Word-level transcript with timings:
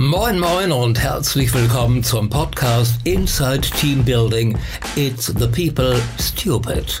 Moin 0.00 0.38
Moin 0.38 0.70
und 0.70 0.96
herzlich 1.00 1.52
willkommen 1.52 2.04
zum 2.04 2.30
Podcast 2.30 2.94
Inside 3.02 3.62
Team 3.62 4.04
Building. 4.04 4.56
It's 4.94 5.26
the 5.26 5.48
People 5.48 6.00
Stupid. 6.20 7.00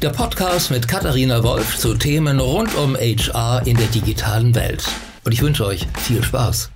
Der 0.00 0.10
Podcast 0.10 0.70
mit 0.70 0.86
Katharina 0.86 1.42
Wolf 1.42 1.78
zu 1.78 1.94
Themen 1.94 2.38
rund 2.38 2.72
um 2.76 2.94
HR 2.94 3.66
in 3.66 3.76
der 3.76 3.88
digitalen 3.88 4.54
Welt. 4.54 4.86
Und 5.24 5.32
ich 5.32 5.42
wünsche 5.42 5.66
euch 5.66 5.88
viel 5.98 6.22
Spaß. 6.22 6.70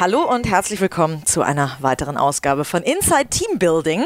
Hallo 0.00 0.22
und 0.22 0.50
herzlich 0.50 0.80
willkommen 0.80 1.24
zu 1.26 1.42
einer 1.42 1.76
weiteren 1.78 2.16
Ausgabe 2.16 2.64
von 2.64 2.82
Inside 2.82 3.28
Team 3.30 3.60
Building. 3.60 4.04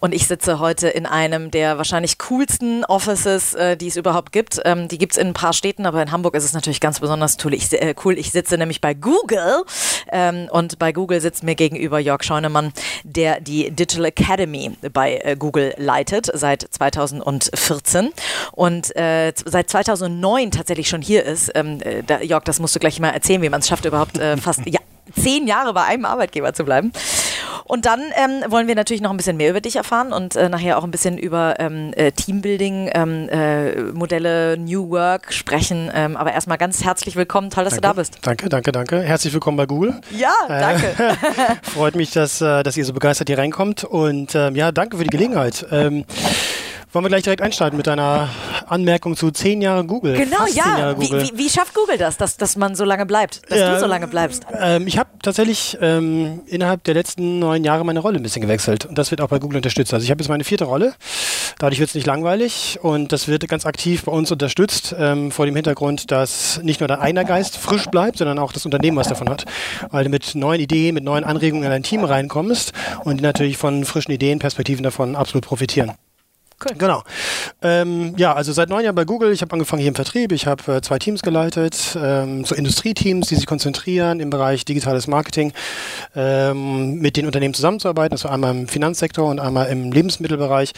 Und 0.00 0.14
ich 0.14 0.26
sitze 0.26 0.58
heute 0.58 0.88
in 0.88 1.06
einem 1.06 1.50
der 1.50 1.76
wahrscheinlich 1.76 2.18
coolsten 2.18 2.84
Offices, 2.86 3.54
äh, 3.54 3.76
die 3.76 3.88
es 3.88 3.96
überhaupt 3.96 4.32
gibt. 4.32 4.60
Ähm, 4.64 4.88
die 4.88 4.98
gibt 4.98 5.12
es 5.12 5.18
in 5.18 5.28
ein 5.28 5.34
paar 5.34 5.52
Städten, 5.52 5.84
aber 5.86 6.02
in 6.02 6.10
Hamburg 6.10 6.34
ist 6.34 6.44
es 6.44 6.54
natürlich 6.54 6.80
ganz 6.80 7.00
besonders 7.00 7.36
cool. 7.44 7.54
Ich, 7.54 7.70
äh, 7.72 7.94
cool. 8.04 8.18
ich 8.18 8.32
sitze 8.32 8.56
nämlich 8.56 8.80
bei 8.80 8.94
Google 8.94 9.64
ähm, 10.10 10.48
und 10.50 10.78
bei 10.78 10.92
Google 10.92 11.20
sitzt 11.20 11.44
mir 11.44 11.54
gegenüber 11.54 11.98
Jörg 11.98 12.22
Scheunemann, 12.22 12.72
der 13.04 13.40
die 13.40 13.70
Digital 13.70 14.06
Academy 14.06 14.76
bei 14.92 15.20
äh, 15.22 15.36
Google 15.36 15.74
leitet 15.76 16.30
seit 16.32 16.62
2014 16.62 18.10
und 18.52 18.96
äh, 18.96 19.32
seit 19.44 19.68
2009 19.68 20.50
tatsächlich 20.50 20.88
schon 20.88 21.02
hier 21.02 21.24
ist. 21.24 21.52
Ähm, 21.54 21.80
äh, 21.82 22.02
da, 22.02 22.20
Jörg, 22.22 22.44
das 22.44 22.58
musst 22.58 22.74
du 22.74 22.80
gleich 22.80 22.98
mal 23.00 23.10
erzählen, 23.10 23.42
wie 23.42 23.50
man 23.50 23.60
es 23.60 23.68
schafft, 23.68 23.84
überhaupt 23.84 24.18
äh, 24.18 24.38
fast 24.38 24.66
ja, 24.66 24.80
zehn 25.14 25.46
Jahre 25.46 25.74
bei 25.74 25.84
einem 25.84 26.04
Arbeitgeber 26.04 26.54
zu 26.54 26.64
bleiben. 26.64 26.92
Und 27.64 27.86
dann 27.86 28.00
ähm, 28.00 28.50
wollen 28.50 28.68
wir 28.68 28.74
natürlich 28.74 29.00
noch 29.00 29.10
ein 29.10 29.16
bisschen 29.16 29.36
mehr 29.36 29.50
über 29.50 29.60
dich 29.60 29.76
erfahren 29.76 30.12
und 30.12 30.36
äh, 30.36 30.48
nachher 30.48 30.78
auch 30.78 30.84
ein 30.84 30.90
bisschen 30.90 31.18
über 31.18 31.56
ähm, 31.58 31.92
äh, 31.94 32.12
Teambuilding, 32.12 32.90
ähm, 32.94 33.28
äh, 33.28 33.82
Modelle, 33.92 34.56
New 34.58 34.90
Work 34.90 35.32
sprechen. 35.32 35.90
Ähm, 35.94 36.16
aber 36.16 36.32
erstmal 36.32 36.58
ganz 36.58 36.84
herzlich 36.84 37.16
willkommen. 37.16 37.50
Toll, 37.50 37.64
dass 37.64 37.74
danke, 37.74 37.88
du 37.88 37.88
da 37.88 37.92
bist. 37.94 38.18
Danke, 38.22 38.48
danke, 38.48 38.72
danke. 38.72 39.02
Herzlich 39.02 39.32
willkommen 39.32 39.56
bei 39.56 39.66
Google. 39.66 40.00
Ja, 40.16 40.32
danke. 40.48 40.86
Äh, 40.86 41.14
freut 41.62 41.94
mich, 41.94 42.10
dass, 42.12 42.40
äh, 42.40 42.62
dass 42.62 42.76
ihr 42.76 42.84
so 42.84 42.92
begeistert 42.92 43.28
hier 43.28 43.38
reinkommt. 43.38 43.84
Und 43.84 44.34
ähm, 44.34 44.56
ja, 44.56 44.72
danke 44.72 44.96
für 44.96 45.04
die 45.04 45.10
Gelegenheit. 45.10 45.66
Wollen 46.92 47.04
wir 47.04 47.08
gleich 47.08 47.22
direkt 47.22 47.40
einstarten 47.40 47.76
mit 47.76 47.86
einer 47.86 48.28
Anmerkung 48.66 49.14
zu 49.14 49.30
zehn 49.30 49.62
Jahre 49.62 49.84
Google? 49.84 50.16
Genau, 50.16 50.38
Fast 50.38 50.56
ja. 50.56 50.92
Google. 50.94 51.22
Wie, 51.22 51.28
wie, 51.28 51.38
wie, 51.38 51.48
schafft 51.48 51.72
Google 51.72 51.98
das, 51.98 52.16
dass, 52.16 52.36
dass 52.36 52.56
man 52.56 52.74
so 52.74 52.84
lange 52.84 53.06
bleibt, 53.06 53.48
dass 53.48 53.60
ja, 53.60 53.74
du 53.74 53.80
so 53.80 53.86
lange 53.86 54.08
bleibst? 54.08 54.44
Ähm, 54.58 54.88
ich 54.88 54.98
habe 54.98 55.08
tatsächlich 55.22 55.78
ähm, 55.80 56.40
innerhalb 56.46 56.82
der 56.82 56.94
letzten 56.94 57.38
neun 57.38 57.62
Jahre 57.62 57.84
meine 57.84 58.00
Rolle 58.00 58.16
ein 58.16 58.24
bisschen 58.24 58.42
gewechselt 58.42 58.86
und 58.86 58.98
das 58.98 59.12
wird 59.12 59.20
auch 59.20 59.28
bei 59.28 59.38
Google 59.38 59.58
unterstützt. 59.58 59.94
Also 59.94 60.02
ich 60.02 60.10
habe 60.10 60.20
jetzt 60.20 60.28
meine 60.28 60.42
vierte 60.42 60.64
Rolle, 60.64 60.94
dadurch 61.60 61.78
wird 61.78 61.90
es 61.90 61.94
nicht 61.94 62.08
langweilig 62.08 62.80
und 62.82 63.12
das 63.12 63.28
wird 63.28 63.46
ganz 63.48 63.66
aktiv 63.66 64.04
bei 64.06 64.12
uns 64.12 64.32
unterstützt 64.32 64.92
ähm, 64.98 65.30
vor 65.30 65.46
dem 65.46 65.54
Hintergrund, 65.54 66.10
dass 66.10 66.60
nicht 66.64 66.80
nur 66.80 66.88
dein 66.88 66.98
eigener 66.98 67.24
Geist 67.24 67.56
frisch 67.56 67.86
bleibt, 67.86 68.18
sondern 68.18 68.40
auch 68.40 68.52
das 68.52 68.64
Unternehmen 68.64 68.96
was 68.96 69.06
davon 69.06 69.28
hat, 69.28 69.44
weil 69.92 70.02
du 70.02 70.10
mit 70.10 70.34
neuen 70.34 70.60
Ideen, 70.60 70.96
mit 70.96 71.04
neuen 71.04 71.22
Anregungen 71.22 71.62
in 71.62 71.70
dein 71.70 71.84
Team 71.84 72.02
reinkommst 72.02 72.72
und 73.04 73.18
die 73.18 73.22
natürlich 73.22 73.58
von 73.58 73.84
frischen 73.84 74.10
Ideen, 74.10 74.40
Perspektiven 74.40 74.82
davon 74.82 75.14
absolut 75.14 75.44
profitieren. 75.44 75.92
Cool. 76.62 76.76
Genau. 76.76 77.02
Ähm, 77.62 78.14
ja, 78.18 78.34
also 78.34 78.52
seit 78.52 78.68
neun 78.68 78.84
Jahren 78.84 78.94
bei 78.94 79.04
Google. 79.04 79.32
Ich 79.32 79.40
habe 79.40 79.52
angefangen 79.52 79.80
hier 79.80 79.88
im 79.88 79.94
Vertrieb. 79.94 80.30
Ich 80.32 80.46
habe 80.46 80.76
äh, 80.76 80.80
zwei 80.82 80.98
Teams 80.98 81.22
geleitet, 81.22 81.96
ähm, 81.98 82.44
so 82.44 82.54
Industrieteams, 82.54 83.28
die 83.28 83.36
sich 83.36 83.46
konzentrieren 83.46 84.20
im 84.20 84.28
Bereich 84.28 84.66
digitales 84.66 85.06
Marketing, 85.06 85.52
ähm, 86.14 86.96
mit 86.96 87.16
den 87.16 87.24
Unternehmen 87.24 87.54
zusammenzuarbeiten. 87.54 88.14
Das 88.14 88.24
war 88.24 88.32
einmal 88.32 88.54
im 88.54 88.68
Finanzsektor 88.68 89.28
und 89.30 89.40
einmal 89.40 89.68
im 89.68 89.90
Lebensmittelbereich. 89.90 90.72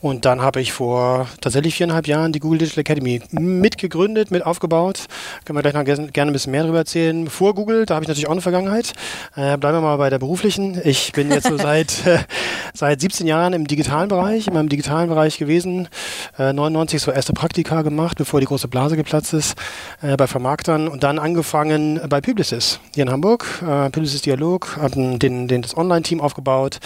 Und 0.00 0.26
dann 0.26 0.42
habe 0.42 0.60
ich 0.60 0.72
vor 0.72 1.26
tatsächlich 1.40 1.74
viereinhalb 1.74 2.06
Jahren 2.06 2.30
die 2.30 2.38
Google 2.38 2.58
Digital 2.58 2.82
Academy 2.82 3.20
mitgegründet, 3.32 4.30
mit 4.30 4.44
aufgebaut. 4.44 5.06
Können 5.44 5.56
wir 5.56 5.62
gleich 5.62 5.74
noch 5.74 5.84
gerne 6.12 6.30
ein 6.30 6.32
bisschen 6.32 6.52
mehr 6.52 6.62
darüber 6.62 6.78
erzählen. 6.78 7.28
Vor 7.28 7.54
Google, 7.54 7.86
da 7.86 7.94
habe 7.94 8.04
ich 8.04 8.08
natürlich 8.08 8.28
auch 8.28 8.32
eine 8.32 8.42
Vergangenheit. 8.42 8.92
Äh, 9.34 9.56
bleiben 9.56 9.78
wir 9.78 9.80
mal 9.80 9.96
bei 9.96 10.10
der 10.10 10.18
beruflichen. 10.18 10.80
Ich 10.84 11.12
bin 11.12 11.30
jetzt 11.30 11.48
so 11.48 11.56
seit, 11.56 12.06
äh, 12.06 12.18
seit 12.74 13.00
17 13.00 13.26
Jahren 13.26 13.54
im 13.54 13.66
digitalen 13.66 14.08
Bereich, 14.08 14.46
in 14.46 14.54
meinem 14.54 14.68
digitalen 14.68 15.08
Bereich 15.08 15.15
gewesen. 15.16 15.88
Äh, 16.38 16.52
99 16.52 17.00
so 17.00 17.10
erste 17.10 17.32
Praktika 17.32 17.82
gemacht, 17.82 18.18
bevor 18.18 18.40
die 18.40 18.46
große 18.46 18.68
Blase 18.68 18.96
geplatzt 18.96 19.32
ist, 19.32 19.56
äh, 20.02 20.16
bei 20.16 20.26
Vermarktern 20.26 20.88
und 20.88 21.02
dann 21.02 21.18
angefangen 21.18 22.00
bei 22.08 22.20
Publicis 22.20 22.80
hier 22.94 23.04
in 23.04 23.10
Hamburg. 23.10 23.46
Äh, 23.62 23.90
Publicis 23.90 24.22
Dialog, 24.22 24.76
habe 24.76 25.18
den, 25.18 25.48
den, 25.48 25.62
das 25.62 25.76
Online-Team 25.76 26.20
aufgebaut, 26.20 26.78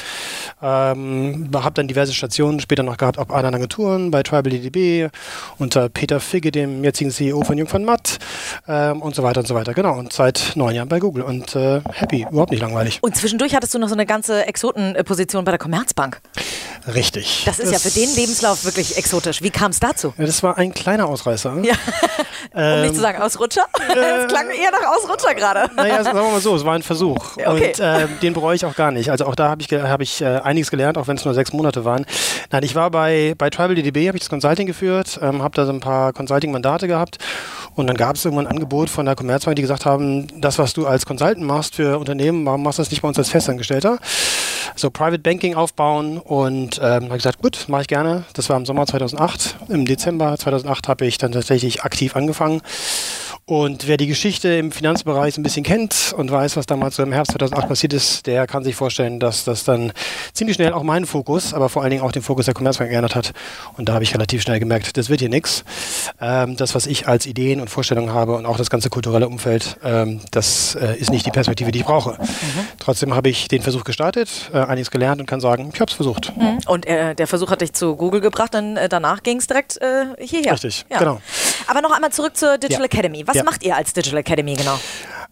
ähm, 0.62 1.50
habe 1.52 1.74
dann 1.74 1.88
diverse 1.88 2.14
Stationen 2.14 2.60
später 2.60 2.82
noch 2.82 2.96
gehabt, 2.96 3.18
auch 3.18 3.28
anderen 3.30 3.56
Agenturen, 3.56 4.10
bei 4.10 4.22
TribalDDB, 4.22 5.08
unter 5.58 5.88
Peter 5.88 6.20
Figge, 6.20 6.52
dem 6.52 6.84
jetzigen 6.84 7.10
CEO 7.10 7.42
von 7.42 7.58
Jung 7.58 7.68
von 7.68 7.84
Matt 7.84 8.18
ähm, 8.68 9.02
und 9.02 9.14
so 9.14 9.22
weiter 9.22 9.40
und 9.40 9.46
so 9.46 9.54
weiter. 9.54 9.74
Genau, 9.74 9.98
und 9.98 10.12
seit 10.12 10.52
neun 10.54 10.74
Jahren 10.74 10.88
bei 10.88 11.00
Google 11.00 11.24
und 11.24 11.56
äh, 11.56 11.80
happy, 11.92 12.26
überhaupt 12.30 12.52
nicht 12.52 12.60
langweilig. 12.60 12.98
Und 13.02 13.16
zwischendurch 13.16 13.54
hattest 13.54 13.74
du 13.74 13.78
noch 13.78 13.88
so 13.88 13.94
eine 13.94 14.06
ganze 14.06 14.46
Exotenposition 14.46 15.44
bei 15.44 15.52
der 15.52 15.58
Commerzbank. 15.58 16.20
Richtig. 16.94 17.42
Das 17.44 17.58
ist 17.58 17.72
das 17.72 17.84
ja 17.84 17.90
für 17.90 17.98
den 17.98 18.14
Lebenslauf 18.20 18.64
wirklich 18.64 18.98
exotisch. 18.98 19.40
Wie 19.42 19.50
kam 19.50 19.70
es 19.70 19.80
dazu? 19.80 20.12
Ja, 20.18 20.26
das 20.26 20.42
war 20.42 20.58
ein 20.58 20.74
kleiner 20.74 21.06
Ausreißer. 21.06 21.56
Ja. 21.62 21.72
um 22.52 22.60
ähm, 22.60 22.82
nicht 22.82 22.94
zu 22.94 23.00
sagen 23.00 23.20
Ausrutscher. 23.22 23.64
Äh, 23.90 23.94
das 23.94 24.28
klang 24.28 24.48
eher 24.50 24.70
nach 24.70 24.96
Ausrutscher 24.96 25.34
gerade. 25.34 25.68
Naja, 25.74 26.04
sagen 26.04 26.16
wir 26.16 26.30
mal 26.30 26.40
so, 26.40 26.54
es 26.54 26.64
war 26.64 26.74
ein 26.74 26.82
Versuch. 26.82 27.36
Okay. 27.36 27.46
Und 27.48 27.80
äh, 27.80 28.06
den 28.22 28.34
bereue 28.34 28.54
ich 28.54 28.64
auch 28.64 28.76
gar 28.76 28.92
nicht. 28.92 29.10
Also 29.10 29.26
auch 29.26 29.34
da 29.34 29.48
habe 29.48 29.62
ich, 29.62 29.72
hab 29.72 30.00
ich 30.00 30.20
äh, 30.20 30.26
einiges 30.26 30.70
gelernt, 30.70 30.96
auch 30.96 31.08
wenn 31.08 31.16
es 31.16 31.24
nur 31.24 31.34
sechs 31.34 31.52
Monate 31.52 31.84
waren. 31.84 32.06
Nein, 32.52 32.62
ich 32.62 32.76
war 32.76 32.90
bei, 32.90 33.34
bei 33.36 33.50
TribalDDB, 33.50 34.06
habe 34.06 34.16
ich 34.16 34.22
das 34.22 34.30
Consulting 34.30 34.66
geführt, 34.66 35.18
ähm, 35.22 35.42
habe 35.42 35.56
da 35.56 35.66
so 35.66 35.72
ein 35.72 35.80
paar 35.80 36.12
Consulting-Mandate 36.12 36.86
gehabt 36.86 37.18
und 37.74 37.86
dann 37.88 37.96
gab 37.96 38.16
es 38.16 38.24
irgendwann 38.24 38.46
ein 38.46 38.52
Angebot 38.52 38.90
von 38.90 39.06
der 39.06 39.16
Commerzbank, 39.16 39.56
die 39.56 39.62
gesagt 39.62 39.86
haben, 39.86 40.28
das, 40.40 40.58
was 40.58 40.72
du 40.72 40.86
als 40.86 41.06
Consultant 41.06 41.44
machst 41.44 41.76
für 41.76 41.98
Unternehmen, 41.98 42.46
warum 42.46 42.62
machst 42.62 42.78
du 42.78 42.82
das 42.82 42.90
nicht 42.90 43.02
bei 43.02 43.08
uns 43.08 43.18
als 43.18 43.30
Festangestellter? 43.30 43.98
So 44.80 44.90
Private 44.90 45.18
Banking 45.18 45.56
aufbauen 45.56 46.16
und 46.16 46.78
ähm, 46.78 47.04
habe 47.04 47.16
gesagt, 47.16 47.42
gut, 47.42 47.66
mache 47.68 47.82
ich 47.82 47.88
gerne. 47.88 48.24
Das 48.32 48.48
war 48.48 48.56
im 48.56 48.64
Sommer 48.64 48.86
2008. 48.86 49.56
Im 49.68 49.84
Dezember 49.84 50.38
2008 50.38 50.88
habe 50.88 51.04
ich 51.04 51.18
dann 51.18 51.32
tatsächlich 51.32 51.82
aktiv 51.82 52.16
angefangen 52.16 52.62
und 53.50 53.88
wer 53.88 53.96
die 53.96 54.06
Geschichte 54.06 54.48
im 54.54 54.70
Finanzbereich 54.70 55.36
ein 55.36 55.42
bisschen 55.42 55.64
kennt 55.64 56.14
und 56.16 56.30
weiß, 56.30 56.56
was 56.56 56.66
damals 56.66 56.94
so 56.94 57.02
im 57.02 57.10
Herbst 57.10 57.32
2008 57.32 57.66
passiert 57.66 57.92
ist, 57.92 58.28
der 58.28 58.46
kann 58.46 58.62
sich 58.62 58.76
vorstellen, 58.76 59.18
dass 59.18 59.42
das 59.42 59.64
dann 59.64 59.92
ziemlich 60.32 60.54
schnell 60.54 60.72
auch 60.72 60.84
meinen 60.84 61.04
Fokus, 61.04 61.52
aber 61.52 61.68
vor 61.68 61.82
allen 61.82 61.90
Dingen 61.90 62.04
auch 62.04 62.12
den 62.12 62.22
Fokus 62.22 62.44
der 62.44 62.54
Commerzbank 62.54 62.90
geändert 62.90 63.16
hat. 63.16 63.32
Und 63.76 63.88
da 63.88 63.94
habe 63.94 64.04
ich 64.04 64.14
relativ 64.14 64.42
schnell 64.42 64.60
gemerkt, 64.60 64.96
das 64.96 65.08
wird 65.08 65.18
hier 65.18 65.28
nichts. 65.28 65.64
Ähm, 66.20 66.56
das, 66.56 66.76
was 66.76 66.86
ich 66.86 67.08
als 67.08 67.26
Ideen 67.26 67.60
und 67.60 67.68
Vorstellungen 67.70 68.14
habe 68.14 68.36
und 68.36 68.46
auch 68.46 68.56
das 68.56 68.70
ganze 68.70 68.88
kulturelle 68.88 69.26
Umfeld, 69.26 69.78
ähm, 69.82 70.20
das 70.30 70.76
äh, 70.76 70.96
ist 70.96 71.10
nicht 71.10 71.26
die 71.26 71.32
Perspektive, 71.32 71.72
die 71.72 71.80
ich 71.80 71.84
brauche. 71.84 72.22
Mhm. 72.22 72.68
Trotzdem 72.78 73.16
habe 73.16 73.30
ich 73.30 73.48
den 73.48 73.62
Versuch 73.62 73.82
gestartet, 73.82 74.48
äh, 74.54 74.58
einiges 74.58 74.92
gelernt 74.92 75.20
und 75.20 75.26
kann 75.26 75.40
sagen, 75.40 75.72
ich 75.74 75.80
habe 75.80 75.90
es 75.90 75.96
versucht. 75.96 76.36
Mhm. 76.36 76.60
Und 76.68 76.86
äh, 76.86 77.16
der 77.16 77.26
Versuch 77.26 77.50
hat 77.50 77.62
dich 77.62 77.72
zu 77.72 77.96
Google 77.96 78.20
gebracht, 78.20 78.54
dann 78.54 78.76
äh, 78.76 78.88
danach 78.88 79.24
ging 79.24 79.38
es 79.38 79.48
direkt 79.48 79.76
äh, 79.82 80.04
hierher. 80.20 80.52
Richtig, 80.52 80.86
ja. 80.88 80.98
genau. 80.98 81.20
Aber 81.70 81.82
noch 81.82 81.92
einmal 81.92 82.10
zurück 82.10 82.36
zur 82.36 82.58
Digital 82.58 82.82
ja. 82.82 82.86
Academy. 82.86 83.28
Was 83.28 83.36
ja. 83.36 83.44
macht 83.44 83.62
ihr 83.62 83.76
als 83.76 83.92
Digital 83.92 84.18
Academy 84.18 84.54
genau? 84.54 84.76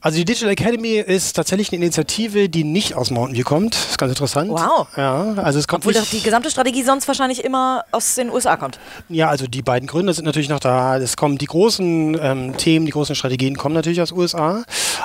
Also 0.00 0.16
die 0.16 0.24
Digital 0.24 0.50
Academy 0.50 0.98
ist 0.98 1.32
tatsächlich 1.32 1.72
eine 1.72 1.82
Initiative, 1.84 2.48
die 2.48 2.62
nicht 2.62 2.94
aus 2.94 3.10
Mountain 3.10 3.36
View 3.36 3.42
kommt. 3.42 3.74
Das 3.74 3.90
ist 3.90 3.98
ganz 3.98 4.12
interessant. 4.12 4.48
Wow. 4.48 4.86
Ja, 4.96 5.34
also 5.34 5.58
es 5.58 5.66
kommt 5.66 5.84
Obwohl 5.84 6.00
die 6.12 6.22
gesamte 6.22 6.52
Strategie 6.52 6.84
sonst 6.84 7.08
wahrscheinlich 7.08 7.42
immer 7.42 7.84
aus 7.90 8.14
den 8.14 8.30
USA 8.30 8.56
kommt. 8.56 8.78
Ja, 9.08 9.28
also 9.28 9.48
die 9.48 9.60
beiden 9.60 9.88
Gründer 9.88 10.14
sind 10.14 10.24
natürlich 10.24 10.48
noch 10.48 10.60
da. 10.60 10.98
Es 10.98 11.16
kommen 11.16 11.36
die 11.36 11.46
großen 11.46 12.16
ähm, 12.20 12.56
Themen, 12.56 12.86
die 12.86 12.92
großen 12.92 13.16
Strategien 13.16 13.56
kommen 13.56 13.74
natürlich 13.74 14.00
aus 14.00 14.12
USA. 14.12 14.62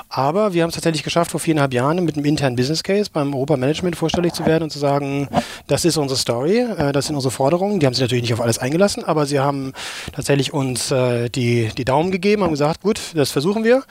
Aber 0.09 0.53
wir 0.53 0.61
haben 0.61 0.69
es 0.69 0.75
tatsächlich 0.75 1.01
geschafft, 1.01 1.31
vor 1.31 1.39
viereinhalb 1.39 1.73
Jahren 1.73 2.03
mit 2.05 2.15
einem 2.15 2.25
internen 2.25 2.55
Business 2.55 2.83
Case 2.83 3.09
beim 3.11 3.33
Europa 3.33 3.57
Management 3.57 3.95
vorstellig 3.95 4.33
zu 4.33 4.45
werden 4.45 4.63
und 4.63 4.69
zu 4.69 4.77
sagen, 4.77 5.27
das 5.65 5.85
ist 5.85 5.97
unsere 5.97 6.19
Story, 6.19 6.59
äh, 6.59 6.91
das 6.91 7.07
sind 7.07 7.15
unsere 7.15 7.31
Forderungen. 7.31 7.79
Die 7.79 7.87
haben 7.87 7.95
sich 7.95 8.03
natürlich 8.03 8.23
nicht 8.23 8.33
auf 8.33 8.41
alles 8.41 8.59
eingelassen, 8.59 9.03
aber 9.03 9.25
sie 9.25 9.39
haben 9.39 9.73
tatsächlich 10.11 10.53
uns 10.53 10.91
äh, 10.91 11.29
die, 11.29 11.71
die 11.75 11.83
Daumen 11.83 12.11
gegeben, 12.11 12.43
haben 12.43 12.51
gesagt, 12.51 12.81
gut, 12.83 12.99
das 13.15 13.31
versuchen 13.31 13.63
wir. 13.63 13.81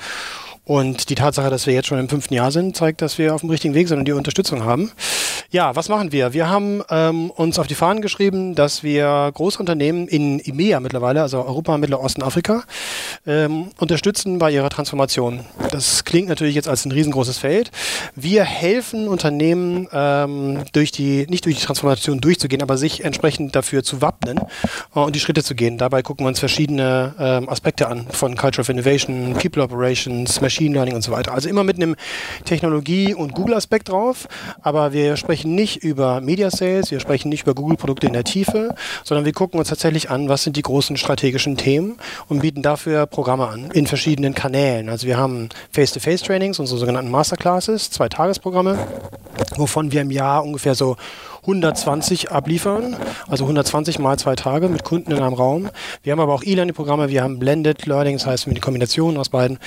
Und 0.64 1.10
die 1.10 1.16
Tatsache, 1.16 1.50
dass 1.50 1.66
wir 1.66 1.74
jetzt 1.74 1.88
schon 1.88 1.98
im 1.98 2.08
fünften 2.08 2.34
Jahr 2.34 2.52
sind, 2.52 2.76
zeigt, 2.76 3.02
dass 3.02 3.18
wir 3.18 3.34
auf 3.34 3.40
dem 3.40 3.50
richtigen 3.50 3.74
Weg 3.74 3.88
sind 3.88 3.98
und 3.98 4.04
die 4.04 4.12
Unterstützung 4.12 4.64
haben. 4.64 4.92
Ja, 5.50 5.74
was 5.76 5.88
machen 5.88 6.12
wir? 6.12 6.32
Wir 6.32 6.48
haben 6.48 6.82
ähm, 6.88 7.30
uns 7.30 7.58
auf 7.58 7.66
die 7.66 7.74
Fahnen 7.74 8.00
geschrieben, 8.00 8.54
dass 8.54 8.82
wir 8.82 9.30
große 9.34 9.58
Unternehmen 9.58 10.06
in 10.08 10.40
EMEA 10.40 10.80
mittlerweile, 10.80 11.20
also 11.20 11.44
Europa, 11.44 11.76
Mittelosten, 11.76 12.22
Afrika, 12.22 12.62
ähm, 13.26 13.70
unterstützen 13.78 14.38
bei 14.38 14.50
ihrer 14.52 14.70
Transformation. 14.70 15.40
Das 15.70 16.04
klingt 16.04 16.28
natürlich 16.28 16.54
jetzt 16.54 16.68
als 16.68 16.84
ein 16.84 16.92
riesengroßes 16.92 17.38
Feld. 17.38 17.70
Wir 18.14 18.44
helfen 18.44 19.08
Unternehmen 19.08 19.88
ähm, 19.92 20.60
durch 20.72 20.92
die, 20.92 21.26
nicht 21.28 21.44
durch 21.44 21.58
die 21.58 21.64
Transformation 21.64 22.20
durchzugehen, 22.20 22.62
aber 22.62 22.78
sich 22.78 23.04
entsprechend 23.04 23.56
dafür 23.56 23.82
zu 23.82 24.00
wappnen 24.00 24.38
äh, 24.94 25.00
und 25.00 25.16
die 25.16 25.20
Schritte 25.20 25.42
zu 25.42 25.56
gehen. 25.56 25.76
Dabei 25.76 26.02
gucken 26.02 26.24
wir 26.24 26.28
uns 26.28 26.38
verschiedene 26.38 27.14
ähm, 27.18 27.48
Aspekte 27.48 27.88
an, 27.88 28.06
von 28.10 28.36
Culture 28.36 28.62
of 28.62 28.68
Innovation, 28.68 29.34
People 29.34 29.62
Operations, 29.62 30.40
Learning 30.60 30.94
und 30.94 31.02
so 31.02 31.12
weiter. 31.12 31.32
Also 31.32 31.48
immer 31.48 31.64
mit 31.64 31.76
einem 31.76 31.96
Technologie- 32.44 33.14
und 33.14 33.34
Google-Aspekt 33.34 33.88
drauf, 33.88 34.28
aber 34.62 34.92
wir 34.92 35.16
sprechen 35.16 35.54
nicht 35.54 35.82
über 35.82 36.20
Media 36.20 36.50
Sales, 36.50 36.90
wir 36.90 37.00
sprechen 37.00 37.28
nicht 37.28 37.42
über 37.42 37.54
Google-Produkte 37.54 38.06
in 38.06 38.12
der 38.12 38.24
Tiefe, 38.24 38.74
sondern 39.04 39.24
wir 39.24 39.32
gucken 39.32 39.58
uns 39.58 39.68
tatsächlich 39.68 40.10
an, 40.10 40.28
was 40.28 40.44
sind 40.44 40.56
die 40.56 40.62
großen 40.62 40.96
strategischen 40.96 41.56
Themen 41.56 41.96
und 42.28 42.40
bieten 42.40 42.62
dafür 42.62 43.06
Programme 43.06 43.48
an 43.48 43.70
in 43.72 43.86
verschiedenen 43.86 44.34
Kanälen. 44.34 44.88
Also 44.88 45.06
wir 45.06 45.16
haben 45.16 45.48
Face-to-Face-Trainings, 45.70 46.58
unsere 46.58 46.78
sogenannten 46.78 47.10
Masterclasses, 47.10 47.90
zwei 47.90 48.08
Tagesprogramme, 48.08 48.78
wovon 49.56 49.92
wir 49.92 50.02
im 50.02 50.10
Jahr 50.10 50.44
ungefähr 50.44 50.74
so 50.74 50.96
120 51.42 52.30
abliefern, 52.30 52.96
also 53.28 53.44
120 53.44 53.98
mal 53.98 54.16
zwei 54.16 54.36
Tage 54.36 54.68
mit 54.68 54.84
Kunden 54.84 55.10
in 55.10 55.18
einem 55.18 55.34
Raum. 55.34 55.70
Wir 56.04 56.12
haben 56.12 56.20
aber 56.20 56.34
auch 56.34 56.44
E-Learning-Programme, 56.44 57.08
wir 57.08 57.24
haben 57.24 57.40
Blended 57.40 57.84
Learning, 57.86 58.16
das 58.16 58.26
heißt 58.26 58.46
die 58.46 58.60
Kombination 58.60 59.16
aus 59.16 59.28
beiden. 59.28 59.58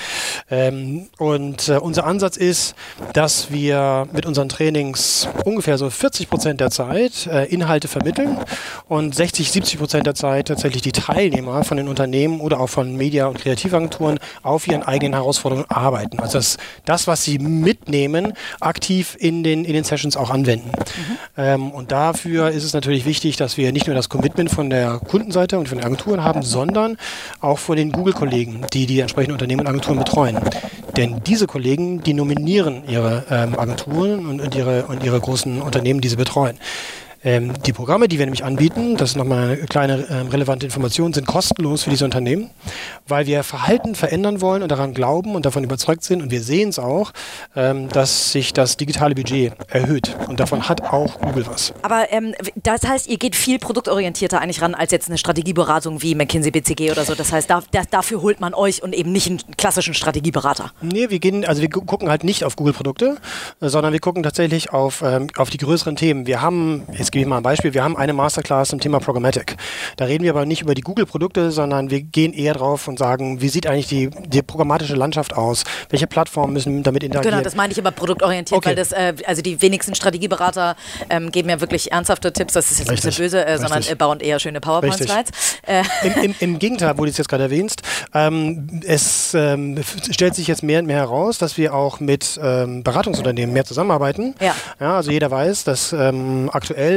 Ähm, 0.50 1.08
und 1.18 1.68
äh, 1.68 1.76
unser 1.76 2.06
Ansatz 2.06 2.38
ist, 2.38 2.74
dass 3.12 3.50
wir 3.50 4.08
mit 4.12 4.24
unseren 4.24 4.48
Trainings 4.48 5.28
ungefähr 5.44 5.76
so 5.76 5.90
40 5.90 6.30
Prozent 6.30 6.60
der 6.60 6.70
Zeit 6.70 7.26
äh, 7.26 7.44
Inhalte 7.44 7.88
vermitteln 7.88 8.38
und 8.88 9.14
60, 9.14 9.52
70 9.52 9.78
Prozent 9.78 10.06
der 10.06 10.14
Zeit 10.14 10.48
tatsächlich 10.48 10.80
die 10.80 10.92
Teilnehmer 10.92 11.62
von 11.62 11.76
den 11.76 11.88
Unternehmen 11.88 12.40
oder 12.40 12.58
auch 12.58 12.70
von 12.70 12.96
Media- 12.96 13.26
und 13.26 13.38
Kreativagenturen 13.38 14.18
auf 14.42 14.66
ihren 14.66 14.82
eigenen 14.82 15.12
Herausforderungen 15.12 15.70
arbeiten. 15.70 16.20
Also 16.20 16.38
das, 16.38 16.56
das 16.86 17.06
was 17.06 17.22
sie 17.22 17.38
mitnehmen, 17.38 18.32
aktiv 18.60 19.14
in 19.18 19.42
den, 19.42 19.66
in 19.66 19.74
den 19.74 19.84
Sessions 19.84 20.16
auch 20.16 20.30
anwenden. 20.30 20.70
Mhm. 20.70 21.18
Ähm, 21.36 21.65
und 21.72 21.92
dafür 21.92 22.50
ist 22.50 22.64
es 22.64 22.72
natürlich 22.72 23.04
wichtig, 23.04 23.36
dass 23.36 23.56
wir 23.56 23.72
nicht 23.72 23.86
nur 23.86 23.96
das 23.96 24.08
Commitment 24.08 24.50
von 24.50 24.70
der 24.70 24.98
Kundenseite 24.98 25.58
und 25.58 25.68
von 25.68 25.78
den 25.78 25.84
Agenturen 25.84 26.24
haben, 26.24 26.42
sondern 26.42 26.96
auch 27.40 27.58
von 27.58 27.76
den 27.76 27.92
Google-Kollegen, 27.92 28.66
die 28.72 28.86
die 28.86 29.00
entsprechenden 29.00 29.34
Unternehmen 29.34 29.60
und 29.60 29.68
Agenturen 29.68 29.98
betreuen. 29.98 30.38
Denn 30.96 31.22
diese 31.26 31.46
Kollegen, 31.46 32.02
die 32.02 32.14
nominieren 32.14 32.82
ihre 32.88 33.24
ähm, 33.30 33.58
Agenturen 33.58 34.26
und, 34.26 34.40
und, 34.40 34.54
ihre, 34.54 34.86
und 34.86 35.04
ihre 35.04 35.20
großen 35.20 35.60
Unternehmen, 35.62 36.00
die 36.00 36.08
sie 36.08 36.16
betreuen. 36.16 36.56
Ähm, 37.26 37.54
die 37.64 37.72
Programme, 37.72 38.06
die 38.06 38.20
wir 38.20 38.26
nämlich 38.26 38.44
anbieten, 38.44 38.96
das 38.96 39.10
ist 39.10 39.16
nochmal 39.16 39.48
eine 39.48 39.66
kleine 39.66 40.06
ähm, 40.08 40.28
relevante 40.28 40.64
Information, 40.64 41.12
sind 41.12 41.26
kostenlos 41.26 41.82
für 41.82 41.90
diese 41.90 42.04
Unternehmen, 42.04 42.50
weil 43.08 43.26
wir 43.26 43.42
Verhalten 43.42 43.96
verändern 43.96 44.40
wollen 44.40 44.62
und 44.62 44.70
daran 44.70 44.94
glauben 44.94 45.34
und 45.34 45.44
davon 45.44 45.64
überzeugt 45.64 46.04
sind 46.04 46.22
und 46.22 46.30
wir 46.30 46.40
sehen 46.40 46.68
es 46.68 46.78
auch, 46.78 47.10
ähm, 47.56 47.88
dass 47.88 48.30
sich 48.30 48.52
das 48.52 48.76
digitale 48.76 49.16
Budget 49.16 49.54
erhöht 49.68 50.16
und 50.28 50.38
davon 50.38 50.68
hat 50.68 50.82
auch 50.82 51.20
Google 51.20 51.48
was. 51.48 51.74
Aber 51.82 52.12
ähm, 52.12 52.32
das 52.62 52.86
heißt, 52.86 53.08
ihr 53.08 53.16
geht 53.16 53.34
viel 53.34 53.58
produktorientierter 53.58 54.40
eigentlich 54.40 54.62
ran 54.62 54.76
als 54.76 54.92
jetzt 54.92 55.08
eine 55.08 55.18
Strategieberatung 55.18 56.02
wie 56.02 56.14
McKinsey 56.14 56.52
BCG 56.52 56.92
oder 56.92 57.04
so. 57.04 57.16
Das 57.16 57.32
heißt, 57.32 57.50
da, 57.50 57.60
da, 57.72 57.82
dafür 57.90 58.22
holt 58.22 58.38
man 58.38 58.54
euch 58.54 58.84
und 58.84 58.94
eben 58.94 59.10
nicht 59.10 59.28
einen 59.28 59.40
klassischen 59.56 59.94
Strategieberater. 59.94 60.70
Nee, 60.80 61.10
wir 61.10 61.18
gehen, 61.18 61.44
also 61.44 61.60
wir 61.60 61.70
gucken 61.70 62.08
halt 62.08 62.22
nicht 62.22 62.44
auf 62.44 62.54
Google-Produkte, 62.54 63.16
sondern 63.60 63.92
wir 63.92 64.00
gucken 64.00 64.22
tatsächlich 64.22 64.70
auf, 64.70 65.02
ähm, 65.02 65.26
auf 65.36 65.50
die 65.50 65.58
größeren 65.58 65.96
Themen. 65.96 66.28
Wir 66.28 66.40
haben, 66.40 66.84
jetzt 66.96 67.15
gebe 67.16 67.22
ich 67.24 67.30
mal 67.30 67.38
ein 67.38 67.42
Beispiel. 67.42 67.72
Wir 67.72 67.82
haben 67.82 67.96
eine 67.96 68.12
Masterclass 68.12 68.68
zum 68.68 68.78
Thema 68.78 69.00
Programmatic. 69.00 69.56
Da 69.96 70.04
reden 70.04 70.22
wir 70.22 70.32
aber 70.32 70.44
nicht 70.44 70.60
über 70.60 70.74
die 70.74 70.82
Google-Produkte, 70.82 71.50
sondern 71.50 71.90
wir 71.90 72.02
gehen 72.02 72.34
eher 72.34 72.52
drauf 72.52 72.88
und 72.88 72.98
sagen, 72.98 73.40
wie 73.40 73.48
sieht 73.48 73.66
eigentlich 73.66 73.86
die, 73.86 74.10
die 74.10 74.42
programmatische 74.42 74.94
Landschaft 74.94 75.34
aus? 75.34 75.64
Welche 75.88 76.06
Plattformen 76.06 76.52
müssen 76.52 76.82
damit 76.82 77.02
interagieren? 77.02 77.32
Genau, 77.32 77.42
das 77.42 77.54
meine 77.54 77.72
ich 77.72 77.78
aber 77.78 77.90
produktorientiert, 77.90 78.58
okay. 78.58 78.68
weil 78.68 78.76
das, 78.76 78.92
äh, 78.92 79.14
also 79.24 79.40
die 79.40 79.62
wenigsten 79.62 79.94
Strategieberater 79.94 80.76
ähm, 81.08 81.30
geben 81.30 81.48
ja 81.48 81.58
wirklich 81.58 81.90
ernsthafte 81.90 82.34
Tipps, 82.34 82.52
das 82.52 82.70
ist 82.70 82.80
jetzt 82.80 82.90
Richtig. 82.90 83.06
nicht 83.06 83.16
so 83.16 83.22
böse, 83.22 83.46
äh, 83.46 83.56
sondern 83.56 83.82
äh, 83.82 83.94
bauen 83.94 84.20
eher 84.20 84.38
schöne 84.38 84.60
PowerPoint-Slides. 84.60 85.30
Äh. 85.62 85.84
Im, 86.02 86.22
im, 86.22 86.34
Im, 86.40 86.58
Gegenteil, 86.58 86.98
wo 86.98 87.04
du 87.04 87.10
es 87.10 87.16
jetzt 87.16 87.28
gerade 87.28 87.44
erwähnst, 87.44 87.80
ähm, 88.12 88.82
es 88.84 89.32
ähm, 89.32 89.80
stellt 90.10 90.34
sich 90.34 90.48
jetzt 90.48 90.62
mehr 90.62 90.80
und 90.80 90.86
mehr 90.86 90.98
heraus, 90.98 91.38
dass 91.38 91.56
wir 91.56 91.74
auch 91.74 91.98
mit 91.98 92.38
ähm, 92.42 92.82
Beratungsunternehmen 92.82 93.54
mehr 93.54 93.64
zusammenarbeiten. 93.64 94.34
Ja. 94.38 94.54
ja 94.78 94.96
also 94.96 95.10
jeder 95.10 95.30
weiß, 95.30 95.64
dass 95.64 95.94
ähm, 95.94 96.50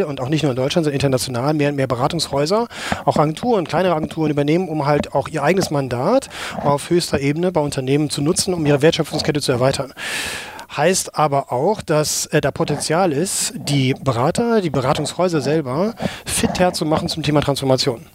und 0.05 0.21
auch 0.21 0.29
nicht 0.29 0.43
nur 0.43 0.51
in 0.51 0.55
Deutschland, 0.55 0.85
sondern 0.85 0.95
international 0.95 1.53
mehr 1.53 1.69
und 1.69 1.75
mehr 1.75 1.87
Beratungshäuser, 1.87 2.67
auch 3.05 3.17
Agenturen, 3.17 3.65
kleinere 3.65 3.95
Agenturen 3.95 4.31
übernehmen, 4.31 4.69
um 4.69 4.85
halt 4.85 5.13
auch 5.13 5.27
ihr 5.27 5.43
eigenes 5.43 5.71
Mandat 5.71 6.29
auf 6.63 6.89
höchster 6.89 7.19
Ebene 7.19 7.51
bei 7.51 7.61
Unternehmen 7.61 8.09
zu 8.09 8.21
nutzen, 8.21 8.53
um 8.53 8.65
ihre 8.65 8.81
Wertschöpfungskette 8.81 9.41
zu 9.41 9.51
erweitern. 9.51 9.93
Heißt 10.75 11.15
aber 11.15 11.51
auch, 11.51 11.81
dass 11.81 12.27
äh, 12.27 12.41
da 12.41 12.51
Potenzial 12.51 13.11
ist, 13.11 13.53
die 13.55 13.95
Berater, 13.95 14.61
die 14.61 14.69
Beratungshäuser 14.69 15.41
selber 15.41 15.95
fit 16.25 16.59
herzumachen 16.59 17.09
zum 17.09 17.23
Thema 17.23 17.41
Transformation. 17.41 18.05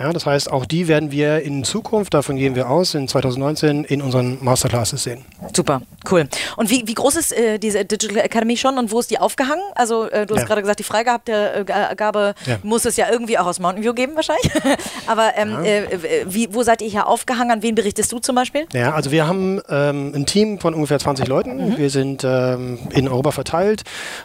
Ja, 0.00 0.14
das 0.14 0.24
heißt, 0.24 0.50
auch 0.50 0.64
die 0.64 0.88
werden 0.88 1.10
wir 1.10 1.42
in 1.42 1.62
Zukunft, 1.62 2.14
davon 2.14 2.36
gehen 2.36 2.54
wir 2.54 2.70
aus, 2.70 2.94
in 2.94 3.06
2019 3.06 3.84
in 3.84 4.00
unseren 4.00 4.42
Masterclasses 4.42 5.02
sehen. 5.02 5.26
Super, 5.54 5.82
cool. 6.10 6.26
Und 6.56 6.70
wie, 6.70 6.86
wie 6.86 6.94
groß 6.94 7.16
ist 7.16 7.36
äh, 7.36 7.58
diese 7.58 7.84
Digital 7.84 8.16
Academy 8.16 8.56
schon 8.56 8.78
und 8.78 8.90
wo 8.92 9.00
ist 9.00 9.10
die 9.10 9.18
aufgehangen? 9.18 9.62
Also 9.74 10.08
äh, 10.08 10.24
du 10.24 10.34
hast 10.34 10.42
ja. 10.42 10.46
gerade 10.46 10.62
gesagt, 10.62 10.78
die 10.78 10.84
Freigabe 10.84 12.34
äh, 12.46 12.50
ja. 12.50 12.58
muss 12.62 12.86
es 12.86 12.96
ja 12.96 13.10
irgendwie 13.10 13.36
auch 13.36 13.44
aus 13.44 13.60
Mountain 13.60 13.84
View 13.84 13.92
geben 13.92 14.14
wahrscheinlich. 14.14 14.50
Aber 15.06 15.32
ähm, 15.36 15.50
ja. 15.50 15.64
Äh, 15.64 16.24
wie, 16.26 16.48
wo 16.54 16.62
seid 16.62 16.80
ihr 16.80 16.88
hier 16.88 17.06
aufgehangen? 17.06 17.50
An 17.50 17.62
wen 17.62 17.74
berichtest 17.74 18.10
du 18.10 18.20
zum 18.20 18.36
Beispiel? 18.36 18.64
Ja, 18.72 18.94
also 18.94 19.10
wir 19.10 19.26
haben 19.26 19.60
ähm, 19.68 20.12
ein 20.14 20.24
Team 20.24 20.60
von 20.60 20.72
ungefähr 20.72 20.98
20 20.98 21.28
Leuten. 21.28 21.72
Mhm. 21.72 21.76
Wir 21.76 21.90
sind 21.90 22.24
ähm, 22.24 22.78
in 22.90 23.06
Europa 23.06 23.32
verteilt. 23.32 23.82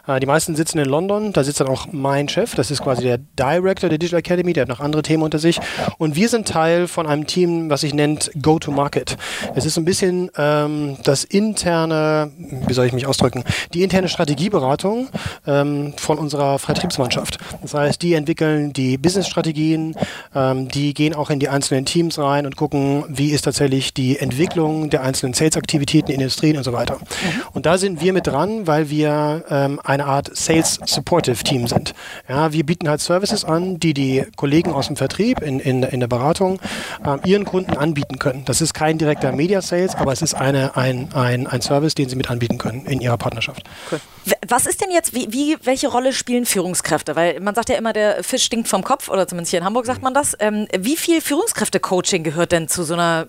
Äh, 0.08 0.22
die 0.22 0.26
meisten 0.26 0.56
sitzen 0.56 0.78
in 0.78 0.86
London. 0.86 1.34
Da 1.34 1.44
sitzt 1.44 1.60
dann 1.60 1.68
auch 1.68 1.88
mein 1.92 2.30
Chef. 2.30 2.56
Das 2.56 2.72
ist 2.72 2.82
quasi 2.82 3.02
der 3.02 3.18
Director 3.18 3.90
der 3.90 3.98
Digital 3.98 4.20
Academy. 4.20 4.54
Der 4.54 4.62
hat 4.62 4.70
noch 4.70 4.80
andere 4.80 5.02
Themen 5.02 5.24
unter 5.24 5.38
sich. 5.38 5.60
Und 5.98 6.16
wir 6.16 6.30
sind 6.30 6.48
Teil 6.48 6.88
von 6.88 7.08
einem 7.08 7.28
Team, 7.28 7.70
was 7.70 7.82
sich 7.82 7.94
nennt 7.94 8.32
Go-to-Market. 8.42 9.18
Es 9.56 9.66
ist 9.66 9.76
so 9.76 9.82
ein 9.82 9.86
bisschen 9.86 10.30
ähm, 10.38 10.98
das 11.04 11.24
interne, 11.24 12.32
wie 12.68 12.74
soll 12.74 12.86
ich 12.86 12.94
mich 12.94 13.08
ausdrücken, 13.08 13.44
die 13.74 13.84
interne 13.84 14.10
Strategieberatung 14.10 15.08
ähm, 15.48 15.94
von 15.98 16.18
unserer 16.18 16.60
Vertriebsmannschaft. 16.60 17.38
Das 17.62 17.74
heißt, 17.74 18.02
die 18.02 18.14
entwickeln 18.14 18.74
die 18.74 18.98
Business-Strategien, 18.98 19.96
ähm, 20.34 20.68
die 20.68 20.94
gehen 20.94 21.14
auch 21.14 21.30
in 21.30 21.40
die 21.40 21.50
einzelnen 21.50 21.86
Teams 21.86 22.18
rein 22.20 22.46
und 22.46 22.56
gucken, 22.56 23.04
wie 23.08 23.30
ist 23.30 23.44
tatsächlich 23.44 23.94
die 23.94 24.20
Entwicklung 24.20 24.90
der 24.90 25.04
einzelnen 25.04 25.34
Sales-Aktivitäten 25.34 26.12
in 26.12 26.20
Industrien 26.20 26.58
und 26.58 26.64
so 26.64 26.74
weiter. 26.74 26.96
Mhm. 26.96 27.42
Und 27.54 27.66
da 27.66 27.78
sind 27.78 28.02
wir 28.02 28.14
mit 28.14 28.28
dran, 28.28 28.68
weil 28.68 28.90
wir 28.90 29.44
ähm, 29.50 29.80
eine 29.84 30.06
Art 30.06 30.36
Sales-Supportive-Team 30.36 31.68
sind. 31.68 31.94
Ja, 32.28 32.52
wir 32.54 32.66
bieten 32.66 32.90
halt 32.90 33.02
Services 33.02 33.46
an, 33.46 33.80
die 33.80 33.94
die 33.94 34.26
Kollegen 34.36 34.72
aus 34.72 34.88
dem 34.88 34.96
Vertrieb 34.96 35.42
in, 35.46 35.60
in, 35.60 35.84
in 35.84 36.00
der 36.00 36.08
Beratung 36.08 36.60
äh, 37.06 37.18
ihren 37.30 37.46
Kunden 37.46 37.78
anbieten 37.78 38.20
können. 38.20 38.44
Das 38.46 38.62
ist 38.62 38.74
kein 38.74 38.98
direkter 38.98 39.32
Media 39.32 39.62
Sales, 39.62 39.96
aber 39.96 40.12
es 40.12 40.22
ist 40.22 40.34
eine, 40.34 40.76
ein, 40.76 41.10
ein, 41.14 41.48
ein 41.48 41.62
Service, 41.62 41.96
den 41.96 42.10
sie 42.10 42.16
mit 42.16 42.30
anbieten 42.30 42.58
können 42.58 42.86
in 42.86 43.00
ihrer 43.00 43.18
Partnerschaft. 43.18 43.64
Cool. 43.92 44.00
Was 44.48 44.66
ist 44.66 44.82
denn 44.82 44.92
jetzt, 44.92 45.14
wie, 45.14 45.32
wie, 45.32 45.58
welche 45.64 45.88
Rolle 45.88 46.12
spielen 46.14 46.46
Führungskräfte? 46.46 47.16
Weil 47.16 47.40
man 47.40 47.56
sagt 47.56 47.70
ja 47.70 47.76
immer, 47.76 47.94
der 47.94 48.24
Fisch 48.24 48.44
stinkt 48.44 48.68
vom 48.68 48.84
Kopf, 48.84 49.10
oder 49.10 49.28
zumindest 49.28 49.52
hier 49.52 49.60
in 49.60 49.66
Hamburg 49.66 49.86
sagt 49.86 50.02
man 50.02 50.14
das. 50.14 50.36
Ähm, 50.40 50.68
wie 50.78 50.98
viel 50.98 51.22
Führungskräfte-Coaching 51.22 52.24
gehört 52.24 52.52
denn 52.52 52.68
zu 52.68 52.84
so 52.84 52.96
einer 52.96 53.28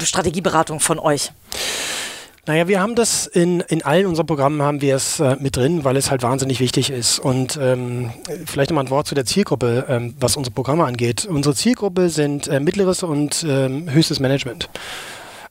Strategieberatung 0.00 0.80
von 0.80 0.98
euch? 0.98 1.32
Naja, 2.46 2.68
wir 2.68 2.80
haben 2.80 2.94
das 2.94 3.26
in, 3.26 3.58
in 3.60 3.84
allen 3.84 4.06
unseren 4.06 4.26
Programmen 4.26 4.62
haben 4.62 4.80
wir 4.80 4.94
es 4.94 5.18
äh, 5.18 5.36
mit 5.40 5.56
drin, 5.56 5.82
weil 5.82 5.96
es 5.96 6.12
halt 6.12 6.22
wahnsinnig 6.22 6.60
wichtig 6.60 6.90
ist. 6.90 7.18
Und 7.18 7.58
ähm, 7.60 8.12
vielleicht 8.46 8.70
nochmal 8.70 8.84
ein 8.84 8.90
Wort 8.90 9.08
zu 9.08 9.16
der 9.16 9.26
Zielgruppe, 9.26 9.84
ähm, 9.88 10.14
was 10.20 10.36
unsere 10.36 10.54
Programme 10.54 10.84
angeht. 10.84 11.26
Unsere 11.26 11.56
Zielgruppe 11.56 12.08
sind 12.08 12.46
äh, 12.46 12.60
mittleres 12.60 13.02
und 13.02 13.44
ähm, 13.48 13.90
höchstes 13.90 14.20
Management. 14.20 14.68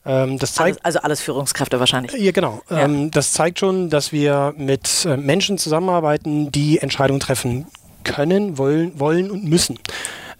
Ähm, 0.06 0.38
das 0.38 0.54
zeigt, 0.54 0.78
alles, 0.84 0.96
also 0.96 0.98
alles 1.00 1.20
Führungskräfte 1.20 1.78
wahrscheinlich. 1.78 2.14
Ja, 2.14 2.32
genau. 2.32 2.62
Ja. 2.70 2.84
Ähm, 2.84 3.10
das 3.10 3.34
zeigt 3.34 3.58
schon, 3.58 3.90
dass 3.90 4.12
wir 4.12 4.54
mit 4.56 5.04
äh, 5.04 5.18
Menschen 5.18 5.58
zusammenarbeiten, 5.58 6.50
die 6.50 6.78
Entscheidungen 6.78 7.20
treffen 7.20 7.66
können, 8.04 8.56
wollen, 8.56 8.98
wollen 8.98 9.30
und 9.30 9.44
müssen 9.44 9.78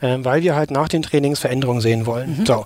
äh, 0.00 0.18
weil 0.20 0.42
wir 0.42 0.54
halt 0.54 0.70
nach 0.70 0.88
den 0.88 1.02
Trainings 1.02 1.40
Veränderungen 1.40 1.80
sehen 1.80 2.06
wollen. 2.06 2.40
Mhm. 2.40 2.46
So. 2.46 2.64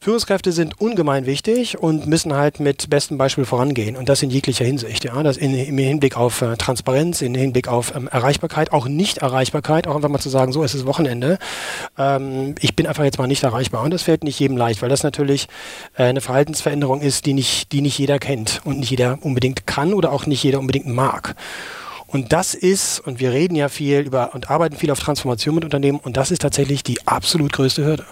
Führungskräfte 0.00 0.52
sind 0.52 0.80
ungemein 0.80 1.26
wichtig 1.26 1.78
und 1.78 2.06
müssen 2.06 2.34
halt 2.34 2.60
mit 2.60 2.90
bestem 2.90 3.18
Beispiel 3.18 3.44
vorangehen 3.44 3.96
und 3.96 4.08
das 4.08 4.22
in 4.22 4.30
jeglicher 4.30 4.64
Hinsicht. 4.64 5.04
Ja, 5.04 5.22
das 5.22 5.36
in, 5.36 5.54
im 5.54 5.78
Hinblick 5.78 6.16
auf 6.16 6.42
äh, 6.42 6.56
Transparenz, 6.56 7.22
im 7.22 7.34
Hinblick 7.34 7.68
auf 7.68 7.94
ähm, 7.94 8.08
Erreichbarkeit, 8.08 8.72
auch 8.72 8.88
Nicht-Erreichbarkeit, 8.88 9.86
auch 9.86 9.96
einfach 9.96 10.08
mal 10.08 10.18
zu 10.18 10.28
sagen, 10.28 10.52
so 10.52 10.64
es 10.64 10.74
ist 10.74 10.86
Wochenende, 10.86 11.38
ähm, 11.98 12.54
ich 12.60 12.76
bin 12.76 12.86
einfach 12.86 13.04
jetzt 13.04 13.18
mal 13.18 13.26
nicht 13.26 13.42
erreichbar 13.42 13.82
und 13.82 13.92
das 13.92 14.02
fällt 14.02 14.24
nicht 14.24 14.38
jedem 14.38 14.56
leicht, 14.56 14.82
weil 14.82 14.88
das 14.88 15.02
natürlich 15.02 15.48
äh, 15.96 16.04
eine 16.04 16.20
Verhaltensveränderung 16.20 17.00
ist, 17.00 17.26
die 17.26 17.34
nicht, 17.34 17.72
die 17.72 17.80
nicht 17.80 17.98
jeder 17.98 18.18
kennt 18.18 18.60
und 18.64 18.78
nicht 18.78 18.90
jeder 18.90 19.18
unbedingt 19.22 19.66
kann 19.66 19.92
oder 19.94 20.12
auch 20.12 20.26
nicht 20.26 20.42
jeder 20.42 20.58
unbedingt 20.58 20.86
mag. 20.86 21.34
Und 22.06 22.32
das 22.32 22.54
ist, 22.54 23.00
und 23.00 23.18
wir 23.20 23.32
reden 23.32 23.56
ja 23.56 23.68
viel 23.68 24.00
über 24.00 24.34
und 24.34 24.50
arbeiten 24.50 24.76
viel 24.76 24.90
auf 24.90 25.00
Transformation 25.00 25.56
mit 25.56 25.64
Unternehmen, 25.64 25.98
und 25.98 26.16
das 26.16 26.30
ist 26.30 26.42
tatsächlich 26.42 26.82
die 26.82 27.06
absolut 27.06 27.52
größte 27.52 27.84
Hürde. 27.84 28.06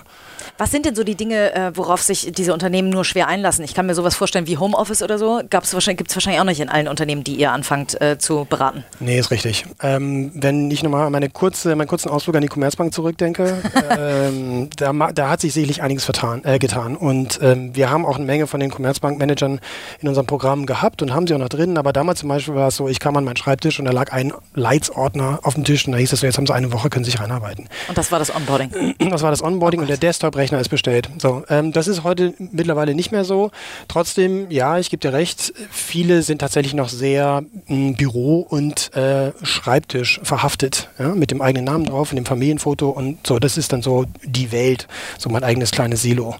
Was 0.56 0.70
sind 0.70 0.86
denn 0.86 0.94
so 0.94 1.02
die 1.02 1.16
Dinge, 1.16 1.52
äh, 1.52 1.76
worauf 1.76 2.00
sich 2.00 2.30
diese 2.30 2.52
Unternehmen 2.52 2.88
nur 2.88 3.04
schwer 3.04 3.26
einlassen? 3.26 3.64
Ich 3.64 3.74
kann 3.74 3.86
mir 3.86 3.94
sowas 3.94 4.14
vorstellen 4.14 4.46
wie 4.46 4.56
Homeoffice 4.56 5.02
oder 5.02 5.18
so. 5.18 5.38
Gibt 5.38 5.64
es 5.64 5.74
wahrscheinlich, 5.74 6.06
wahrscheinlich 6.14 6.40
auch 6.40 6.44
nicht 6.44 6.60
in 6.60 6.68
allen 6.68 6.86
Unternehmen, 6.86 7.24
die 7.24 7.34
ihr 7.34 7.50
anfangt 7.50 8.00
äh, 8.00 8.18
zu 8.18 8.46
beraten. 8.48 8.84
Nee, 9.00 9.18
ist 9.18 9.32
richtig. 9.32 9.64
Ähm, 9.82 10.30
wenn 10.34 10.70
ich 10.70 10.84
nochmal 10.84 11.10
meine 11.10 11.28
kurze, 11.28 11.74
meinen 11.74 11.88
kurzen 11.88 12.08
Ausflug 12.08 12.36
an 12.36 12.42
die 12.42 12.48
Commerzbank 12.48 12.94
zurückdenke, 12.94 13.60
ähm, 13.98 14.70
da, 14.76 14.92
da, 14.92 15.28
hat 15.28 15.40
sich 15.40 15.52
sicherlich 15.52 15.82
einiges 15.82 16.04
vertan, 16.04 16.42
äh, 16.44 16.60
getan. 16.60 16.94
Und 16.94 17.40
ähm, 17.42 17.74
wir 17.74 17.90
haben 17.90 18.06
auch 18.06 18.14
eine 18.14 18.24
Menge 18.24 18.46
von 18.46 18.60
den 18.60 18.70
Commerzbank-Managern 18.70 19.58
in 20.00 20.08
unserem 20.08 20.26
Programm 20.26 20.66
gehabt 20.66 21.02
und 21.02 21.12
haben 21.12 21.26
sie 21.26 21.34
auch 21.34 21.38
noch 21.38 21.48
drin. 21.48 21.76
Aber 21.78 21.92
damals 21.92 22.20
zum 22.20 22.28
Beispiel 22.28 22.54
war 22.54 22.68
es 22.68 22.76
so, 22.76 22.86
ich 22.86 23.00
kam 23.00 23.16
an 23.16 23.24
meinen 23.24 23.36
Schreibtisch 23.36 23.80
und 23.80 23.86
da 23.86 23.90
lag 23.90 24.12
ein 24.12 24.32
Leitsordner 24.54 25.40
auf 25.42 25.54
dem 25.54 25.64
Tisch 25.64 25.84
und 25.86 25.92
da 25.92 25.98
hieß 25.98 26.12
es 26.12 26.20
so, 26.20 26.26
jetzt 26.26 26.38
haben 26.38 26.46
sie 26.46 26.54
eine 26.54 26.72
Woche, 26.72 26.90
können 26.90 27.04
sie 27.04 27.10
sich 27.10 27.20
reinarbeiten. 27.20 27.68
Und 27.88 27.98
das 27.98 28.12
war 28.12 28.20
das 28.20 28.32
Onboarding? 28.32 28.94
Das 29.14 29.22
war 29.22 29.30
das 29.30 29.42
Onboarding 29.42 29.80
oh 29.80 29.82
und 29.82 29.88
der 29.90 29.96
Desktop-Rechner 30.44 30.60
ist 30.60 30.68
bestellt. 30.68 31.08
So, 31.18 31.42
ähm, 31.48 31.72
das 31.72 31.88
ist 31.88 32.04
heute 32.04 32.34
mittlerweile 32.38 32.94
nicht 32.94 33.12
mehr 33.12 33.24
so. 33.24 33.50
Trotzdem, 33.88 34.50
ja, 34.50 34.78
ich 34.78 34.90
gebe 34.90 35.00
dir 35.00 35.12
recht, 35.12 35.52
viele 35.70 36.22
sind 36.22 36.38
tatsächlich 36.38 36.74
noch 36.74 36.88
sehr 36.88 37.44
m, 37.66 37.94
Büro 37.94 38.40
und 38.40 38.94
äh, 38.94 39.32
Schreibtisch 39.42 40.20
verhaftet, 40.22 40.88
ja, 40.98 41.14
mit 41.14 41.30
dem 41.30 41.40
eigenen 41.40 41.64
Namen 41.64 41.86
drauf 41.86 42.10
und 42.10 42.16
dem 42.16 42.26
Familienfoto 42.26 42.90
und 42.90 43.26
so. 43.26 43.38
Das 43.38 43.56
ist 43.56 43.72
dann 43.72 43.82
so 43.82 44.04
die 44.24 44.52
Welt, 44.52 44.86
so 45.18 45.30
mein 45.30 45.44
eigenes 45.44 45.70
kleines 45.70 46.02
Silo. 46.02 46.36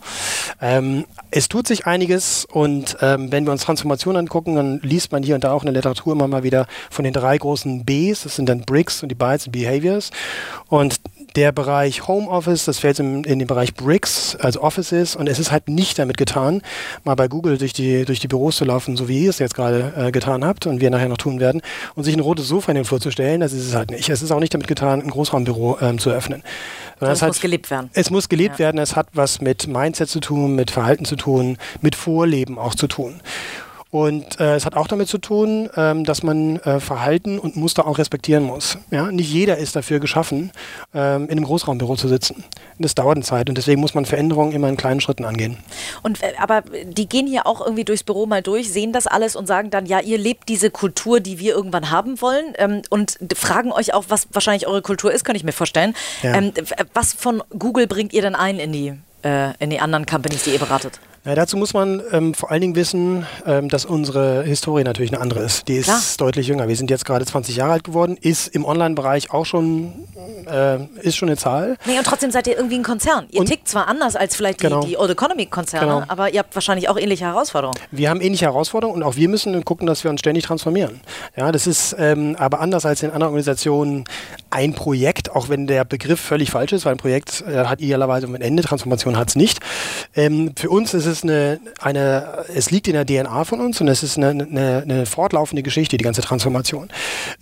Ähm, 0.60 1.04
es 1.30 1.48
tut 1.48 1.66
sich 1.66 1.86
einiges 1.86 2.44
und 2.44 2.96
ähm, 3.00 3.32
wenn 3.32 3.44
wir 3.44 3.52
uns 3.52 3.62
Transformation 3.62 4.16
angucken, 4.16 4.54
dann 4.54 4.80
liest 4.82 5.12
man 5.12 5.22
hier 5.22 5.34
und 5.34 5.44
da 5.44 5.52
auch 5.52 5.62
in 5.62 5.66
der 5.66 5.74
Literatur 5.74 6.12
immer 6.12 6.28
mal 6.28 6.42
wieder 6.42 6.66
von 6.90 7.04
den 7.04 7.12
drei 7.12 7.38
großen 7.38 7.84
Bs. 7.84 8.24
Das 8.24 8.36
sind 8.36 8.48
dann 8.48 8.60
Bricks 8.60 9.02
und 9.02 9.08
die 9.08 9.14
Bytes 9.14 9.46
und 9.46 9.52
Behaviors. 9.52 10.10
Und 10.68 11.00
der 11.34 11.52
Bereich 11.52 12.06
Homeoffice, 12.06 12.64
das 12.64 12.78
fällt 12.78 12.98
in, 13.00 13.24
in, 13.24 13.38
den 13.38 13.48
Bereich 13.48 13.74
Bricks, 13.74 14.36
also 14.36 14.60
Offices, 14.62 15.16
und 15.16 15.28
es 15.28 15.38
ist 15.38 15.50
halt 15.50 15.68
nicht 15.68 15.98
damit 15.98 16.16
getan, 16.16 16.62
mal 17.02 17.14
bei 17.14 17.28
Google 17.28 17.58
durch 17.58 17.72
die, 17.72 18.04
durch 18.04 18.20
die 18.20 18.28
Büros 18.28 18.56
zu 18.56 18.64
laufen, 18.64 18.96
so 18.96 19.08
wie 19.08 19.24
ihr 19.24 19.30
es 19.30 19.38
jetzt 19.38 19.54
gerade 19.54 19.92
äh, 19.96 20.12
getan 20.12 20.44
habt 20.44 20.66
und 20.66 20.80
wir 20.80 20.90
nachher 20.90 21.08
noch 21.08 21.16
tun 21.16 21.40
werden, 21.40 21.60
und 21.94 22.04
sich 22.04 22.14
ein 22.14 22.20
rotes 22.20 22.48
Sofa 22.48 22.72
in 22.72 22.76
den 22.76 22.84
Flur 22.84 23.00
zu 23.00 23.10
stellen, 23.10 23.40
das 23.40 23.52
ist 23.52 23.66
es 23.66 23.74
halt 23.74 23.90
nicht. 23.90 24.08
Es 24.08 24.22
ist 24.22 24.30
auch 24.30 24.40
nicht 24.40 24.54
damit 24.54 24.68
getan, 24.68 25.02
ein 25.02 25.10
Großraumbüro 25.10 25.78
ähm, 25.80 25.98
zu 25.98 26.10
öffnen. 26.10 26.42
es 27.00 27.22
muss 27.22 27.40
gelebt 27.40 27.70
werden. 27.70 27.90
Es 27.94 28.10
muss 28.10 28.28
gelebt 28.28 28.54
ja. 28.54 28.66
werden, 28.66 28.78
es 28.78 28.94
hat 28.94 29.08
was 29.12 29.40
mit 29.40 29.66
Mindset 29.66 30.08
zu 30.08 30.20
tun, 30.20 30.54
mit 30.54 30.70
Verhalten 30.70 31.04
zu 31.04 31.16
tun, 31.16 31.58
mit 31.80 31.96
Vorleben 31.96 32.58
auch 32.58 32.74
zu 32.74 32.86
tun. 32.86 33.20
Und 33.94 34.40
äh, 34.40 34.56
es 34.56 34.66
hat 34.66 34.74
auch 34.74 34.88
damit 34.88 35.06
zu 35.06 35.18
tun, 35.18 35.70
ähm, 35.76 36.02
dass 36.02 36.24
man 36.24 36.56
äh, 36.56 36.80
Verhalten 36.80 37.38
und 37.38 37.54
Muster 37.54 37.86
auch 37.86 37.98
respektieren 37.98 38.42
muss. 38.42 38.76
Ja? 38.90 39.12
Nicht 39.12 39.32
jeder 39.32 39.58
ist 39.58 39.76
dafür 39.76 40.00
geschaffen, 40.00 40.50
ähm, 40.92 41.26
in 41.26 41.30
einem 41.30 41.44
Großraumbüro 41.44 41.94
zu 41.94 42.08
sitzen. 42.08 42.42
Das 42.80 42.96
dauert 42.96 43.18
eine 43.18 43.24
Zeit 43.24 43.48
und 43.48 43.56
deswegen 43.56 43.80
muss 43.80 43.94
man 43.94 44.04
Veränderungen 44.04 44.50
immer 44.50 44.68
in 44.68 44.76
kleinen 44.76 45.00
Schritten 45.00 45.24
angehen. 45.24 45.58
Und 46.02 46.20
äh, 46.24 46.32
aber 46.38 46.64
die 46.86 47.08
gehen 47.08 47.28
hier 47.28 47.46
auch 47.46 47.60
irgendwie 47.60 47.84
durchs 47.84 48.02
Büro 48.02 48.26
mal 48.26 48.42
durch, 48.42 48.72
sehen 48.72 48.92
das 48.92 49.06
alles 49.06 49.36
und 49.36 49.46
sagen 49.46 49.70
dann, 49.70 49.86
ja, 49.86 50.00
ihr 50.00 50.18
lebt 50.18 50.48
diese 50.48 50.72
Kultur, 50.72 51.20
die 51.20 51.38
wir 51.38 51.54
irgendwann 51.54 51.92
haben 51.92 52.20
wollen 52.20 52.46
ähm, 52.56 52.82
und 52.90 53.16
fragen 53.36 53.70
euch 53.70 53.94
auch, 53.94 54.06
was 54.08 54.26
wahrscheinlich 54.32 54.66
eure 54.66 54.82
Kultur 54.82 55.12
ist, 55.12 55.22
kann 55.24 55.36
ich 55.36 55.44
mir 55.44 55.52
vorstellen. 55.52 55.94
Ja. 56.24 56.34
Ähm, 56.34 56.52
was 56.94 57.12
von 57.12 57.44
Google 57.56 57.86
bringt 57.86 58.12
ihr 58.12 58.22
denn 58.22 58.34
ein 58.34 58.58
in 58.58 58.72
die, 58.72 58.92
äh, 59.22 59.52
in 59.60 59.70
die 59.70 59.78
anderen 59.78 60.04
Companies, 60.04 60.42
die 60.42 60.50
ihr 60.50 60.58
beratet? 60.58 60.98
Ja, 61.26 61.34
dazu 61.34 61.56
muss 61.56 61.72
man 61.72 62.02
ähm, 62.12 62.34
vor 62.34 62.50
allen 62.50 62.60
Dingen 62.60 62.74
wissen, 62.74 63.26
ähm, 63.46 63.70
dass 63.70 63.86
unsere 63.86 64.42
Historie 64.42 64.84
natürlich 64.84 65.10
eine 65.10 65.22
andere 65.22 65.40
ist. 65.40 65.66
Die 65.68 65.76
ist 65.76 65.86
Klar. 65.86 66.02
deutlich 66.18 66.48
jünger. 66.48 66.68
Wir 66.68 66.76
sind 66.76 66.90
jetzt 66.90 67.06
gerade 67.06 67.24
20 67.24 67.56
Jahre 67.56 67.72
alt 67.72 67.84
geworden, 67.84 68.18
ist 68.20 68.48
im 68.48 68.66
Online-Bereich 68.66 69.32
auch 69.32 69.46
schon, 69.46 69.94
äh, 70.46 70.84
ist 71.00 71.16
schon 71.16 71.30
eine 71.30 71.38
Zahl. 71.38 71.78
Nee, 71.86 71.96
und 71.96 72.04
trotzdem 72.04 72.30
seid 72.30 72.46
ihr 72.46 72.56
irgendwie 72.56 72.74
ein 72.74 72.82
Konzern. 72.82 73.24
Ihr 73.30 73.40
und 73.40 73.46
tickt 73.46 73.68
zwar 73.68 73.88
anders 73.88 74.16
als 74.16 74.36
vielleicht 74.36 74.60
die, 74.60 74.64
genau. 74.64 74.84
die 74.84 74.98
Old 74.98 75.12
Economy-Konzerne, 75.12 75.86
genau. 75.86 76.02
aber 76.08 76.30
ihr 76.30 76.40
habt 76.40 76.54
wahrscheinlich 76.54 76.90
auch 76.90 76.98
ähnliche 76.98 77.24
Herausforderungen. 77.24 77.80
Wir 77.90 78.10
haben 78.10 78.20
ähnliche 78.20 78.44
Herausforderungen 78.44 79.02
und 79.02 79.08
auch 79.08 79.16
wir 79.16 79.30
müssen 79.30 79.64
gucken, 79.64 79.86
dass 79.86 80.04
wir 80.04 80.10
uns 80.10 80.20
ständig 80.20 80.44
transformieren. 80.44 81.00
Ja, 81.36 81.50
das 81.52 81.66
ist 81.66 81.96
ähm, 81.98 82.36
aber 82.38 82.60
anders 82.60 82.84
als 82.84 83.02
in 83.02 83.08
anderen 83.08 83.32
Organisationen 83.32 84.04
ein 84.50 84.74
Projekt, 84.74 85.30
auch 85.30 85.48
wenn 85.48 85.66
der 85.66 85.86
Begriff 85.86 86.20
völlig 86.20 86.50
falsch 86.50 86.72
ist, 86.72 86.84
weil 86.84 86.92
ein 86.92 86.98
Projekt 86.98 87.42
äh, 87.48 87.64
hat 87.64 87.80
idealerweise 87.80 88.26
ein 88.26 88.42
Ende, 88.42 88.62
Transformation 88.62 89.16
hat 89.16 89.30
es 89.30 89.36
nicht. 89.36 89.60
Ähm, 90.14 90.52
für 90.54 90.68
uns 90.68 90.92
ist 90.92 91.06
es 91.06 91.13
ist 91.18 91.24
eine, 91.24 91.60
eine, 91.80 92.44
es 92.54 92.70
liegt 92.70 92.88
in 92.88 92.94
der 92.94 93.06
DNA 93.06 93.44
von 93.44 93.60
uns 93.60 93.80
und 93.80 93.88
es 93.88 94.02
ist 94.02 94.18
eine, 94.18 94.28
eine, 94.28 94.82
eine 94.82 95.06
fortlaufende 95.06 95.62
Geschichte, 95.62 95.96
die 95.96 96.04
ganze 96.04 96.22
Transformation. 96.22 96.88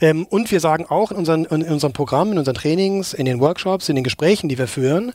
Ähm, 0.00 0.26
und 0.26 0.50
wir 0.50 0.60
sagen 0.60 0.86
auch 0.88 1.10
in 1.10 1.16
unseren, 1.16 1.44
in 1.46 1.62
unseren 1.62 1.92
Programmen, 1.92 2.32
in 2.32 2.38
unseren 2.38 2.54
Trainings, 2.54 3.14
in 3.14 3.24
den 3.24 3.40
Workshops, 3.40 3.88
in 3.88 3.96
den 3.96 4.04
Gesprächen, 4.04 4.48
die 4.48 4.58
wir 4.58 4.68
führen, 4.68 5.12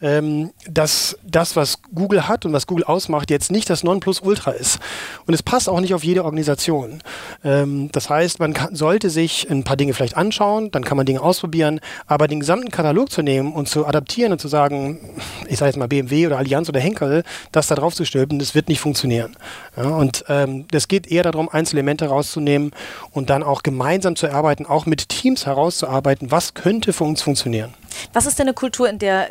ähm, 0.00 0.50
dass 0.68 1.18
das, 1.24 1.56
was 1.56 1.78
Google 1.94 2.28
hat 2.28 2.44
und 2.44 2.52
was 2.52 2.66
Google 2.66 2.84
ausmacht, 2.84 3.30
jetzt 3.30 3.50
nicht 3.50 3.68
das 3.68 3.82
Nonplusultra 3.82 4.52
ist. 4.52 4.78
Und 5.26 5.34
es 5.34 5.42
passt 5.42 5.68
auch 5.68 5.80
nicht 5.80 5.94
auf 5.94 6.04
jede 6.04 6.24
Organisation. 6.24 7.02
Ähm, 7.44 7.90
das 7.92 8.08
heißt, 8.08 8.38
man 8.38 8.54
kann, 8.54 8.74
sollte 8.74 9.10
sich 9.10 9.50
ein 9.50 9.64
paar 9.64 9.76
Dinge 9.76 9.94
vielleicht 9.94 10.16
anschauen, 10.16 10.70
dann 10.70 10.84
kann 10.84 10.96
man 10.96 11.06
Dinge 11.06 11.20
ausprobieren, 11.20 11.80
aber 12.06 12.28
den 12.28 12.40
gesamten 12.40 12.70
Katalog 12.70 13.10
zu 13.10 13.22
nehmen 13.22 13.52
und 13.52 13.68
zu 13.68 13.86
adaptieren 13.86 14.32
und 14.32 14.40
zu 14.40 14.48
sagen, 14.48 15.00
ich 15.48 15.58
sage 15.58 15.70
jetzt 15.70 15.76
mal 15.76 15.88
BMW 15.88 16.26
oder 16.26 16.38
Allianz 16.38 16.68
oder 16.68 16.80
Henkel, 16.80 17.24
das 17.52 17.66
da 17.66 17.74
drauf 17.74 17.94
aufzustülpen, 17.96 18.38
das 18.38 18.54
wird 18.54 18.68
nicht 18.68 18.80
funktionieren. 18.80 19.36
Ja, 19.76 19.84
und 19.84 20.24
ähm, 20.28 20.66
es 20.72 20.88
geht 20.88 21.10
eher 21.10 21.22
darum, 21.22 21.48
Einzelelemente 21.48 22.06
rauszunehmen 22.06 22.72
und 23.10 23.30
dann 23.30 23.42
auch 23.42 23.62
gemeinsam 23.62 24.16
zu 24.16 24.26
erarbeiten, 24.26 24.66
auch 24.66 24.86
mit 24.86 25.08
Teams 25.08 25.46
herauszuarbeiten, 25.46 26.30
was 26.30 26.54
könnte 26.54 26.92
für 26.92 27.04
uns 27.04 27.22
funktionieren. 27.22 27.72
Was 28.12 28.26
ist 28.26 28.38
denn 28.38 28.46
eine 28.46 28.54
Kultur, 28.54 28.88
in 28.88 28.98
der 28.98 29.28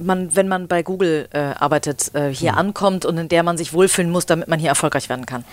man, 0.00 0.34
wenn 0.34 0.48
man 0.48 0.66
bei 0.66 0.82
Google 0.82 1.28
äh, 1.32 1.38
arbeitet, 1.38 2.12
äh, 2.14 2.30
hier 2.30 2.52
hm. 2.52 2.58
ankommt 2.58 3.04
und 3.04 3.16
in 3.16 3.28
der 3.28 3.44
man 3.44 3.56
sich 3.56 3.72
wohlfühlen 3.72 4.10
muss, 4.10 4.26
damit 4.26 4.48
man 4.48 4.58
hier 4.58 4.70
erfolgreich 4.70 5.08
werden 5.08 5.26
kann? 5.26 5.44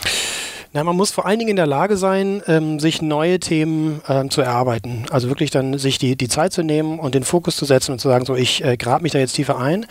Na, 0.77 0.83
man 0.83 0.95
muss 0.95 1.09
vor 1.09 1.25
allen 1.25 1.39
Dingen 1.39 1.49
in 1.49 1.55
der 1.55 1.65
Lage 1.65 1.97
sein, 1.97 2.43
ähm, 2.45 2.79
sich 2.79 3.01
neue 3.01 3.39
Themen 3.39 3.99
ähm, 4.07 4.29
zu 4.29 4.41
erarbeiten. 4.41 5.07
Also 5.09 5.27
wirklich 5.27 5.49
dann 5.49 5.79
sich 5.79 5.97
die, 5.97 6.15
die 6.15 6.27
Zeit 6.27 6.53
zu 6.53 6.61
nehmen 6.61 6.99
und 6.99 7.15
den 7.15 7.23
Fokus 7.23 7.57
zu 7.57 7.65
setzen 7.65 7.93
und 7.93 7.99
zu 7.99 8.09
sagen, 8.09 8.25
so 8.25 8.35
ich 8.35 8.63
äh, 8.63 8.77
grab 8.77 9.01
mich 9.01 9.11
da 9.11 9.17
jetzt 9.17 9.33
tiefer 9.33 9.57
ein. 9.57 9.87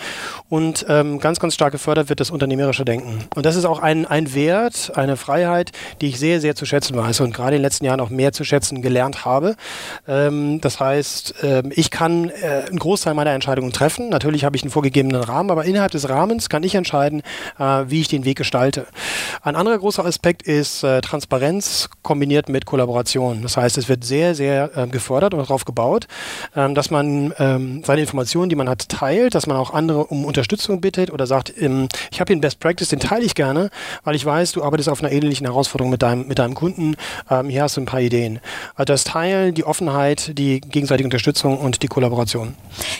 Und 0.48 0.86
ähm, 0.88 1.18
ganz, 1.18 1.40
ganz 1.40 1.54
stark 1.54 1.72
gefördert 1.72 2.08
wird 2.08 2.20
das 2.20 2.30
unternehmerische 2.30 2.84
Denken. 2.84 3.24
Und 3.34 3.44
das 3.44 3.56
ist 3.56 3.64
auch 3.64 3.80
ein, 3.80 4.06
ein 4.06 4.32
Wert, 4.32 4.92
eine 4.94 5.16
Freiheit, 5.16 5.72
die 6.00 6.06
ich 6.06 6.20
sehr, 6.20 6.40
sehr 6.40 6.54
zu 6.54 6.66
schätzen 6.66 6.96
weiß 6.96 7.18
und 7.18 7.34
gerade 7.34 7.56
in 7.56 7.62
den 7.62 7.62
letzten 7.62 7.84
Jahren 7.84 7.98
auch 7.98 8.10
mehr 8.10 8.30
zu 8.32 8.44
schätzen 8.44 8.80
gelernt 8.80 9.24
habe. 9.24 9.56
Ähm, 10.06 10.60
das 10.60 10.78
heißt, 10.78 11.42
äh, 11.42 11.64
ich 11.70 11.90
kann 11.90 12.30
äh, 12.30 12.68
einen 12.68 12.78
Großteil 12.78 13.14
meiner 13.14 13.32
Entscheidungen 13.32 13.72
treffen. 13.72 14.08
Natürlich 14.08 14.44
habe 14.44 14.54
ich 14.54 14.62
einen 14.62 14.70
vorgegebenen 14.70 15.20
Rahmen, 15.20 15.50
aber 15.50 15.64
innerhalb 15.64 15.90
des 15.90 16.08
Rahmens 16.08 16.48
kann 16.48 16.62
ich 16.62 16.76
entscheiden, 16.76 17.24
äh, 17.58 17.82
wie 17.88 18.02
ich 18.02 18.06
den 18.06 18.24
Weg 18.24 18.38
gestalte. 18.38 18.86
Ein 19.42 19.56
anderer 19.56 19.78
großer 19.78 20.04
Aspekt 20.04 20.44
ist, 20.44 20.75
ist 20.76 20.82
äh, 20.82 21.00
Transparenz 21.00 21.88
kombiniert 22.02 22.48
mit 22.48 22.66
Kollaboration. 22.66 23.42
Das 23.42 23.56
heißt, 23.56 23.78
es 23.78 23.88
wird 23.88 24.04
sehr, 24.04 24.34
sehr 24.34 24.76
äh, 24.76 24.86
gefördert 24.86 25.34
und 25.34 25.40
darauf 25.40 25.64
gebaut, 25.64 26.06
ähm, 26.54 26.74
dass 26.74 26.90
man 26.90 27.32
ähm, 27.38 27.82
seine 27.84 28.02
Informationen, 28.02 28.48
die 28.48 28.56
man 28.56 28.68
hat, 28.68 28.88
teilt, 28.88 29.34
dass 29.34 29.46
man 29.46 29.56
auch 29.56 29.72
andere 29.72 30.06
um 30.06 30.24
Unterstützung 30.24 30.80
bittet 30.80 31.10
oder 31.10 31.26
sagt, 31.26 31.52
ähm, 31.58 31.88
ich 32.10 32.20
habe 32.20 32.28
hier 32.28 32.34
einen 32.34 32.40
Best 32.40 32.60
Practice, 32.60 32.88
den 32.88 33.00
teile 33.00 33.24
ich 33.24 33.34
gerne, 33.34 33.70
weil 34.04 34.14
ich 34.14 34.24
weiß, 34.24 34.52
du 34.52 34.62
arbeitest 34.62 34.88
auf 34.88 35.02
einer 35.02 35.12
ähnlichen 35.12 35.46
Herausforderung 35.46 35.90
mit 35.90 36.02
deinem, 36.02 36.26
mit 36.26 36.38
deinem 36.38 36.54
Kunden. 36.54 36.96
Ähm, 37.30 37.48
hier 37.48 37.62
hast 37.62 37.76
du 37.76 37.80
ein 37.80 37.86
paar 37.86 38.00
Ideen. 38.00 38.40
Also 38.74 38.92
das 38.92 39.04
Teilen, 39.04 39.54
die 39.54 39.64
Offenheit, 39.64 40.36
die 40.38 40.60
gegenseitige 40.60 41.06
Unterstützung 41.06 41.58
und 41.58 41.82
die 41.82 41.88
Kollaboration. 41.88 42.54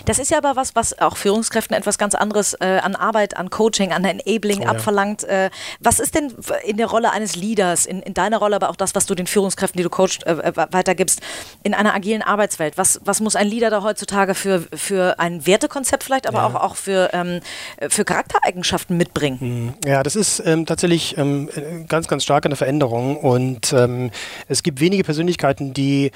Das 0.07 0.19
ist 0.19 0.31
ja 0.31 0.39
aber 0.39 0.57
was, 0.57 0.75
was 0.75 0.99
auch 0.99 1.17
Führungskräften 1.17 1.77
etwas 1.77 1.99
ganz 1.99 2.15
anderes 2.15 2.55
äh, 2.55 2.79
an 2.83 2.95
Arbeit, 2.95 3.37
an 3.37 3.51
Coaching, 3.51 3.93
an 3.93 4.05
Enabling 4.05 4.61
oh, 4.63 4.69
abverlangt. 4.69 5.23
Ja. 5.23 5.47
Äh, 5.47 5.51
was 5.81 6.01
ist 6.01 6.15
denn 6.15 6.33
in 6.65 6.77
der 6.77 6.87
Rolle 6.87 7.11
eines 7.11 7.37
Leaders? 7.37 7.56
Leaders, 7.57 7.87
in, 7.87 8.03
in 8.03 8.15
deiner 8.15 8.39
Rolle, 8.39 8.57
aber 8.57 8.71
auch 8.71 8.77
das, 8.77 8.95
was 8.95 9.07
du 9.07 9.15
den 9.15 9.27
Führungskräften, 9.27 9.79
die 9.79 9.83
du 9.83 9.91
coachst, 9.91 10.27
äh, 10.27 10.33
äh, 10.33 10.53
weitergibst, 10.71 11.21
in 11.63 11.75
einer 11.75 11.95
agilen 11.95 12.23
Arbeitswelt? 12.23 12.77
Was, 12.77 13.01
was 13.05 13.21
muss 13.21 13.35
ein 13.35 13.49
Leader 13.49 13.71
da 13.71 13.83
heutzutage 13.83 14.35
für, 14.35 14.63
für 14.75 15.19
ein 15.19 15.47
Wertekonzept 15.47 16.05
vielleicht, 16.05 16.27
aber 16.27 16.39
ja. 16.39 16.47
auch, 16.47 16.55
auch 16.55 16.77
für, 16.77 17.11
ähm, 17.13 17.41
für 17.89 18.05
Charaktereigenschaften 18.05 18.97
mitbringen? 18.97 19.41
Hm. 19.41 19.75
Ja, 19.87 20.03
das 20.03 20.17
ist 20.17 20.43
ähm, 20.45 20.67
tatsächlich 20.67 21.17
ähm, 21.17 21.49
ganz, 21.89 22.09
ganz 22.09 22.25
stark 22.25 22.45
eine 22.45 22.57
Veränderung 22.57 23.17
und 23.17 23.73
ähm, 23.73 24.11
es 24.49 24.63
gibt 24.63 24.81
wenige 24.81 25.05
Persönlichkeiten, 25.05 25.73
die 25.73 26.11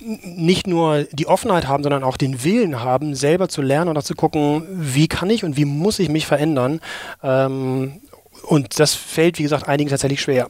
nicht 0.00 0.66
nur 0.66 1.04
die 1.12 1.26
Offenheit 1.26 1.68
haben, 1.68 1.82
sondern 1.82 2.02
auch 2.02 2.16
den 2.16 2.42
Willen 2.42 2.82
haben, 2.82 3.14
selber 3.14 3.48
zu 3.48 3.62
lernen 3.62 3.90
und 3.90 3.98
auch 3.98 4.02
zu 4.02 4.14
gucken, 4.14 4.66
wie 4.68 5.06
kann 5.06 5.30
ich 5.30 5.44
und 5.44 5.56
wie 5.56 5.64
muss 5.64 5.98
ich 5.98 6.08
mich 6.08 6.26
verändern. 6.26 6.80
Ähm, 7.22 8.00
und 8.42 8.78
das 8.78 8.94
fällt, 8.94 9.38
wie 9.38 9.42
gesagt, 9.44 9.68
einigen 9.68 9.90
tatsächlich 9.90 10.20
schwer. 10.20 10.48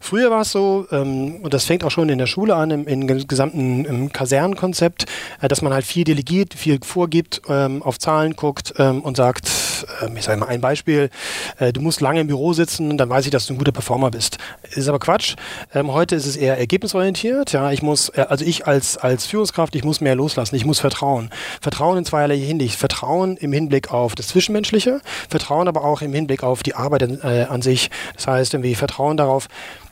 Früher 0.00 0.30
war 0.30 0.40
es 0.40 0.50
so, 0.50 0.86
ähm, 0.90 1.36
und 1.42 1.54
das 1.54 1.66
fängt 1.66 1.84
auch 1.84 1.90
schon 1.90 2.08
in 2.08 2.18
der 2.18 2.26
Schule 2.26 2.56
an, 2.56 2.70
im, 2.70 2.86
im 2.86 3.06
gesamten 3.28 3.84
im 3.84 4.12
Kasernenkonzept, 4.12 5.04
äh, 5.40 5.48
dass 5.48 5.62
man 5.62 5.72
halt 5.72 5.84
viel 5.84 6.04
delegiert, 6.04 6.54
viel 6.54 6.80
vorgibt, 6.82 7.42
ähm, 7.48 7.82
auf 7.82 7.98
Zahlen 7.98 8.34
guckt 8.34 8.74
ähm, 8.78 9.02
und 9.02 9.16
sagt, 9.16 9.48
ähm, 10.02 10.16
ich 10.16 10.24
sage 10.24 10.40
mal 10.40 10.46
ein 10.46 10.60
Beispiel, 10.60 11.10
äh, 11.58 11.72
du 11.72 11.80
musst 11.80 12.00
lange 12.00 12.20
im 12.20 12.26
Büro 12.26 12.52
sitzen, 12.52 12.96
dann 12.96 13.08
weiß 13.08 13.26
ich, 13.26 13.30
dass 13.30 13.46
du 13.46 13.54
ein 13.54 13.58
guter 13.58 13.72
Performer 13.72 14.10
bist. 14.10 14.38
Ist 14.70 14.88
aber 14.88 14.98
Quatsch. 14.98 15.36
Ähm, 15.74 15.92
heute 15.92 16.16
ist 16.16 16.26
es 16.26 16.36
eher 16.36 16.58
ergebnisorientiert. 16.58 17.52
Ja, 17.52 17.70
ich 17.70 17.82
muss, 17.82 18.08
äh, 18.10 18.26
also 18.28 18.44
ich 18.44 18.66
als, 18.66 18.96
als 18.96 19.26
Führungskraft, 19.26 19.74
ich 19.74 19.84
muss 19.84 20.00
mehr 20.00 20.14
loslassen, 20.14 20.56
ich 20.56 20.64
muss 20.64 20.80
vertrauen. 20.80 21.30
Vertrauen 21.60 21.98
in 21.98 22.04
zweierlei 22.04 22.38
Hinsicht. 22.38 22.76
Vertrauen 22.76 23.36
im 23.36 23.52
Hinblick 23.52 23.92
auf 23.92 24.14
das 24.14 24.28
Zwischenmenschliche, 24.28 25.00
Vertrauen 25.28 25.68
aber 25.68 25.84
auch 25.84 26.02
im 26.02 26.12
Hinblick 26.12 26.42
auf 26.42 26.62
die 26.62 26.74
Arbeit 26.74 27.02
äh, 27.02 27.44
an 27.48 27.62
sich. 27.62 27.90
Das 28.16 28.26
heißt, 28.26 28.54
irgendwie 28.54 28.74
Vertrauen 28.74 29.16
darauf, 29.16 29.48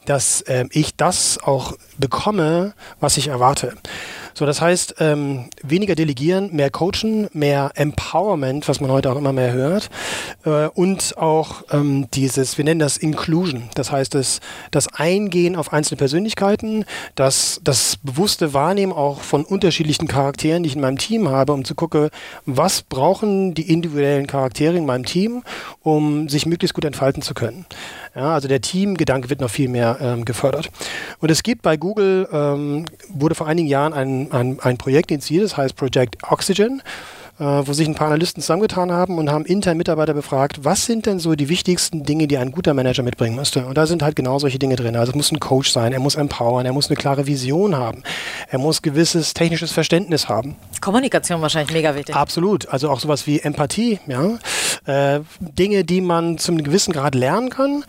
dass 0.08 0.40
äh, 0.42 0.64
ich 0.70 0.96
das 0.96 1.38
auch 1.42 1.74
bekomme, 1.98 2.74
was 3.00 3.16
ich 3.16 3.28
erwarte. 3.28 3.74
So, 4.38 4.46
das 4.46 4.60
heißt, 4.60 4.94
ähm, 5.00 5.50
weniger 5.64 5.96
delegieren, 5.96 6.54
mehr 6.54 6.70
coachen, 6.70 7.28
mehr 7.32 7.72
Empowerment, 7.74 8.68
was 8.68 8.80
man 8.80 8.88
heute 8.92 9.10
auch 9.10 9.16
immer 9.16 9.32
mehr 9.32 9.52
hört. 9.52 9.90
Äh, 10.44 10.68
und 10.68 11.18
auch 11.18 11.64
ähm, 11.72 12.06
dieses, 12.14 12.56
wir 12.56 12.64
nennen 12.64 12.78
das 12.78 12.96
Inclusion. 12.98 13.68
Das 13.74 13.90
heißt, 13.90 14.14
das, 14.14 14.38
das 14.70 14.86
Eingehen 14.94 15.56
auf 15.56 15.72
einzelne 15.72 15.98
Persönlichkeiten, 15.98 16.84
das, 17.16 17.60
das 17.64 17.96
bewusste 17.96 18.54
Wahrnehmen 18.54 18.92
auch 18.92 19.22
von 19.22 19.44
unterschiedlichen 19.44 20.06
Charakteren, 20.06 20.62
die 20.62 20.68
ich 20.68 20.76
in 20.76 20.82
meinem 20.82 20.98
Team 20.98 21.28
habe, 21.28 21.52
um 21.52 21.64
zu 21.64 21.74
gucken, 21.74 22.10
was 22.46 22.82
brauchen 22.82 23.54
die 23.54 23.68
individuellen 23.72 24.28
Charaktere 24.28 24.76
in 24.76 24.86
meinem 24.86 25.04
Team, 25.04 25.42
um 25.82 26.28
sich 26.28 26.46
möglichst 26.46 26.74
gut 26.74 26.84
entfalten 26.84 27.22
zu 27.22 27.34
können. 27.34 27.66
Ja, 28.14 28.34
also 28.34 28.48
der 28.48 28.60
Teamgedanke 28.60 29.30
wird 29.30 29.40
noch 29.40 29.50
viel 29.50 29.68
mehr 29.68 29.98
ähm, 30.00 30.24
gefördert. 30.24 30.70
Und 31.20 31.30
es 31.30 31.42
gibt 31.42 31.62
bei 31.62 31.76
Google, 31.76 32.28
ähm, 32.32 32.86
wurde 33.08 33.34
vor 33.34 33.46
einigen 33.46 33.68
Jahren 33.68 33.92
ein, 33.92 34.32
ein, 34.32 34.58
ein 34.60 34.78
Projekt 34.78 35.10
initiiert, 35.10 35.44
das 35.44 35.56
heißt 35.56 35.76
Project 35.76 36.16
Oxygen 36.30 36.82
äh, 37.38 37.44
wo 37.44 37.72
sich 37.72 37.86
ein 37.86 37.94
paar 37.94 38.08
Analysten 38.08 38.42
zusammengetan 38.42 38.92
haben 38.92 39.18
und 39.18 39.30
haben 39.30 39.44
intern 39.44 39.76
Mitarbeiter 39.76 40.14
befragt, 40.14 40.64
was 40.64 40.86
sind 40.86 41.06
denn 41.06 41.18
so 41.18 41.34
die 41.34 41.48
wichtigsten 41.48 42.02
Dinge, 42.02 42.26
die 42.26 42.38
ein 42.38 42.52
guter 42.52 42.74
Manager 42.74 43.02
mitbringen 43.02 43.36
müsste. 43.36 43.66
Und 43.66 43.76
da 43.78 43.86
sind 43.86 44.02
halt 44.02 44.16
genau 44.16 44.38
solche 44.38 44.58
Dinge 44.58 44.76
drin. 44.76 44.96
Also 44.96 45.10
es 45.10 45.16
muss 45.16 45.32
ein 45.32 45.40
Coach 45.40 45.70
sein, 45.70 45.92
er 45.92 46.00
muss 46.00 46.14
empowern, 46.14 46.66
er 46.66 46.72
muss 46.72 46.88
eine 46.88 46.96
klare 46.96 47.26
Vision 47.26 47.76
haben, 47.76 48.02
er 48.48 48.58
muss 48.58 48.82
gewisses 48.82 49.34
technisches 49.34 49.72
Verständnis 49.72 50.28
haben. 50.28 50.56
Kommunikation 50.80 51.40
wahrscheinlich 51.40 51.72
mega 51.72 51.94
wichtig. 51.94 52.14
Absolut. 52.14 52.68
Also 52.68 52.90
auch 52.90 53.00
sowas 53.00 53.26
wie 53.26 53.40
Empathie, 53.40 54.00
ja. 54.06 54.38
Äh, 54.86 55.20
Dinge, 55.40 55.84
die 55.84 56.00
man 56.00 56.38
zum 56.38 56.62
gewissen 56.62 56.92
Grad 56.92 57.14
lernen 57.14 57.50
kann 57.50 57.84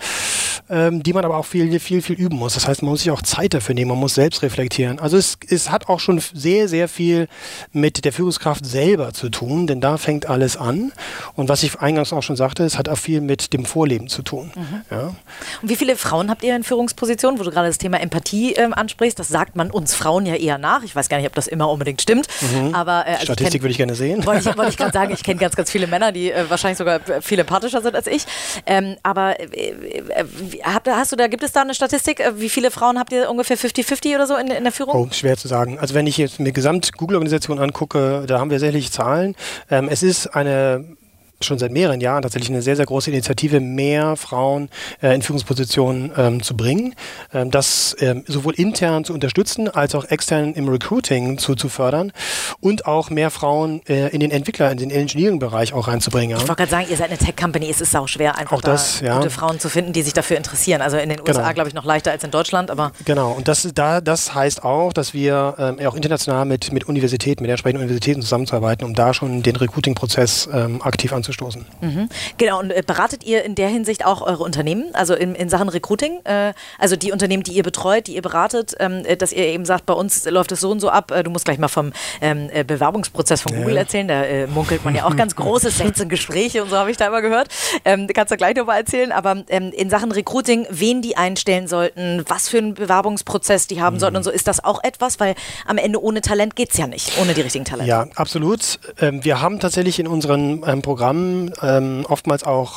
ähm, 0.70 1.02
die 1.04 1.14
man 1.14 1.26
aber 1.26 1.38
auch 1.38 1.46
viel, 1.46 1.80
viel, 1.80 2.02
viel 2.02 2.16
üben 2.16 2.38
muss. 2.38 2.54
Das 2.54 2.68
heißt, 2.68 2.82
man 2.82 2.92
muss 2.92 3.02
sich 3.02 3.12
auch 3.12 3.22
Zeit 3.22 3.54
dafür 3.54 3.76
nehmen, 3.76 3.90
man 3.90 4.00
muss 4.00 4.16
selbst 4.16 4.42
reflektieren. 4.44 5.00
Also 5.00 5.18
es, 5.18 5.38
es 5.48 5.72
hat 5.72 5.90
auch 5.90 6.00
schon 6.00 6.22
sehr, 6.34 6.68
sehr 6.68 6.88
viel 6.88 7.28
mit 7.72 8.06
der 8.06 8.14
Führungskraft 8.14 8.66
selber 8.66 9.14
zu 9.14 9.30
tun, 9.30 9.68
denn 9.68 9.82
da 9.82 9.98
fängt 9.98 10.28
alles 10.28 10.58
an. 10.58 10.92
Und 11.36 11.50
was 11.50 11.64
ich 11.64 11.80
eingangs 11.80 12.14
auch 12.14 12.24
schon 12.24 12.36
sagte, 12.36 12.64
es 12.64 12.78
hat 12.78 12.90
auch 12.90 12.98
viel 12.98 13.22
mit 13.22 13.54
dem 13.54 13.66
Vorleben 13.66 14.08
zu 14.08 14.22
tun. 14.22 14.52
Mhm. 14.56 14.82
Ja. 14.92 15.16
Und 15.62 15.70
wie 15.70 15.76
viele 15.76 15.96
Frauen 15.96 16.30
habt 16.30 16.44
ihr 16.44 16.56
in 16.56 16.64
Führungspositionen, 16.64 17.40
wo 17.40 17.44
du 17.44 17.52
gerade 17.52 17.68
das 17.68 17.78
Thema 17.78 18.00
Empathie 18.00 18.54
ähm, 18.54 18.74
ansprichst? 18.74 19.18
Das 19.18 19.28
sagt 19.28 19.56
man 19.56 19.72
uns 19.72 19.96
Frauen 19.96 20.26
ja 20.26 20.36
eher 20.36 20.58
nach. 20.58 20.84
Ich 20.84 20.96
weiß 20.96 21.10
gar 21.10 21.18
nicht, 21.18 21.28
ob 21.28 21.36
das 21.36 21.48
immer 21.48 21.70
unbedingt 21.70 22.02
stimmt. 22.02 22.28
Mhm. 22.42 22.76
Aber, 22.76 23.06
äh, 23.08 23.14
also 23.14 23.26
Statistik 23.26 23.62
würde 23.62 23.72
ich 23.72 23.78
gerne 23.78 23.96
sehen. 23.96 24.26
Wollte 24.26 24.50
ich, 24.50 24.58
wollt 24.58 24.70
ich 24.70 24.78
gerade 24.78 24.92
sagen, 24.92 25.14
ich 25.14 25.24
kenne 25.24 25.40
ganz, 25.40 25.56
ganz 25.56 25.72
viele 25.72 25.88
Männer, 25.88 26.12
die 26.12 26.32
äh, 26.32 26.50
wahrscheinlich 26.50 26.78
sogar 26.78 27.00
viel 27.22 27.40
empathischer 27.40 27.82
sind 27.82 27.96
als 27.96 28.08
ich. 28.08 28.26
Ähm, 28.66 28.98
aber 29.04 29.40
äh, 29.40 29.74
äh 30.10 30.26
hast 30.64 31.12
du 31.12 31.16
da, 31.16 31.28
gibt 31.28 31.44
es 31.44 31.52
da 31.52 31.62
eine 31.62 31.74
Statistik? 31.74 32.20
Äh, 32.20 32.40
wie 32.40 32.50
viele 32.50 32.72
Frauen 32.72 33.00
habt 33.00 33.12
ihr 33.12 33.30
ungefähr 33.30 33.58
50-50 33.58 34.16
oder 34.16 34.28
so 34.28 34.36
in, 34.36 34.48
in, 34.48 34.64
der 34.64 34.72
Führung? 34.72 34.96
Oh, 34.96 35.08
schwer 35.12 35.38
zu 35.38 35.48
sagen. 35.48 35.80
Also 35.80 35.94
wenn 35.94 36.08
ich 36.08 36.18
jetzt 36.18 36.40
mir 36.40 36.52
Gesamt-Google-Organisation 36.52 37.60
angucke, 37.60 38.24
da 38.28 38.40
haben 38.40 38.52
wir 38.52 38.60
sicherlich 38.60 38.92
Zahlen. 38.92 39.36
Ähm, 39.70 39.88
es 39.90 40.04
ist 40.04 40.28
eine 40.28 40.98
schon 41.42 41.60
seit 41.60 41.72
mehreren 41.72 42.02
Jahren 42.02 42.22
tatsächlich 42.22 42.50
eine 42.50 42.62
sehr, 42.62 42.76
sehr 42.76 42.86
große 42.86 43.10
Initiative, 43.10 43.60
mehr 43.60 44.16
Frauen 44.16 44.70
äh, 45.02 45.14
in 45.16 45.22
Führungspositionen 45.22 46.12
ähm, 46.18 46.44
zu 46.44 46.56
bringen, 46.56 46.96
ähm, 47.34 47.52
das 47.52 47.96
ähm, 48.00 48.24
sowohl 48.28 48.54
intern 48.56 49.06
zu 49.06 49.14
unterstützen, 49.14 49.70
als 49.70 49.96
auch 49.96 50.06
extern 50.06 50.54
im 50.54 50.68
Recruiting 50.68 51.38
zu, 51.38 51.56
zu 51.56 51.70
fördern 51.70 52.12
und 52.60 52.86
auch 52.86 53.10
mehr 53.10 53.32
Frauen 53.32 53.82
äh, 53.88 54.10
in 54.10 54.20
den 54.20 54.32
Entwickler, 54.32 54.72
in 54.72 54.78
den 54.78 54.92
Engineering-Bereich 54.92 55.74
auch 55.74 55.88
reinzubringen. 55.88 56.32
Ja. 56.32 56.38
Ich 56.38 56.48
wollte 56.48 56.64
gerade 56.64 56.72
sagen, 56.72 56.88
ihr 56.90 56.98
seid 56.98 57.10
eine 57.10 57.18
Tech-Company, 57.18 57.70
es 57.70 57.82
ist 57.82 57.96
auch 57.96 58.08
schwer, 58.08 58.38
einfach 58.38 58.58
auch 58.58 58.62
das, 58.62 59.00
da 59.00 59.06
ja. 59.06 59.18
gute 59.18 59.30
Frauen 59.30 59.60
zu 59.60 59.70
finden, 59.70 59.94
die 59.94 60.02
sich 60.02 60.14
dafür 60.14 60.38
interessieren. 60.38 60.82
Also 60.82 60.98
in 60.98 61.10
den 61.10 61.20
USA, 61.22 61.42
genau. 61.42 61.54
glaube 61.54 61.70
ich, 61.70 61.74
noch 61.74 61.86
leichter 61.86 62.12
als 62.12 62.24
in 62.24 62.32
Deutschland, 62.32 62.70
aber... 62.70 62.92
Genau, 63.06 63.32
und 63.32 63.48
das, 63.48 63.68
da, 63.74 64.02
das 64.02 64.34
heißt 64.34 64.64
auch, 64.64 64.92
dass 64.94 65.14
wir 65.14 65.56
ähm, 65.58 65.88
auch 65.88 65.96
international 65.96 66.46
mit, 66.46 66.72
mit 66.74 66.88
Universitäten, 66.88 67.44
mit 67.44 67.50
entsprechenden 67.50 67.84
Universitäten 67.84 68.22
zusammenzuarbeiten, 68.22 68.86
um 68.86 68.94
da 68.94 69.14
schon 69.14 69.42
den 69.42 69.56
Recruiting-Prozess 69.56 70.50
ähm, 70.52 70.82
aktiv 70.82 71.14
anzustoßen 71.14 71.29
anzustoßen. 71.30 71.66
Mhm. 71.82 72.10
Genau, 72.38 72.60
und 72.60 72.72
äh, 72.72 72.84
beratet 72.86 73.24
ihr 73.24 73.44
in 73.44 73.56
der 73.56 73.70
Hinsicht 73.70 74.06
auch 74.06 74.22
eure 74.22 74.44
Unternehmen, 74.44 74.94
also 74.94 75.14
in, 75.14 75.36
in 75.36 75.50
Sachen 75.50 75.70
Recruiting? 75.70 76.20
Äh, 76.24 76.54
also 76.78 76.96
die 76.96 77.12
Unternehmen, 77.12 77.44
die 77.44 77.54
ihr 77.54 77.64
betreut, 77.64 78.08
die 78.08 78.16
ihr 78.16 78.22
beratet, 78.22 78.76
ähm, 78.80 79.04
äh, 79.06 79.16
dass 79.16 79.32
ihr 79.32 79.46
eben 79.46 79.66
sagt, 79.66 79.86
bei 79.86 79.94
uns 79.94 80.26
läuft 80.26 80.52
es 80.52 80.60
so 80.60 80.72
und 80.72 80.80
so 80.80 80.90
ab. 80.90 81.12
Äh, 81.12 81.24
du 81.24 81.30
musst 81.30 81.46
gleich 81.46 81.60
mal 81.60 81.68
vom 81.68 81.94
ähm, 82.22 82.50
äh, 82.52 82.64
Bewerbungsprozess 82.64 83.42
von 83.42 83.56
Google 83.56 83.76
ja. 83.76 83.82
erzählen, 83.82 84.08
da 84.08 84.24
äh, 84.24 84.48
munkelt 84.48 84.84
man 84.84 84.96
ja 84.96 85.06
auch 85.06 85.16
ganz 85.16 85.36
große 85.36 85.70
16 85.70 86.10
Gespräche 86.10 86.64
und 86.64 86.70
so 86.70 86.78
habe 86.78 86.92
ich 86.92 86.98
da 86.98 87.08
immer 87.08 87.22
gehört. 87.22 87.50
Ähm, 87.86 88.08
kannst 88.14 88.32
du 88.32 88.38
gleich 88.38 88.56
nochmal 88.56 88.80
erzählen, 88.80 89.12
aber 89.12 89.44
ähm, 89.50 89.72
in 89.72 89.90
Sachen 89.90 90.12
Recruiting, 90.12 90.66
wen 90.70 91.02
die 91.02 91.18
einstellen 91.18 91.68
sollten, 91.68 92.24
was 92.28 92.50
für 92.50 92.58
einen 92.58 92.74
Bewerbungsprozess 92.74 93.68
die 93.68 93.82
haben 93.82 93.96
mhm. 93.96 94.00
sollten 94.00 94.18
und 94.18 94.24
so, 94.24 94.32
ist 94.32 94.48
das 94.48 94.64
auch 94.64 94.84
etwas, 94.84 95.20
weil 95.20 95.36
am 95.68 95.78
Ende 95.78 96.02
ohne 96.02 96.22
Talent 96.22 96.56
geht 96.56 96.72
es 96.72 96.78
ja 96.78 96.88
nicht, 96.88 97.12
ohne 97.22 97.34
die 97.34 97.42
richtigen 97.42 97.66
Talente. 97.66 97.90
Ja, 97.90 98.08
absolut. 98.16 98.80
Ähm, 99.00 99.24
wir 99.24 99.42
haben 99.42 99.60
tatsächlich 99.60 100.00
in 100.00 100.08
unseren 100.08 100.64
ähm, 100.66 100.82
Programmen 101.20 101.52
ähm, 101.62 102.06
oftmals 102.08 102.44
auch 102.44 102.74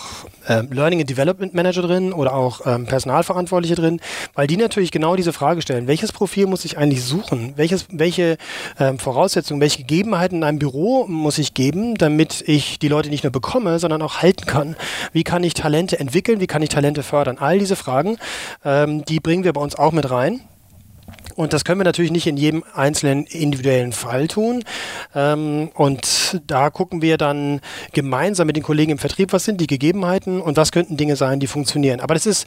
äh, 0.48 0.62
Learning 0.70 1.00
and 1.00 1.08
Development 1.08 1.54
Manager 1.54 1.82
drin 1.82 2.12
oder 2.12 2.34
auch 2.34 2.66
ähm, 2.66 2.86
Personalverantwortliche 2.86 3.74
drin, 3.74 4.00
weil 4.34 4.46
die 4.46 4.56
natürlich 4.56 4.90
genau 4.90 5.16
diese 5.16 5.32
Frage 5.32 5.62
stellen, 5.62 5.86
welches 5.86 6.12
Profil 6.12 6.46
muss 6.46 6.64
ich 6.64 6.78
eigentlich 6.78 7.04
suchen? 7.04 7.52
Welches, 7.56 7.86
welche 7.90 8.36
ähm, 8.78 8.98
Voraussetzungen, 8.98 9.60
welche 9.60 9.78
Gegebenheiten 9.78 10.38
in 10.38 10.44
einem 10.44 10.58
Büro 10.58 11.06
muss 11.06 11.38
ich 11.38 11.54
geben, 11.54 11.96
damit 11.96 12.42
ich 12.46 12.78
die 12.78 12.88
Leute 12.88 13.08
nicht 13.08 13.24
nur 13.24 13.32
bekomme, 13.32 13.78
sondern 13.78 14.02
auch 14.02 14.22
halten 14.22 14.46
kann? 14.46 14.76
Wie 15.12 15.24
kann 15.24 15.44
ich 15.44 15.54
Talente 15.54 15.98
entwickeln? 15.98 16.40
Wie 16.40 16.46
kann 16.46 16.62
ich 16.62 16.68
Talente 16.68 17.02
fördern? 17.02 17.38
All 17.38 17.58
diese 17.58 17.76
Fragen, 17.76 18.18
ähm, 18.64 19.04
die 19.04 19.20
bringen 19.20 19.44
wir 19.44 19.52
bei 19.52 19.60
uns 19.60 19.76
auch 19.76 19.92
mit 19.92 20.10
rein. 20.10 20.40
Und 21.34 21.52
das 21.52 21.64
können 21.64 21.80
wir 21.80 21.84
natürlich 21.84 22.10
nicht 22.10 22.26
in 22.26 22.36
jedem 22.36 22.64
einzelnen 22.74 23.24
individuellen 23.24 23.92
Fall 23.92 24.28
tun. 24.28 24.64
Ähm, 25.14 25.70
und 25.74 26.40
da 26.46 26.70
gucken 26.70 27.02
wir 27.02 27.18
dann 27.18 27.60
gemeinsam 27.92 28.46
mit 28.46 28.56
den 28.56 28.62
Kollegen 28.62 28.92
im 28.92 28.98
Vertrieb, 28.98 29.32
was 29.32 29.44
sind 29.44 29.60
die 29.60 29.66
Gegebenheiten 29.66 30.40
und 30.40 30.56
was 30.56 30.72
könnten 30.72 30.96
Dinge 30.96 31.16
sein, 31.16 31.40
die 31.40 31.46
funktionieren. 31.46 32.00
Aber 32.00 32.14
das 32.14 32.26
ist, 32.26 32.46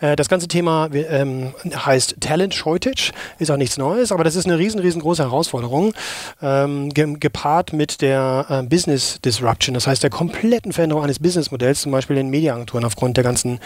äh, 0.00 0.16
das 0.16 0.28
ganze 0.28 0.48
Thema 0.48 0.88
ähm, 0.92 1.54
heißt 1.74 2.16
Talent 2.20 2.54
Shortage, 2.54 3.12
ist 3.38 3.50
auch 3.50 3.56
nichts 3.56 3.78
Neues, 3.78 4.12
aber 4.12 4.24
das 4.24 4.36
ist 4.36 4.46
eine 4.46 4.58
riesen, 4.58 4.80
riesengroße 4.80 5.22
Herausforderung, 5.22 5.94
ähm, 6.42 6.90
ge 6.90 7.16
gepaart 7.18 7.72
mit 7.72 8.02
der 8.02 8.46
äh, 8.48 8.62
Business 8.62 9.20
Disruption, 9.24 9.74
das 9.74 9.86
heißt 9.86 10.02
der 10.02 10.10
kompletten 10.10 10.72
Veränderung 10.72 11.04
eines 11.04 11.18
Businessmodells, 11.18 11.82
zum 11.82 11.92
Beispiel 11.92 12.16
in 12.16 12.28
Mediaagenturen 12.30 12.84
aufgrund 12.84 13.16
der 13.16 13.24
ganzen 13.24 13.60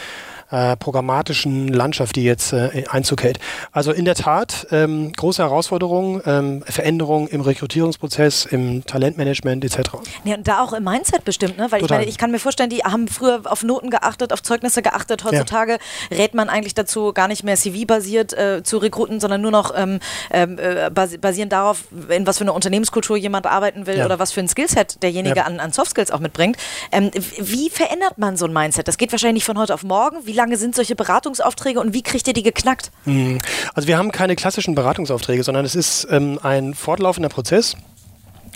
äh, 0.50 0.76
programmatischen 0.76 1.68
Landschaft, 1.68 2.16
die 2.16 2.24
jetzt 2.24 2.52
äh, 2.52 2.84
Einzug 2.88 3.22
hält. 3.22 3.38
Also 3.72 3.92
in 3.92 4.04
der 4.04 4.14
Tat 4.14 4.66
ähm, 4.70 5.12
große 5.12 5.42
Herausforderungen, 5.42 6.22
ähm, 6.26 6.62
Veränderungen 6.66 7.28
im 7.28 7.40
Rekrutierungsprozess, 7.40 8.46
im 8.46 8.84
Talentmanagement 8.84 9.64
etc. 9.64 9.90
Ja, 10.24 10.36
und 10.36 10.48
da 10.48 10.62
auch 10.62 10.72
im 10.72 10.84
Mindset 10.84 11.24
bestimmt, 11.24 11.56
ne? 11.56 11.70
Weil 11.70 11.80
Total. 11.80 11.96
ich 11.96 12.00
meine, 12.00 12.10
ich 12.10 12.18
kann 12.18 12.30
mir 12.30 12.38
vorstellen, 12.38 12.70
die 12.70 12.78
haben 12.78 13.08
früher 13.08 13.42
auf 13.44 13.62
Noten 13.62 13.90
geachtet, 13.90 14.32
auf 14.32 14.42
Zeugnisse 14.42 14.82
geachtet. 14.82 15.24
Heutzutage 15.24 15.78
ja. 16.10 16.16
rät 16.16 16.34
man 16.34 16.48
eigentlich 16.48 16.74
dazu, 16.74 17.12
gar 17.12 17.28
nicht 17.28 17.44
mehr 17.44 17.56
CV-basiert 17.56 18.32
äh, 18.32 18.62
zu 18.62 18.78
rekruten, 18.78 19.20
sondern 19.20 19.40
nur 19.40 19.50
noch 19.50 19.72
ähm, 19.76 20.00
ähm 20.30 20.58
äh, 20.58 20.90
basierend 20.90 21.52
darauf, 21.52 21.84
in 22.08 22.26
was 22.26 22.38
für 22.38 22.44
eine 22.44 22.52
Unternehmenskultur 22.52 23.16
jemand 23.16 23.46
arbeiten 23.46 23.86
will 23.86 23.98
ja. 23.98 24.04
oder 24.04 24.18
was 24.18 24.32
für 24.32 24.40
ein 24.40 24.48
Skillset 24.48 25.02
derjenige 25.02 25.44
an, 25.46 25.60
an 25.60 25.72
Soft 25.72 25.92
Skills 25.92 26.10
auch 26.10 26.20
mitbringt. 26.20 26.56
Ähm, 26.92 27.10
wie 27.38 27.70
verändert 27.70 28.18
man 28.18 28.36
so 28.36 28.46
ein 28.46 28.52
Mindset? 28.52 28.88
Das 28.88 28.98
geht 28.98 29.12
wahrscheinlich 29.12 29.40
nicht 29.40 29.44
von 29.44 29.58
heute 29.58 29.74
auf 29.74 29.84
morgen. 29.84 30.18
Wie 30.24 30.32
lange 30.40 30.56
sind 30.56 30.74
solche 30.74 30.96
Beratungsaufträge 30.96 31.80
und 31.80 31.92
wie 31.92 32.02
kriegt 32.02 32.26
ihr 32.26 32.32
die 32.32 32.42
geknackt? 32.42 32.90
Hm. 33.04 33.38
Also 33.74 33.86
wir 33.86 33.98
haben 33.98 34.10
keine 34.10 34.36
klassischen 34.36 34.74
Beratungsaufträge, 34.74 35.44
sondern 35.44 35.64
es 35.64 35.74
ist 35.74 36.08
ähm, 36.10 36.38
ein 36.42 36.74
fortlaufender 36.74 37.28
Prozess. 37.28 37.76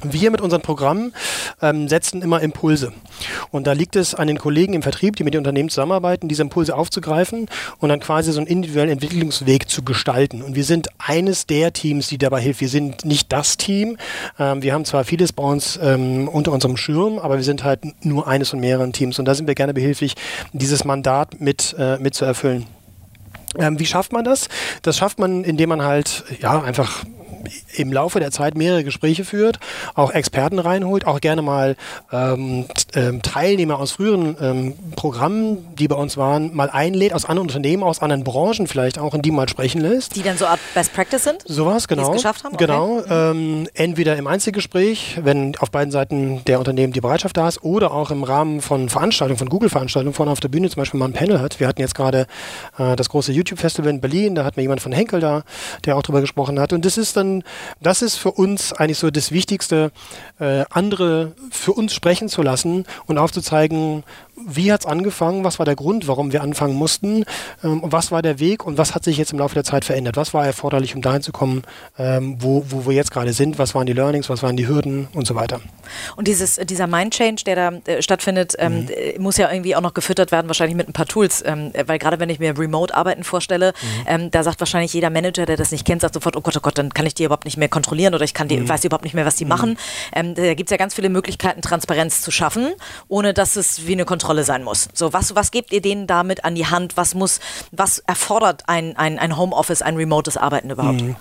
Wir 0.02 0.30
mit 0.30 0.40
unserem 0.40 0.62
Programm 0.62 1.12
ähm, 1.62 1.88
setzen 1.88 2.22
immer 2.22 2.40
Impulse. 2.40 2.92
Und 3.50 3.66
da 3.66 3.72
liegt 3.72 3.96
es 3.96 4.14
an 4.14 4.26
den 4.26 4.38
Kollegen 4.38 4.74
im 4.74 4.82
Vertrieb, 4.82 5.16
die 5.16 5.24
mit 5.24 5.34
den 5.34 5.38
Unternehmen 5.38 5.68
zusammenarbeiten, 5.68 6.28
diese 6.28 6.42
Impulse 6.42 6.76
aufzugreifen 6.76 7.48
und 7.78 7.88
dann 7.88 8.00
quasi 8.00 8.32
so 8.32 8.38
einen 8.38 8.46
individuellen 8.46 8.90
Entwicklungsweg 8.90 9.68
zu 9.68 9.82
gestalten. 9.82 10.42
Und 10.42 10.54
wir 10.56 10.64
sind 10.64 10.88
eines 10.98 11.46
der 11.46 11.72
Teams, 11.72 12.08
die 12.08 12.18
dabei 12.18 12.40
hilft. 12.40 12.60
Wir 12.60 12.68
sind 12.68 13.04
nicht 13.04 13.32
das 13.32 13.56
Team. 13.56 13.96
Ähm, 14.38 14.62
wir 14.62 14.74
haben 14.74 14.84
zwar 14.84 15.04
vieles 15.04 15.32
bei 15.32 15.42
uns 15.42 15.78
ähm, 15.82 16.28
unter 16.28 16.52
unserem 16.52 16.76
Schirm, 16.76 17.18
aber 17.18 17.36
wir 17.36 17.44
sind 17.44 17.64
halt 17.64 17.80
nur 18.04 18.26
eines 18.26 18.50
von 18.50 18.60
mehreren 18.60 18.92
Teams. 18.92 19.18
Und 19.18 19.24
da 19.26 19.34
sind 19.34 19.46
wir 19.46 19.54
gerne 19.54 19.74
behilflich, 19.74 20.14
dieses 20.52 20.84
Mandat 20.84 21.40
mit, 21.40 21.74
äh, 21.78 21.98
mit 21.98 22.14
zu 22.14 22.24
erfüllen. 22.24 22.66
Ähm, 23.56 23.78
wie 23.78 23.86
schafft 23.86 24.12
man 24.12 24.24
das? 24.24 24.48
Das 24.82 24.96
schafft 24.96 25.18
man, 25.18 25.44
indem 25.44 25.68
man 25.68 25.82
halt 25.82 26.24
ja 26.40 26.60
einfach 26.60 27.04
im 27.74 27.92
Laufe 27.92 28.20
der 28.20 28.30
Zeit 28.30 28.56
mehrere 28.56 28.84
Gespräche 28.84 29.24
führt, 29.24 29.58
auch 29.94 30.10
Experten 30.12 30.58
reinholt, 30.58 31.06
auch 31.06 31.20
gerne 31.20 31.42
mal 31.42 31.76
ähm, 32.12 32.66
ähm, 32.94 33.22
Teilnehmer 33.22 33.78
aus 33.78 33.92
früheren 33.92 34.36
ähm, 34.40 34.74
Programmen, 34.96 35.74
die 35.76 35.88
bei 35.88 35.96
uns 35.96 36.16
waren, 36.16 36.54
mal 36.54 36.70
einlädt, 36.70 37.12
aus 37.12 37.24
anderen 37.24 37.48
Unternehmen, 37.48 37.82
aus 37.82 38.00
anderen 38.00 38.24
Branchen 38.24 38.66
vielleicht 38.66 38.98
auch, 38.98 39.14
in 39.14 39.22
die 39.22 39.30
mal 39.30 39.48
sprechen 39.48 39.80
lässt. 39.80 40.16
Die 40.16 40.22
dann 40.22 40.36
so 40.36 40.46
Art 40.46 40.60
Best 40.74 40.92
Practice 40.92 41.24
sind? 41.24 41.42
Sowas, 41.46 41.88
genau. 41.88 42.04
Die 42.04 42.08
es 42.10 42.22
geschafft 42.22 42.44
haben? 42.44 42.56
Genau. 42.56 42.98
Okay. 42.98 43.30
Ähm, 43.30 43.68
entweder 43.74 44.16
im 44.16 44.26
Einzelgespräch, 44.26 45.18
wenn 45.22 45.56
auf 45.58 45.70
beiden 45.70 45.90
Seiten 45.90 46.44
der 46.46 46.58
Unternehmen 46.58 46.92
die 46.92 47.00
Bereitschaft 47.00 47.36
da 47.36 47.48
ist, 47.48 47.62
oder 47.62 47.92
auch 47.92 48.10
im 48.10 48.24
Rahmen 48.24 48.60
von 48.60 48.88
Veranstaltungen, 48.88 49.38
von 49.38 49.48
Google-Veranstaltungen, 49.48 50.14
vorne 50.14 50.32
auf 50.32 50.40
der 50.40 50.48
Bühne 50.48 50.68
zum 50.68 50.80
Beispiel 50.80 50.98
mal 51.00 51.06
ein 51.06 51.12
Panel 51.12 51.40
hat. 51.40 51.60
Wir 51.60 51.68
hatten 51.68 51.80
jetzt 51.80 51.94
gerade 51.94 52.26
äh, 52.78 52.96
das 52.96 53.08
große 53.08 53.32
YouTube-Festival 53.32 53.90
in 53.90 54.00
Berlin, 54.00 54.34
da 54.34 54.44
hat 54.44 54.56
mir 54.56 54.62
jemand 54.62 54.80
von 54.80 54.92
Henkel 54.92 55.20
da, 55.20 55.42
der 55.84 55.96
auch 55.96 56.02
drüber 56.02 56.20
gesprochen 56.20 56.60
hat. 56.60 56.72
Und 56.72 56.84
das 56.84 56.98
ist 56.98 57.16
dann, 57.16 57.33
das 57.80 58.02
ist 58.02 58.16
für 58.16 58.30
uns 58.30 58.72
eigentlich 58.72 58.98
so 58.98 59.10
das 59.10 59.32
Wichtigste, 59.32 59.90
äh, 60.38 60.64
andere 60.70 61.32
für 61.50 61.72
uns 61.72 61.94
sprechen 61.94 62.28
zu 62.28 62.42
lassen 62.42 62.84
und 63.06 63.18
aufzuzeigen, 63.18 64.04
wie 64.36 64.72
hat 64.72 64.80
es 64.80 64.86
angefangen, 64.86 65.44
was 65.44 65.58
war 65.58 65.66
der 65.66 65.76
Grund, 65.76 66.08
warum 66.08 66.32
wir 66.32 66.42
anfangen 66.42 66.74
mussten, 66.74 67.24
ähm, 67.62 67.80
was 67.84 68.10
war 68.10 68.22
der 68.22 68.40
Weg 68.40 68.64
und 68.66 68.78
was 68.78 68.94
hat 68.94 69.04
sich 69.04 69.16
jetzt 69.16 69.32
im 69.32 69.38
Laufe 69.38 69.54
der 69.54 69.64
Zeit 69.64 69.84
verändert, 69.84 70.16
was 70.16 70.34
war 70.34 70.44
erforderlich, 70.44 70.94
um 70.94 71.02
dahin 71.02 71.22
zu 71.22 71.32
kommen, 71.32 71.62
ähm, 71.98 72.36
wo, 72.40 72.64
wo 72.68 72.86
wir 72.86 72.94
jetzt 72.94 73.10
gerade 73.10 73.32
sind, 73.32 73.58
was 73.58 73.74
waren 73.74 73.86
die 73.86 73.92
Learnings, 73.92 74.28
was 74.28 74.42
waren 74.42 74.56
die 74.56 74.66
Hürden 74.66 75.08
und 75.14 75.26
so 75.26 75.34
weiter. 75.34 75.60
Und 76.16 76.28
dieses, 76.28 76.56
dieser 76.56 76.86
Mind-Change, 76.86 77.44
der 77.44 77.56
da 77.56 77.92
äh, 77.92 78.02
stattfindet, 78.02 78.54
ähm, 78.58 78.82
mhm. 78.82 78.88
Äh, 78.88 79.18
muss 79.18 79.36
ja 79.36 79.50
irgendwie 79.50 79.76
auch 79.76 79.80
noch 79.80 79.94
gefüttert 79.94 80.32
werden, 80.32 80.48
wahrscheinlich 80.48 80.76
mit 80.76 80.88
ein 80.88 80.92
paar 80.92 81.06
Tools, 81.06 81.42
ähm, 81.46 81.72
weil 81.86 81.98
gerade 81.98 82.18
wenn 82.18 82.28
ich 82.28 82.38
mir 82.38 82.58
Remote-Arbeiten 82.58 83.24
vorstelle, 83.24 83.72
mhm. 83.72 84.04
Ähm, 84.06 84.30
da 84.30 84.42
sagt 84.42 84.60
wahrscheinlich 84.60 84.92
jeder 84.92 85.10
Manager, 85.10 85.46
der 85.46 85.56
das 85.56 85.70
nicht 85.70 85.86
kennt, 85.86 86.02
sagt 86.02 86.14
sofort, 86.14 86.36
oh 86.36 86.40
Gott, 86.40 86.56
oh 86.56 86.60
Gott, 86.60 86.76
dann 86.76 86.92
kann 86.92 87.06
ich 87.06 87.14
die 87.14 87.24
überhaupt 87.24 87.44
nicht 87.44 87.56
mehr 87.56 87.68
kontrollieren 87.68 88.14
oder 88.14 88.24
ich 88.24 88.34
kann 88.34 88.48
die, 88.48 88.58
mhm. 88.58 88.68
weiß 88.68 88.84
überhaupt 88.84 89.04
nicht 89.04 89.14
mehr, 89.14 89.24
was 89.24 89.36
die 89.36 89.44
mhm. 89.44 89.48
machen. 89.48 89.78
Ähm, 90.14 90.34
da 90.34 90.54
gibt 90.54 90.68
es 90.68 90.70
ja 90.70 90.76
ganz 90.76 90.94
viele 90.94 91.08
Möglichkeiten, 91.08 91.62
Transparenz 91.62 92.20
zu 92.20 92.30
schaffen, 92.30 92.72
ohne 93.08 93.32
dass 93.32 93.56
es 93.56 93.86
wie 93.86 93.92
eine 93.92 94.04
Kontrolle 94.04 94.23
sein 94.44 94.62
muss. 94.62 94.88
So, 94.92 95.12
was, 95.12 95.34
was 95.34 95.50
gebt 95.50 95.72
ihr 95.72 95.80
denen 95.80 96.06
damit 96.06 96.44
an 96.44 96.54
die 96.54 96.66
Hand? 96.66 96.96
Was 96.96 97.14
muss, 97.14 97.40
was 97.70 98.00
erfordert 98.00 98.64
ein, 98.66 98.96
ein, 98.96 99.18
ein 99.18 99.36
Homeoffice, 99.36 99.82
ein 99.82 99.96
remotes 99.96 100.36
Arbeiten 100.36 100.70
überhaupt? 100.70 101.02
Mhm. 101.02 101.16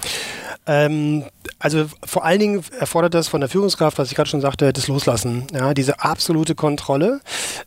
Ähm, 0.65 1.25
also 1.59 1.85
vor 2.05 2.25
allen 2.25 2.39
Dingen 2.39 2.63
erfordert 2.79 3.13
das 3.13 3.27
von 3.27 3.41
der 3.41 3.49
Führungskraft, 3.49 3.97
was 3.97 4.09
ich 4.09 4.15
gerade 4.15 4.29
schon 4.29 4.41
sagte, 4.41 4.73
das 4.73 4.87
Loslassen. 4.87 5.47
Ja, 5.53 5.73
diese 5.73 5.99
absolute 5.99 6.55
Kontrolle, 6.55 7.21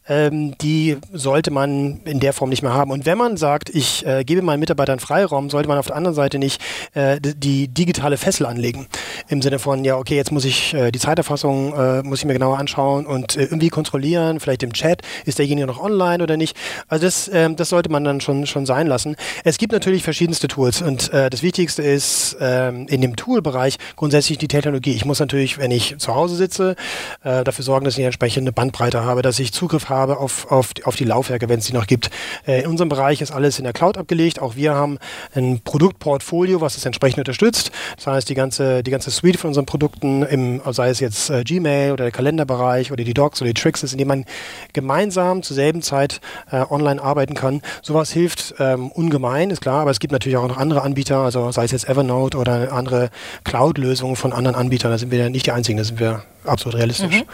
ähm, 0.09 0.57
die 0.59 0.97
sollte 1.12 1.51
man 1.51 2.01
in 2.05 2.21
der 2.21 2.33
Form 2.33 2.51
nicht 2.51 2.62
mehr 2.62 2.75
haben. 2.75 2.91
Und 2.91 3.07
wenn 3.07 3.19
man 3.19 3.37
sagt, 3.37 3.71
ich 3.71 4.07
äh, 4.07 4.25
gebe 4.25 4.43
meinen 4.43 4.61
Mitarbeitern 4.61 4.99
Freiraum, 4.99 5.51
sollte 5.51 5.69
man 5.69 5.79
auf 5.79 5.87
der 5.87 5.97
anderen 5.97 6.15
Seite 6.15 6.39
nicht 6.39 6.61
äh, 6.95 7.21
die 7.21 7.69
digitale 7.69 8.17
Fessel 8.17 8.47
anlegen. 8.47 8.87
Im 9.29 9.43
Sinne 9.43 9.59
von, 9.59 9.85
ja, 9.85 9.97
okay, 9.97 10.17
jetzt 10.17 10.33
muss 10.33 10.45
ich 10.45 10.75
äh, 10.75 10.91
die 10.91 10.99
Zeiterfassung, 10.99 11.75
äh, 11.75 12.03
muss 12.03 12.21
ich 12.21 12.25
mir 12.25 12.35
genauer 12.35 12.59
anschauen 12.59 13.07
und 13.07 13.37
äh, 13.37 13.43
irgendwie 13.43 13.69
kontrollieren, 13.69 14.41
vielleicht 14.41 14.62
im 14.62 14.73
Chat, 14.73 15.03
ist 15.25 15.39
derjenige 15.39 15.67
noch 15.67 15.81
online 15.81 16.23
oder 16.23 16.37
nicht. 16.37 16.57
Also 16.89 17.07
das, 17.07 17.31
ähm, 17.33 17.57
das 17.57 17.69
sollte 17.69 17.91
man 17.91 18.05
dann 18.05 18.21
schon, 18.21 18.47
schon 18.47 18.67
sein 18.67 18.87
lassen. 18.87 19.17
Es 19.45 19.59
gibt 19.59 19.73
natürlich 19.73 20.03
verschiedenste 20.03 20.49
Tools 20.49 20.83
und 20.83 21.12
äh, 21.12 21.31
das 21.31 21.43
Wichtigste 21.43 21.83
ist, 21.83 22.37
ähm, 22.41 22.87
in 22.89 23.01
dem 23.01 23.17
Tool-Bereich 23.17 23.65
grundsätzlich 23.96 24.38
die 24.38 24.48
Technologie. 24.48 24.92
Ich 24.92 25.05
muss 25.05 25.20
natürlich, 25.20 25.59
wenn 25.59 25.70
ich 25.70 25.96
zu 25.98 26.14
Hause 26.14 26.37
sitze, 26.37 26.76
äh, 27.22 27.44
dafür 27.44 27.64
sorgen, 27.64 27.85
dass 27.85 27.94
ich 27.94 28.00
eine 28.00 28.07
entsprechende 28.07 28.52
Bandbreite 28.52 29.05
habe, 29.05 29.22
dass 29.22 29.38
ich 29.38 29.52
Zugriff 29.52 29.88
habe 29.88 30.18
auf, 30.18 30.50
auf, 30.50 30.70
auf 30.85 30.96
die 30.96 31.05
Laufwerke, 31.05 31.48
wenn 31.48 31.59
es 31.59 31.66
die 31.66 31.72
noch 31.72 31.87
gibt. 31.87 32.11
Äh, 32.46 32.62
in 32.62 32.70
unserem 32.70 32.88
Bereich 32.88 33.20
ist 33.20 33.33
alles 33.33 33.59
in 33.59 33.64
der 33.64 33.72
Cloud 33.72 33.98
abgelegt. 33.98 34.40
Auch 34.40 34.57
wir 34.57 34.74
haben 34.74 34.98
ein 35.35 35.61
Produktportfolio, 35.64 36.61
was 36.61 36.76
es 36.76 36.85
entsprechend 36.85 37.18
unterstützt. 37.18 37.70
Das 37.96 38.07
heißt, 38.07 38.29
die 38.29 38.35
ganze, 38.35 38.83
die 38.83 38.90
ganze 38.90 39.11
Suite 39.11 39.38
von 39.38 39.48
unseren 39.48 39.66
Produkten, 39.66 40.22
im, 40.22 40.61
sei 40.70 40.90
es 40.90 41.00
jetzt 41.00 41.31
äh, 41.31 41.44
Gmail 41.44 41.92
oder 41.92 42.05
der 42.05 42.12
Kalenderbereich 42.12 42.92
oder 42.92 43.05
die 43.05 43.14
Docs 43.14 43.40
oder 43.42 43.48
die 43.48 43.61
Tricks, 43.61 43.83
in 43.83 43.98
denen 43.98 44.09
man 44.09 44.24
gemeinsam 44.72 45.42
zur 45.42 45.55
selben 45.55 45.83
Zeit 45.83 46.20
äh, 46.50 46.64
online 46.68 47.02
arbeiten 47.02 47.35
kann. 47.35 47.62
Sowas 47.83 48.11
hilft 48.11 48.55
ähm, 48.59 48.90
ungemein, 48.90 49.50
ist 49.50 49.61
klar, 49.61 49.83
aber 49.83 49.90
es 49.90 50.00
gibt 50.00 50.12
natürlich 50.12 50.37
auch 50.37 50.48
noch 50.48 50.57
andere 50.57 50.83
Anbieter, 50.83 51.18
also 51.18 51.50
sei 51.52 51.64
es 51.64 51.70
jetzt 51.72 51.88
Evernote 51.88 52.37
oder 52.38 52.72
andere 52.72 53.11
Cloud-Lösungen 53.57 54.16
von 54.16 54.35
anderen 54.35 54.55
Anbietern. 54.55 54.90
Da 54.90 54.99
sind 54.99 55.11
wir 55.11 55.19
ja 55.19 55.31
nicht 55.31 55.47
die 55.47 55.53
Einzigen, 55.53 55.79
da 55.79 55.85
sind 55.85 55.99
wir 55.99 56.23
absolut 56.48 56.78
realistisch. 56.78 57.11
Mhm. 57.11 57.24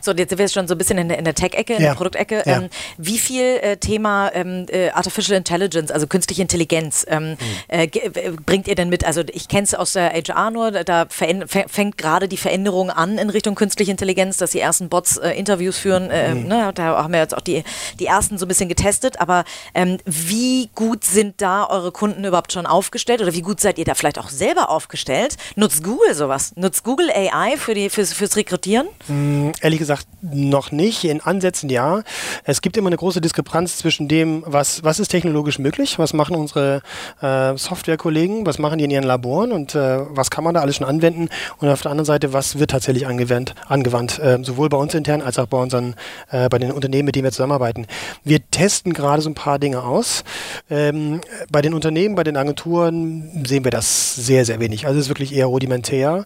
So, 0.00 0.12
jetzt 0.12 0.30
sind 0.30 0.38
wir 0.38 0.48
schon 0.48 0.68
so 0.68 0.74
ein 0.74 0.78
bisschen 0.78 0.98
in 0.98 1.08
der, 1.08 1.18
in 1.18 1.24
der 1.24 1.34
Tech-Ecke, 1.34 1.74
in 1.74 1.82
ja. 1.82 1.90
der 1.90 1.94
Produktecke. 1.96 2.42
Ja. 2.46 2.58
Ähm, 2.58 2.68
wie 2.98 3.18
viel 3.18 3.44
äh, 3.44 3.76
Thema 3.76 4.30
ähm, 4.34 4.66
äh, 4.68 4.90
Artificial 4.90 5.36
Intelligence, 5.36 5.90
also 5.90 6.06
künstliche 6.06 6.42
Intelligenz, 6.42 7.04
ähm, 7.08 7.30
mhm. 7.30 7.36
äh, 7.68 7.88
bringt 8.44 8.68
ihr 8.68 8.74
denn 8.74 8.88
mit? 8.88 9.04
Also 9.04 9.22
ich 9.32 9.48
kenne 9.48 9.64
es 9.64 9.74
aus 9.74 9.92
der 9.92 10.12
HR 10.12 10.50
nur, 10.50 10.70
da 10.70 11.06
fängt 11.08 11.98
gerade 11.98 12.28
die 12.28 12.36
Veränderung 12.36 12.90
an 12.90 13.18
in 13.18 13.30
Richtung 13.30 13.54
künstliche 13.54 13.90
Intelligenz, 13.90 14.36
dass 14.36 14.50
die 14.50 14.60
ersten 14.60 14.88
Bots 14.88 15.16
äh, 15.16 15.30
Interviews 15.30 15.78
führen. 15.78 16.10
Äh, 16.10 16.34
mhm. 16.34 16.48
ne, 16.48 16.72
da 16.74 17.02
haben 17.02 17.12
wir 17.12 17.20
jetzt 17.20 17.36
auch 17.36 17.40
die, 17.40 17.64
die 17.98 18.06
ersten 18.06 18.38
so 18.38 18.44
ein 18.46 18.48
bisschen 18.48 18.68
getestet. 18.68 19.20
Aber 19.20 19.44
ähm, 19.74 19.98
wie 20.04 20.68
gut 20.74 21.04
sind 21.04 21.40
da 21.40 21.66
eure 21.68 21.92
Kunden 21.92 22.24
überhaupt 22.24 22.52
schon 22.52 22.66
aufgestellt 22.66 23.20
oder 23.20 23.34
wie 23.34 23.42
gut 23.42 23.60
seid 23.60 23.78
ihr 23.78 23.84
da 23.84 23.94
vielleicht 23.94 24.18
auch 24.18 24.28
selber 24.28 24.70
aufgestellt? 24.70 25.36
Nutzt 25.54 25.82
Google 25.82 26.14
sowas? 26.14 26.52
Nutzt 26.56 26.84
Google 26.84 27.10
AI 27.10 27.56
für 27.56 27.74
die, 27.74 27.90
fürs, 27.90 28.12
fürs 28.12 28.36
Rekrutieren? 28.36 28.55
Rekrutieren? 28.56 28.88
Mm, 29.08 29.52
ehrlich 29.60 29.78
gesagt 29.78 30.06
noch 30.22 30.72
nicht. 30.72 31.04
In 31.04 31.20
Ansätzen 31.20 31.68
ja. 31.68 32.02
Es 32.44 32.62
gibt 32.62 32.76
immer 32.76 32.88
eine 32.88 32.96
große 32.96 33.20
Diskrepanz 33.20 33.76
zwischen 33.78 34.08
dem, 34.08 34.42
was, 34.46 34.82
was 34.82 34.98
ist 34.98 35.08
technologisch 35.08 35.58
möglich, 35.58 35.98
was 35.98 36.12
machen 36.12 36.36
unsere 36.36 36.82
äh, 37.20 37.56
Softwarekollegen, 37.56 38.46
was 38.46 38.58
machen 38.58 38.78
die 38.78 38.84
in 38.84 38.90
ihren 38.90 39.04
Laboren 39.04 39.52
und 39.52 39.74
äh, 39.74 40.00
was 40.08 40.30
kann 40.30 40.44
man 40.44 40.54
da 40.54 40.60
alles 40.60 40.76
schon 40.76 40.86
anwenden 40.86 41.28
und 41.58 41.68
auf 41.68 41.82
der 41.82 41.90
anderen 41.90 42.06
Seite, 42.06 42.32
was 42.32 42.58
wird 42.58 42.70
tatsächlich 42.70 43.06
angewandt, 43.06 43.54
angewandt 43.68 44.18
äh, 44.18 44.38
sowohl 44.42 44.68
bei 44.68 44.76
uns 44.76 44.94
intern 44.94 45.22
als 45.22 45.38
auch 45.38 45.46
bei 45.46 45.58
unseren, 45.58 45.94
äh, 46.30 46.48
bei 46.48 46.58
den 46.58 46.72
Unternehmen, 46.72 47.06
mit 47.06 47.14
denen 47.14 47.24
wir 47.24 47.32
zusammenarbeiten. 47.32 47.86
Wir 48.24 48.40
testen 48.50 48.92
gerade 48.92 49.22
so 49.22 49.30
ein 49.30 49.34
paar 49.34 49.58
Dinge 49.58 49.82
aus. 49.82 50.24
Ähm, 50.70 51.20
bei 51.50 51.62
den 51.62 51.74
Unternehmen, 51.74 52.14
bei 52.14 52.24
den 52.24 52.36
Agenturen 52.36 53.44
sehen 53.46 53.64
wir 53.64 53.70
das 53.70 54.14
sehr, 54.14 54.44
sehr 54.44 54.60
wenig. 54.60 54.86
Also 54.86 54.98
es 54.98 55.06
ist 55.06 55.10
wirklich 55.10 55.34
eher 55.34 55.46
rudimentär. 55.46 56.24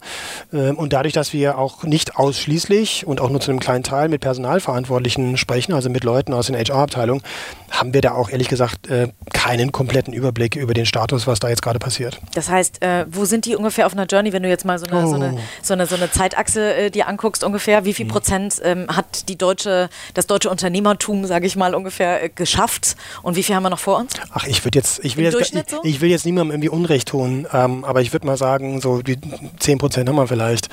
Ähm, 0.52 0.78
und 0.78 0.92
dadurch, 0.92 1.14
dass 1.14 1.32
wir 1.32 1.58
auch 1.58 1.84
nicht 1.84 2.16
ausschließlich 2.20 3.06
und 3.06 3.20
auch 3.20 3.30
nur 3.30 3.40
zu 3.40 3.50
einem 3.50 3.60
kleinen 3.60 3.82
Teil 3.82 4.10
mit 4.10 4.20
Personalverantwortlichen 4.20 5.38
sprechen, 5.38 5.72
also 5.72 5.88
mit 5.88 6.04
Leuten 6.04 6.34
aus 6.34 6.48
den 6.48 6.56
HR-Abteilungen, 6.56 7.22
haben 7.70 7.94
wir 7.94 8.02
da 8.02 8.12
auch 8.12 8.28
ehrlich 8.28 8.48
gesagt 8.48 8.88
äh, 8.88 9.08
keinen 9.32 9.72
kompletten 9.72 10.12
Überblick 10.12 10.54
über 10.54 10.74
den 10.74 10.84
Status, 10.84 11.26
was 11.26 11.40
da 11.40 11.48
jetzt 11.48 11.62
gerade 11.62 11.78
passiert. 11.78 12.20
Das 12.34 12.50
heißt, 12.50 12.82
äh, 12.82 13.06
wo 13.10 13.24
sind 13.24 13.46
die 13.46 13.56
ungefähr 13.56 13.86
auf 13.86 13.94
einer 13.94 14.04
Journey, 14.04 14.34
wenn 14.34 14.42
du 14.42 14.50
jetzt 14.50 14.66
mal 14.66 14.78
so 14.78 14.86
eine, 14.86 15.06
oh. 15.06 15.08
so 15.08 15.14
eine, 15.14 15.38
so 15.62 15.72
eine, 15.72 15.86
so 15.86 15.94
eine 15.94 16.10
Zeitachse 16.10 16.74
äh, 16.74 16.90
dir 16.90 17.08
anguckst, 17.08 17.42
ungefähr, 17.42 17.86
wie 17.86 17.94
viel 17.94 18.04
mhm. 18.04 18.10
Prozent 18.10 18.60
ähm, 18.62 18.86
hat 18.88 19.30
die 19.30 19.38
deutsche, 19.38 19.88
das 20.12 20.26
deutsche 20.26 20.50
Unternehmertum, 20.50 21.24
sage 21.24 21.46
ich 21.46 21.56
mal, 21.56 21.74
ungefähr 21.74 22.22
äh, 22.22 22.28
geschafft 22.28 22.96
und 23.22 23.36
wie 23.36 23.42
viel 23.42 23.54
haben 23.54 23.62
wir 23.62 23.70
noch 23.70 23.78
vor 23.78 23.96
uns? 23.96 24.12
Ach, 24.34 24.46
ich 24.46 24.62
würde 24.64 24.78
jetzt, 24.78 25.02
ich 25.04 25.16
will 25.16 25.24
jetzt, 25.24 25.40
ich, 25.40 25.70
so? 25.70 25.80
ich, 25.84 26.02
will 26.02 26.10
jetzt 26.10 26.26
niemandem 26.26 26.52
irgendwie 26.52 26.68
Unrecht 26.68 27.08
tun, 27.08 27.46
ähm, 27.50 27.84
aber 27.86 28.02
ich 28.02 28.12
würde 28.12 28.26
mal 28.26 28.36
sagen, 28.36 28.82
so 28.82 29.00
die 29.00 29.16
10 29.58 29.78
Prozent 29.78 30.08
haben 30.08 30.16
wir 30.16 30.26
vielleicht, 30.26 30.68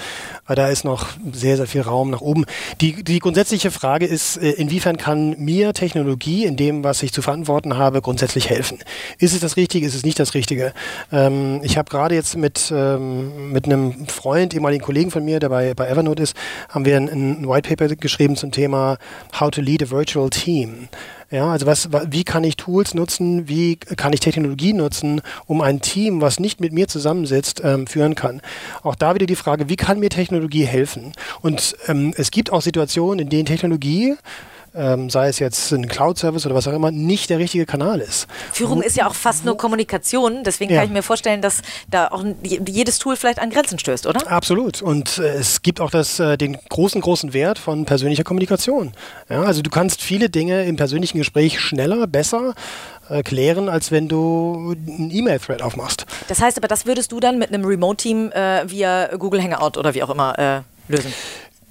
weil 0.46 0.58
da 0.58 0.68
ist 0.68 0.84
noch 0.84 1.08
sehr, 1.38 1.58
sehr 1.58 1.68
viel 1.68 1.82
Raum 1.82 2.10
nach 2.10 2.22
oben. 2.22 2.46
Die, 2.82 3.04
die 3.04 3.20
grundsätzliche 3.20 3.72
Frage 3.72 4.06
ist, 4.06 4.38
äh, 4.38 4.52
inwiefern 4.52 4.98
kann 4.98 5.36
mir 5.38 5.74
Technologie 5.74 6.46
in 6.46 6.58
dem, 6.58 6.84
was 6.84 7.04
ich 7.04 7.14
zu 7.14 7.22
verantworten 7.22 7.78
habe, 7.78 8.02
grundsätzlich 8.02 8.50
helfen? 8.50 8.80
Ist 9.20 9.34
es 9.34 9.40
das 9.40 9.56
Richtige, 9.58 9.86
ist 9.86 9.96
es 9.96 10.04
nicht 10.04 10.20
das 10.20 10.34
Richtige? 10.34 10.74
Ähm, 11.12 11.62
ich 11.64 11.78
habe 11.78 11.90
gerade 11.90 12.16
jetzt 12.16 12.36
mit, 12.36 12.72
ähm, 12.76 13.52
mit 13.52 13.66
einem 13.66 14.08
Freund, 14.08 14.54
ehemaligen 14.54 14.84
Kollegen 14.84 15.12
von 15.12 15.24
mir, 15.24 15.40
der 15.40 15.50
bei, 15.50 15.74
bei 15.74 15.88
Evernote 15.88 16.24
ist, 16.24 16.36
haben 16.70 16.86
wir 16.86 16.98
ein, 16.98 17.08
ein 17.08 17.48
White 17.48 17.70
Paper 17.70 17.96
geschrieben 17.96 18.36
zum 18.36 18.52
Thema 18.52 18.98
How 19.40 19.52
to 19.52 19.62
Lead 19.62 19.84
a 19.84 19.90
Virtual 19.90 20.30
Team. 20.30 20.90
Ja, 21.30 21.52
also 21.52 21.66
was, 21.66 21.90
wie 22.10 22.24
kann 22.24 22.46
ich 22.46 22.56
Tools 22.56 22.94
nutzen, 22.94 23.50
wie 23.50 23.76
kann 23.76 24.14
ich 24.14 24.22
Technologie 24.22 24.72
nutzen, 24.72 25.22
um 25.46 25.62
ein 25.62 25.82
Team, 25.82 26.22
was 26.22 26.40
nicht 26.40 26.62
mit 26.62 26.72
mir 26.72 26.88
zusammensitzt, 26.88 27.62
ähm, 27.66 27.86
führen 27.86 28.16
kann. 28.16 28.42
Auch 28.82 28.96
da 28.96 29.14
wieder 29.14 29.26
die 29.26 29.36
Frage, 29.36 29.68
wie 29.68 29.76
kann 29.76 30.00
mir 30.00 30.10
Technologie 30.10 30.66
helfen? 30.66 31.12
Und 31.42 31.76
ähm, 31.88 32.14
es 32.16 32.32
gibt 32.32 32.54
auch 32.54 32.62
Situationen, 32.62 33.20
in 33.20 33.30
denen 33.30 33.46
Technologie 33.46 34.16
ähm, 34.78 35.10
sei 35.10 35.28
es 35.28 35.40
jetzt 35.40 35.72
ein 35.72 35.88
Cloud-Service 35.88 36.46
oder 36.46 36.56
was 36.56 36.68
auch 36.68 36.74
immer, 36.74 36.92
nicht 36.92 37.30
der 37.30 37.40
richtige 37.40 37.66
Kanal 37.66 38.00
ist. 38.00 38.28
Führung 38.52 38.82
ist 38.82 38.96
ja 38.96 39.08
auch 39.08 39.16
fast 39.16 39.46
nur 39.46 39.58
Kommunikation, 39.58 40.44
deswegen 40.44 40.72
ja. 40.72 40.80
kann 40.80 40.88
ich 40.88 40.94
mir 40.94 41.04
vorstellen, 41.04 41.42
dass 41.42 41.62
da 41.90 42.08
auch 42.10 42.24
jedes 42.44 43.00
Tool 43.00 43.16
vielleicht 43.16 43.40
an 43.40 43.50
Grenzen 43.50 43.80
stößt, 43.80 44.06
oder? 44.06 44.32
Absolut. 44.32 44.82
Und 44.82 45.18
äh, 45.18 45.36
es 45.36 45.62
gibt 45.62 45.82
auch 45.82 45.90
das, 45.90 46.20
äh, 46.20 46.38
den 46.38 46.58
großen, 46.70 47.02
großen 47.02 47.34
Wert 47.34 47.60
von 47.60 47.86
persönlicher 47.86 48.24
Kommunikation. 48.24 48.94
Ja, 49.30 49.42
also 49.44 49.62
du 49.62 49.70
kannst 49.70 50.02
viele 50.02 50.30
Dinge 50.30 50.66
im 50.66 50.76
persönlichen 50.76 51.18
Gespräch 51.18 51.60
schneller, 51.60 52.08
besser 52.08 52.54
äh, 53.10 53.24
klären, 53.24 53.70
als 53.70 53.92
wenn 53.92 54.08
du 54.08 54.76
einen 54.88 55.12
E-Mail-Thread 55.12 55.62
aufmachst. 55.62 56.06
Das 56.28 56.42
heißt 56.42 56.58
aber, 56.58 56.68
das 56.68 56.86
würdest 56.86 57.12
du 57.12 57.20
dann 57.20 57.40
mit 57.40 57.54
einem 57.54 57.66
Remote-Team 57.66 58.32
äh, 58.32 58.70
via 58.70 59.16
Google 59.18 59.42
Hangout 59.42 59.78
oder 59.78 59.94
wie 59.94 60.04
auch 60.04 60.10
immer 60.10 60.38
äh, 60.38 60.62
lösen? 60.88 61.14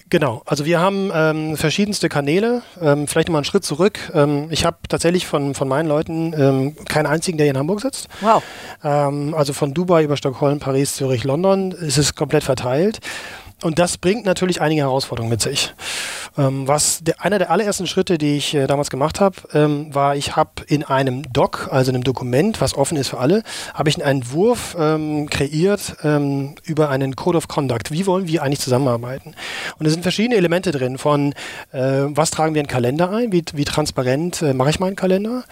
Genau, 0.08 0.42
also 0.46 0.64
wir 0.64 0.78
haben 0.78 1.10
ähm, 1.12 1.56
verschiedenste 1.56 2.08
Kanäle. 2.08 2.62
Ähm, 2.80 3.08
vielleicht 3.08 3.28
nochmal 3.28 3.40
einen 3.40 3.44
Schritt 3.44 3.64
zurück. 3.64 3.98
Ähm, 4.14 4.46
ich 4.50 4.64
habe 4.64 4.76
tatsächlich 4.88 5.26
von, 5.26 5.54
von 5.54 5.66
meinen 5.66 5.88
Leuten 5.88 6.32
ähm, 6.38 6.76
keinen 6.86 7.06
einzigen, 7.06 7.38
der 7.38 7.46
hier 7.46 7.52
in 7.52 7.58
Hamburg 7.58 7.80
sitzt. 7.80 8.06
Wow. 8.20 8.42
Ähm, 8.84 9.34
also 9.34 9.52
von 9.52 9.74
Dubai 9.74 10.04
über 10.04 10.16
Stockholm, 10.16 10.60
Paris, 10.60 10.94
Zürich, 10.94 11.24
London 11.24 11.72
ist 11.72 11.98
es 11.98 12.14
komplett 12.14 12.44
verteilt. 12.44 13.00
Und 13.62 13.78
das 13.78 13.96
bringt 13.96 14.26
natürlich 14.26 14.60
einige 14.60 14.82
Herausforderungen 14.82 15.30
mit 15.30 15.40
sich. 15.40 15.72
Ähm, 16.36 16.68
was 16.68 17.02
der, 17.02 17.24
einer 17.24 17.38
der 17.38 17.50
allerersten 17.50 17.86
Schritte, 17.86 18.18
die 18.18 18.36
ich 18.36 18.54
äh, 18.54 18.66
damals 18.66 18.90
gemacht 18.90 19.18
habe, 19.18 19.36
ähm, 19.54 19.94
war, 19.94 20.14
ich 20.14 20.36
habe 20.36 20.50
in 20.66 20.84
einem 20.84 21.32
Doc, 21.32 21.70
also 21.70 21.90
einem 21.90 22.04
Dokument, 22.04 22.60
was 22.60 22.76
offen 22.76 22.98
ist 22.98 23.08
für 23.08 23.18
alle, 23.18 23.42
habe 23.72 23.88
ich 23.88 23.96
einen 23.96 24.18
Entwurf 24.18 24.76
ähm, 24.78 25.30
kreiert 25.30 25.96
ähm, 26.04 26.56
über 26.64 26.90
einen 26.90 27.16
Code 27.16 27.38
of 27.38 27.48
Conduct. 27.48 27.92
Wie 27.92 28.04
wollen 28.04 28.28
wir 28.28 28.42
eigentlich 28.42 28.60
zusammenarbeiten? 28.60 29.34
Und 29.78 29.86
es 29.86 29.94
sind 29.94 30.02
verschiedene 30.02 30.36
Elemente 30.36 30.70
drin, 30.70 30.98
von 30.98 31.32
äh, 31.72 31.80
was 31.80 32.30
tragen 32.30 32.54
wir 32.54 32.60
in 32.60 32.66
Kalender 32.66 33.10
ein, 33.10 33.32
wie, 33.32 33.42
wie 33.54 33.64
transparent 33.64 34.42
äh, 34.42 34.52
mache 34.52 34.68
ich 34.68 34.80
meinen 34.80 34.96
Kalender, 34.96 35.44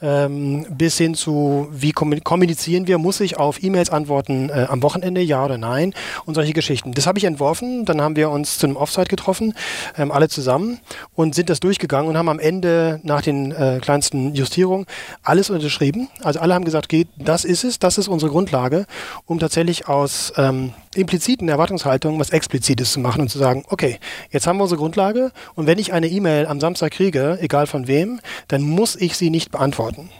ähm, 0.00 0.64
bis 0.70 0.96
hin 0.96 1.14
zu, 1.14 1.68
wie 1.70 1.92
kommunizieren 1.92 2.86
wir, 2.86 2.96
muss 2.96 3.20
ich 3.20 3.36
auf 3.36 3.62
E-Mails 3.62 3.90
antworten 3.90 4.48
äh, 4.48 4.66
am 4.70 4.82
Wochenende, 4.82 5.20
ja 5.20 5.44
oder 5.44 5.58
nein 5.58 5.92
und 6.24 6.34
solche 6.34 6.54
Geschichten. 6.54 6.92
Das 6.92 7.06
habe 7.06 7.18
ich 7.18 7.24
entworfen 7.24 7.49
getroffen. 7.50 7.84
Dann 7.84 8.00
haben 8.00 8.16
wir 8.16 8.30
uns 8.30 8.58
zu 8.58 8.66
einem 8.66 8.76
Offsite 8.76 9.08
getroffen, 9.08 9.54
ähm, 9.98 10.12
alle 10.12 10.28
zusammen 10.28 10.78
und 11.14 11.34
sind 11.34 11.50
das 11.50 11.60
durchgegangen 11.60 12.08
und 12.08 12.16
haben 12.16 12.28
am 12.28 12.38
Ende 12.38 13.00
nach 13.02 13.22
den 13.22 13.52
äh, 13.52 13.80
kleinsten 13.82 14.34
Justierungen 14.34 14.86
alles 15.22 15.50
unterschrieben. 15.50 16.08
Also 16.22 16.40
alle 16.40 16.54
haben 16.54 16.64
gesagt, 16.64 16.86
okay, 16.86 17.06
das 17.18 17.44
ist 17.44 17.64
es, 17.64 17.78
das 17.78 17.98
ist 17.98 18.08
unsere 18.08 18.30
Grundlage, 18.30 18.86
um 19.26 19.38
tatsächlich 19.38 19.88
aus 19.88 20.32
ähm, 20.36 20.72
impliziten 20.94 21.48
Erwartungshaltungen 21.48 22.20
was 22.20 22.30
Explizites 22.30 22.92
zu 22.92 23.00
machen 23.00 23.22
und 23.22 23.28
zu 23.28 23.38
sagen, 23.38 23.64
okay, 23.68 23.98
jetzt 24.30 24.46
haben 24.46 24.58
wir 24.58 24.64
unsere 24.64 24.78
Grundlage 24.78 25.32
und 25.54 25.66
wenn 25.66 25.78
ich 25.78 25.92
eine 25.92 26.06
E-Mail 26.08 26.46
am 26.46 26.60
Samstag 26.60 26.92
kriege, 26.92 27.38
egal 27.40 27.66
von 27.66 27.86
wem, 27.88 28.20
dann 28.48 28.62
muss 28.62 28.96
ich 28.96 29.16
sie 29.16 29.30
nicht 29.30 29.50
beantworten. 29.50 30.10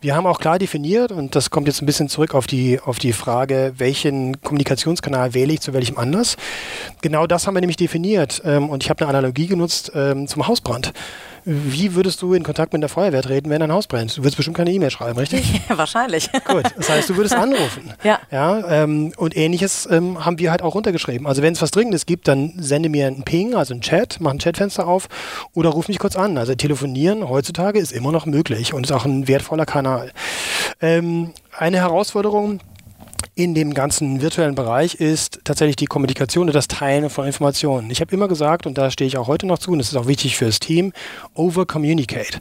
Wir 0.00 0.14
haben 0.14 0.28
auch 0.28 0.38
klar 0.38 0.60
definiert, 0.60 1.10
und 1.10 1.34
das 1.34 1.50
kommt 1.50 1.66
jetzt 1.66 1.82
ein 1.82 1.86
bisschen 1.86 2.08
zurück 2.08 2.32
auf 2.32 2.46
die, 2.46 2.78
auf 2.78 3.00
die 3.00 3.12
Frage, 3.12 3.72
welchen 3.78 4.40
Kommunikationskanal 4.40 5.34
wähle 5.34 5.52
ich 5.52 5.60
zu 5.60 5.72
welchem 5.72 5.98
Anlass. 5.98 6.36
Genau 7.02 7.26
das 7.26 7.48
haben 7.48 7.54
wir 7.54 7.60
nämlich 7.60 7.78
definiert. 7.78 8.40
Ähm, 8.44 8.70
und 8.70 8.84
ich 8.84 8.90
habe 8.90 9.00
eine 9.00 9.08
Analogie 9.08 9.48
genutzt 9.48 9.90
ähm, 9.96 10.28
zum 10.28 10.46
Hausbrand. 10.46 10.92
Wie 11.50 11.94
würdest 11.94 12.20
du 12.20 12.34
in 12.34 12.42
Kontakt 12.42 12.74
mit 12.74 12.82
der 12.82 12.90
Feuerwehr 12.90 13.22
treten, 13.22 13.48
wenn 13.48 13.62
ein 13.62 13.72
Haus 13.72 13.86
brennt? 13.86 14.14
Du 14.14 14.20
würdest 14.20 14.36
bestimmt 14.36 14.58
keine 14.58 14.70
E-Mail 14.70 14.90
schreiben, 14.90 15.18
richtig? 15.18 15.62
Ja, 15.68 15.78
wahrscheinlich. 15.78 16.30
Gut, 16.46 16.64
das 16.76 16.90
heißt, 16.90 17.08
du 17.08 17.16
würdest 17.16 17.34
anrufen. 17.36 17.94
ja. 18.04 18.18
ja 18.30 18.82
ähm, 18.82 19.12
und 19.16 19.34
ähnliches 19.34 19.88
ähm, 19.90 20.24
haben 20.26 20.38
wir 20.38 20.50
halt 20.50 20.60
auch 20.60 20.74
runtergeschrieben. 20.74 21.26
Also 21.26 21.40
wenn 21.40 21.54
es 21.54 21.62
was 21.62 21.70
Dringendes 21.70 22.04
gibt, 22.04 22.28
dann 22.28 22.52
sende 22.58 22.90
mir 22.90 23.06
einen 23.06 23.22
Ping, 23.22 23.54
also 23.54 23.72
einen 23.72 23.80
Chat, 23.80 24.18
mach 24.20 24.30
ein 24.30 24.38
Chatfenster 24.38 24.86
auf 24.86 25.08
oder 25.54 25.70
ruf 25.70 25.88
mich 25.88 25.98
kurz 25.98 26.16
an. 26.16 26.36
Also 26.36 26.54
telefonieren 26.54 27.26
heutzutage 27.26 27.78
ist 27.78 27.92
immer 27.92 28.12
noch 28.12 28.26
möglich 28.26 28.74
und 28.74 28.84
ist 28.84 28.92
auch 28.92 29.06
ein 29.06 29.26
wertvoller 29.26 29.64
Kanal. 29.64 30.12
Ähm, 30.82 31.32
eine 31.56 31.78
Herausforderung, 31.78 32.60
in 33.34 33.54
dem 33.54 33.74
ganzen 33.74 34.20
virtuellen 34.20 34.54
Bereich 34.54 34.96
ist 34.96 35.40
tatsächlich 35.44 35.76
die 35.76 35.86
Kommunikation 35.86 36.48
und 36.48 36.54
das 36.54 36.68
Teilen 36.68 37.10
von 37.10 37.26
Informationen. 37.26 37.90
Ich 37.90 38.00
habe 38.00 38.14
immer 38.14 38.28
gesagt, 38.28 38.66
und 38.66 38.76
da 38.76 38.90
stehe 38.90 39.06
ich 39.06 39.16
auch 39.16 39.28
heute 39.28 39.46
noch 39.46 39.58
zu, 39.58 39.72
und 39.72 39.78
das 39.78 39.88
ist 39.88 39.96
auch 39.96 40.06
wichtig 40.06 40.36
für 40.36 40.46
das 40.46 40.58
Team, 40.58 40.92
over-communicate. 41.34 42.40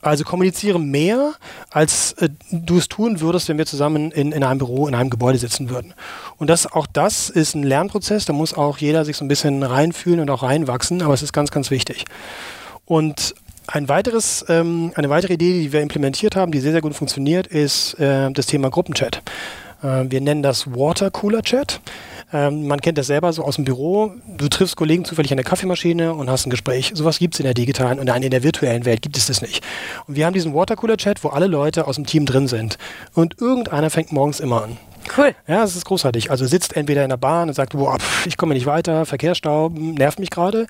Also 0.00 0.24
kommuniziere 0.24 0.78
mehr, 0.78 1.32
als 1.70 2.12
äh, 2.14 2.28
du 2.50 2.76
es 2.76 2.88
tun 2.88 3.20
würdest, 3.20 3.48
wenn 3.48 3.56
wir 3.56 3.64
zusammen 3.64 4.10
in, 4.10 4.32
in 4.32 4.44
einem 4.44 4.58
Büro, 4.58 4.86
in 4.86 4.94
einem 4.94 5.08
Gebäude 5.08 5.38
sitzen 5.38 5.70
würden. 5.70 5.94
Und 6.36 6.50
das, 6.50 6.70
auch 6.70 6.86
das 6.86 7.30
ist 7.30 7.54
ein 7.54 7.62
Lernprozess, 7.62 8.26
da 8.26 8.34
muss 8.34 8.52
auch 8.52 8.78
jeder 8.78 9.04
sich 9.06 9.16
so 9.16 9.24
ein 9.24 9.28
bisschen 9.28 9.62
reinfühlen 9.62 10.20
und 10.20 10.28
auch 10.28 10.42
reinwachsen, 10.42 11.00
aber 11.00 11.14
es 11.14 11.22
ist 11.22 11.32
ganz, 11.32 11.50
ganz 11.50 11.70
wichtig. 11.70 12.04
Und 12.84 13.34
ein 13.66 13.88
weiteres, 13.88 14.44
ähm, 14.48 14.92
eine 14.94 15.08
weitere 15.08 15.34
Idee, 15.34 15.54
die 15.54 15.72
wir 15.72 15.80
implementiert 15.80 16.36
haben, 16.36 16.52
die 16.52 16.60
sehr, 16.60 16.72
sehr 16.72 16.82
gut 16.82 16.94
funktioniert, 16.94 17.46
ist 17.46 17.94
äh, 17.98 18.30
das 18.30 18.44
Thema 18.44 18.68
Gruppenchat. 18.68 19.22
Äh, 19.84 20.10
wir 20.10 20.20
nennen 20.20 20.42
das 20.42 20.66
Watercooler 20.74 21.42
Chat. 21.42 21.80
Ähm, 22.32 22.66
man 22.66 22.80
kennt 22.80 22.98
das 22.98 23.06
selber 23.06 23.32
so 23.32 23.44
aus 23.44 23.56
dem 23.56 23.64
Büro. 23.64 24.12
Du 24.36 24.48
triffst 24.48 24.76
Kollegen 24.76 25.04
zufällig 25.04 25.30
an 25.30 25.36
der 25.36 25.44
Kaffeemaschine 25.44 26.14
und 26.14 26.30
hast 26.30 26.46
ein 26.46 26.50
Gespräch. 26.50 26.92
Sowas 26.94 27.18
gibt 27.18 27.34
es 27.34 27.40
in 27.40 27.44
der 27.44 27.54
digitalen 27.54 27.98
und 27.98 28.08
in 28.08 28.30
der 28.30 28.42
virtuellen 28.42 28.84
Welt 28.84 29.02
gibt 29.02 29.16
es 29.16 29.26
das 29.26 29.42
nicht. 29.42 29.62
Und 30.08 30.16
wir 30.16 30.26
haben 30.26 30.34
diesen 30.34 30.54
Watercooler 30.54 30.96
Chat, 30.96 31.22
wo 31.22 31.28
alle 31.28 31.46
Leute 31.46 31.86
aus 31.86 31.96
dem 31.96 32.06
Team 32.06 32.26
drin 32.26 32.48
sind. 32.48 32.78
Und 33.14 33.40
irgendeiner 33.40 33.90
fängt 33.90 34.10
morgens 34.10 34.40
immer 34.40 34.64
an. 34.64 34.76
Cool. 35.16 35.34
Ja, 35.46 35.62
es 35.62 35.76
ist 35.76 35.84
großartig. 35.84 36.30
Also 36.30 36.46
sitzt 36.46 36.76
entweder 36.76 37.04
in 37.04 37.10
der 37.10 37.16
Bahn 37.16 37.48
und 37.48 37.54
sagt, 37.54 37.72
boah, 37.72 37.98
pff, 37.98 38.26
ich 38.26 38.36
komme 38.36 38.54
nicht 38.54 38.66
weiter, 38.66 39.06
Verkehrsstaub 39.06 39.72
nervt 39.76 40.18
mich 40.18 40.30
gerade. 40.30 40.66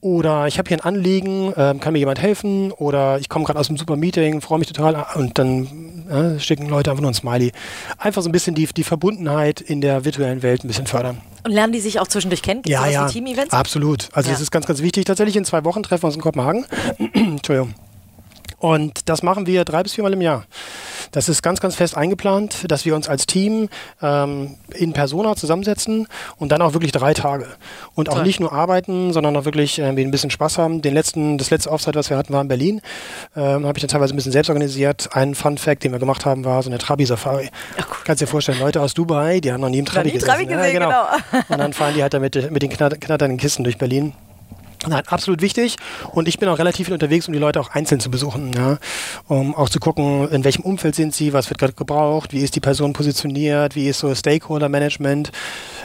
Oder 0.00 0.46
ich 0.46 0.58
habe 0.58 0.68
hier 0.68 0.78
ein 0.78 0.84
Anliegen, 0.84 1.52
ähm, 1.56 1.80
kann 1.80 1.92
mir 1.92 1.98
jemand 1.98 2.20
helfen? 2.20 2.72
Oder 2.72 3.18
ich 3.18 3.28
komme 3.28 3.44
gerade 3.44 3.58
aus 3.58 3.68
einem 3.68 3.78
super 3.78 3.96
Meeting, 3.96 4.40
freue 4.40 4.58
mich 4.58 4.68
total. 4.68 5.06
Und 5.14 5.38
dann 5.38 6.04
ja, 6.08 6.38
schicken 6.38 6.68
Leute 6.68 6.90
einfach 6.90 7.02
nur 7.02 7.10
ein 7.10 7.14
Smiley. 7.14 7.52
Einfach 7.98 8.22
so 8.22 8.28
ein 8.28 8.32
bisschen 8.32 8.54
die, 8.54 8.66
die 8.66 8.84
Verbundenheit 8.84 9.60
in 9.60 9.80
der 9.80 10.04
virtuellen 10.04 10.42
Welt 10.42 10.64
ein 10.64 10.68
bisschen 10.68 10.86
fördern. 10.86 11.20
Und 11.44 11.52
lernen 11.52 11.72
die 11.72 11.80
sich 11.80 12.00
auch 12.00 12.08
zwischendurch 12.08 12.42
kennen? 12.42 12.62
Gibt's 12.62 12.80
ja, 12.80 12.86
ja. 12.86 13.08
Team-Events? 13.08 13.52
Absolut. 13.52 14.08
Also 14.12 14.28
ja. 14.28 14.34
das 14.34 14.42
ist 14.42 14.50
ganz, 14.50 14.66
ganz 14.66 14.82
wichtig. 14.82 15.04
Tatsächlich 15.04 15.36
in 15.36 15.44
zwei 15.44 15.64
Wochen 15.64 15.82
treffen 15.82 16.02
wir 16.02 16.06
uns 16.08 16.16
in 16.16 16.22
Kopenhagen. 16.22 16.66
Entschuldigung. 17.14 17.74
Und 18.58 19.08
das 19.08 19.22
machen 19.22 19.46
wir 19.46 19.64
drei 19.64 19.82
bis 19.82 19.94
viermal 19.94 20.12
im 20.14 20.20
Jahr. 20.20 20.44
Das 21.12 21.28
ist 21.28 21.42
ganz, 21.42 21.60
ganz 21.60 21.74
fest 21.74 21.96
eingeplant, 21.96 22.70
dass 22.70 22.84
wir 22.84 22.94
uns 22.94 23.08
als 23.08 23.26
Team 23.26 23.68
ähm, 24.02 24.56
in 24.74 24.92
Persona 24.92 25.36
zusammensetzen 25.36 26.08
und 26.38 26.52
dann 26.52 26.62
auch 26.62 26.72
wirklich 26.72 26.92
drei 26.92 27.14
Tage. 27.14 27.46
Und 27.94 28.08
auch 28.08 28.14
Toll. 28.14 28.24
nicht 28.24 28.40
nur 28.40 28.52
arbeiten, 28.52 29.12
sondern 29.12 29.36
auch 29.36 29.44
wirklich 29.44 29.78
äh, 29.78 29.84
ein 29.84 30.10
bisschen 30.10 30.30
Spaß 30.30 30.58
haben. 30.58 30.82
Den 30.82 30.94
letzten, 30.94 31.38
das 31.38 31.50
letzte 31.50 31.70
Offside, 31.70 31.98
was 31.98 32.10
wir 32.10 32.16
hatten, 32.16 32.32
war 32.32 32.40
in 32.40 32.48
Berlin. 32.48 32.80
Ähm, 33.36 33.66
Habe 33.66 33.78
ich 33.78 33.82
dann 33.82 33.88
teilweise 33.88 34.14
ein 34.14 34.16
bisschen 34.16 34.32
selbst 34.32 34.48
organisiert. 34.48 35.08
Ein 35.12 35.34
Fun 35.34 35.58
Fact, 35.58 35.84
den 35.84 35.92
wir 35.92 35.98
gemacht 35.98 36.24
haben, 36.24 36.44
war 36.44 36.62
so 36.62 36.70
eine 36.70 36.78
Trabi-Safari. 36.78 37.50
Cool. 37.76 37.84
Kannst 38.04 38.22
dir 38.22 38.26
vorstellen, 38.26 38.58
Leute 38.58 38.80
aus 38.80 38.94
Dubai, 38.94 39.40
die 39.40 39.52
haben 39.52 39.60
noch 39.60 39.68
nie 39.68 39.78
im 39.78 39.86
Trabi, 39.86 40.10
gesehen. 40.10 40.28
Trabi 40.28 40.46
gesehen. 40.46 40.64
Ja, 40.64 40.72
genau. 40.72 40.88
genau. 41.30 41.44
Und 41.48 41.58
dann 41.58 41.72
fahren 41.72 41.94
die 41.94 42.02
halt 42.02 42.14
da 42.14 42.18
mit, 42.18 42.50
mit 42.50 42.62
den 42.62 42.70
knatternden 42.70 43.38
Kisten 43.38 43.64
durch 43.64 43.78
Berlin. 43.78 44.14
Nein, 44.88 45.02
absolut 45.06 45.42
wichtig. 45.42 45.76
Und 46.12 46.28
ich 46.28 46.38
bin 46.38 46.48
auch 46.48 46.58
relativ 46.58 46.86
viel 46.86 46.94
unterwegs, 46.94 47.26
um 47.26 47.32
die 47.32 47.38
Leute 47.38 47.60
auch 47.60 47.70
einzeln 47.70 48.00
zu 48.00 48.10
besuchen. 48.10 48.52
Ja? 48.52 48.78
Um 49.26 49.54
auch 49.54 49.68
zu 49.68 49.80
gucken, 49.80 50.28
in 50.30 50.44
welchem 50.44 50.62
Umfeld 50.62 50.94
sind 50.94 51.14
sie, 51.14 51.32
was 51.32 51.50
wird 51.50 51.58
gerade 51.58 51.72
gebraucht, 51.72 52.32
wie 52.32 52.40
ist 52.40 52.56
die 52.56 52.60
Person 52.60 52.92
positioniert, 52.92 53.74
wie 53.74 53.88
ist 53.88 53.98
so 53.98 54.14
Stakeholder-Management, 54.14 55.32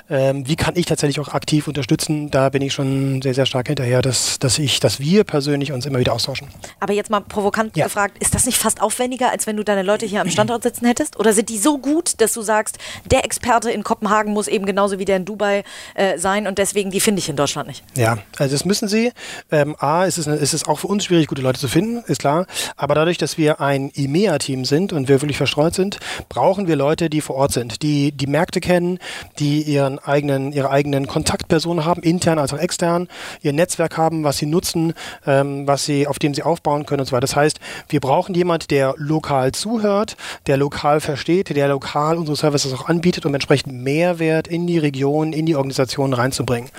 ähm, 0.10 0.47
wie 0.47 0.56
kann 0.56 0.75
ich 0.75 0.86
tatsächlich 0.86 1.19
auch 1.19 1.34
aktiv 1.34 1.67
unterstützen. 1.67 2.30
Da 2.32 2.49
bin 2.49 2.62
ich 2.62 2.73
schon 2.73 3.21
sehr, 3.21 3.34
sehr 3.34 3.45
stark 3.45 3.67
hinterher, 3.67 4.01
dass, 4.01 4.39
dass 4.39 4.60
ich, 4.60 4.80
dass 4.80 4.99
wir 4.99 5.23
persönlich 5.23 5.71
uns 5.71 5.86
immer 5.86 5.99
wieder 5.99 6.13
austauschen. 6.13 6.47
Aber 6.80 6.93
jetzt 6.93 7.10
mal 7.10 7.21
provokant 7.21 7.77
ja. 7.77 7.86
gefragt, 7.86 8.17
ist 8.19 8.36
das 8.36 8.45
nicht 8.45 8.58
fast 8.58 8.82
aufwendiger, 8.82 9.32
als 9.32 9.47
wenn 9.47 9.58
du 9.58 9.63
deine 9.63 9.84
Leute 9.84 10.06
hier 10.06 10.21
am 10.21 10.30
Standort 10.30 10.63
sitzen 10.63 10.86
hättest? 10.86 11.19
Oder 11.19 11.34
sind 11.34 11.49
die 11.49 11.58
so 11.58 11.77
gut, 11.77 12.21
dass 12.21 12.34
du 12.34 12.41
sagst, 12.41 12.77
der 13.10 13.25
Experte 13.25 13.71
in 13.71 13.84
Kopenhagen 13.84 14.34
muss 14.34 14.47
eben 14.47 14.65
genauso 14.65 14.99
wie 14.99 15.06
der 15.06 15.17
in 15.17 15.25
Dubai 15.25 15.63
äh, 15.95 16.17
sein 16.17 16.47
und 16.47 16.58
deswegen 16.58 16.91
die 16.91 16.99
finde 16.99 17.19
ich 17.19 17.30
in 17.30 17.36
Deutschland 17.36 17.67
nicht? 17.67 17.84
Ja, 17.95 18.17
also 18.38 18.56
es 18.56 18.65
müssen 18.65 18.81
sie. 18.88 19.12
Ähm, 19.52 19.76
A, 19.80 20.06
ist 20.06 20.17
es, 20.17 20.28
ist 20.28 20.54
es 20.54 20.67
auch 20.67 20.80
für 20.80 20.88
uns 20.88 21.06
schwierig, 21.06 21.28
gute 21.28 21.41
Leute 21.41 21.60
zu 21.60 21.67
finden, 21.67 22.04
ist 22.08 22.20
klar. 22.20 22.46
Aber 22.76 22.96
dadurch, 22.96 23.17
dass 23.17 23.38
wir 23.38 23.62
ein 23.62 23.89
IMEA-Team 23.89 24.65
sind 24.65 24.94
und 24.94 25.08
wir 25.08 25.22
wirklich 25.22 25.38
verstreut 25.38 25.74
sind, 25.74 26.00
brauchen 26.30 26.67
wir 26.67 26.76
Leute, 26.76 27.10
die 27.10 27.22
vor 27.22 27.36
Ort 27.36 27.54
sind, 27.54 27.82
die 27.82 28.12
die 28.12 28.28
Märkte 28.28 28.60
kennen, 28.60 29.00
die 29.39 29.62
ihren 29.62 30.00
eigenen, 30.00 30.52
ihre 30.52 30.70
eigenen 30.70 31.08
Kontaktpersonen 31.08 31.86
haben, 31.86 32.02
intern 32.02 32.39
als 32.39 32.54
auch 32.54 32.60
extern, 32.60 33.08
ihr 33.41 33.54
Netzwerk 33.54 33.98
haben, 33.98 34.24
was 34.24 34.38
sie 34.38 34.46
nutzen, 34.46 34.94
ähm, 35.26 35.67
was 35.67 35.86
sie, 35.86 36.08
auf 36.08 36.20
dem 36.20 36.34
sie 36.34 36.44
aufbauen 36.44 36.86
können 36.86 37.02
und 37.02 37.08
so 37.08 37.12
weiter. 37.12 37.22
Das 37.22 37.36
heißt, 37.36 37.60
wir 37.89 38.00
brauchen 38.00 38.36
jemand, 38.36 38.72
der 38.72 38.96
lokal 38.98 39.52
zuhört, 39.52 40.17
der 40.48 40.58
lokal 40.58 41.02
versteht, 41.02 41.56
der 41.56 41.67
lokal 41.67 42.17
unsere 42.17 42.38
Services 42.38 42.74
auch 42.74 42.88
anbietet, 42.88 43.26
um 43.26 43.34
entsprechend 43.34 43.74
Mehrwert 43.74 44.48
in 44.48 44.67
die 44.67 44.78
Region, 44.78 45.34
in 45.34 45.46
die 45.46 45.56
Organisation 45.56 46.13
reinzubringen. 46.13 46.70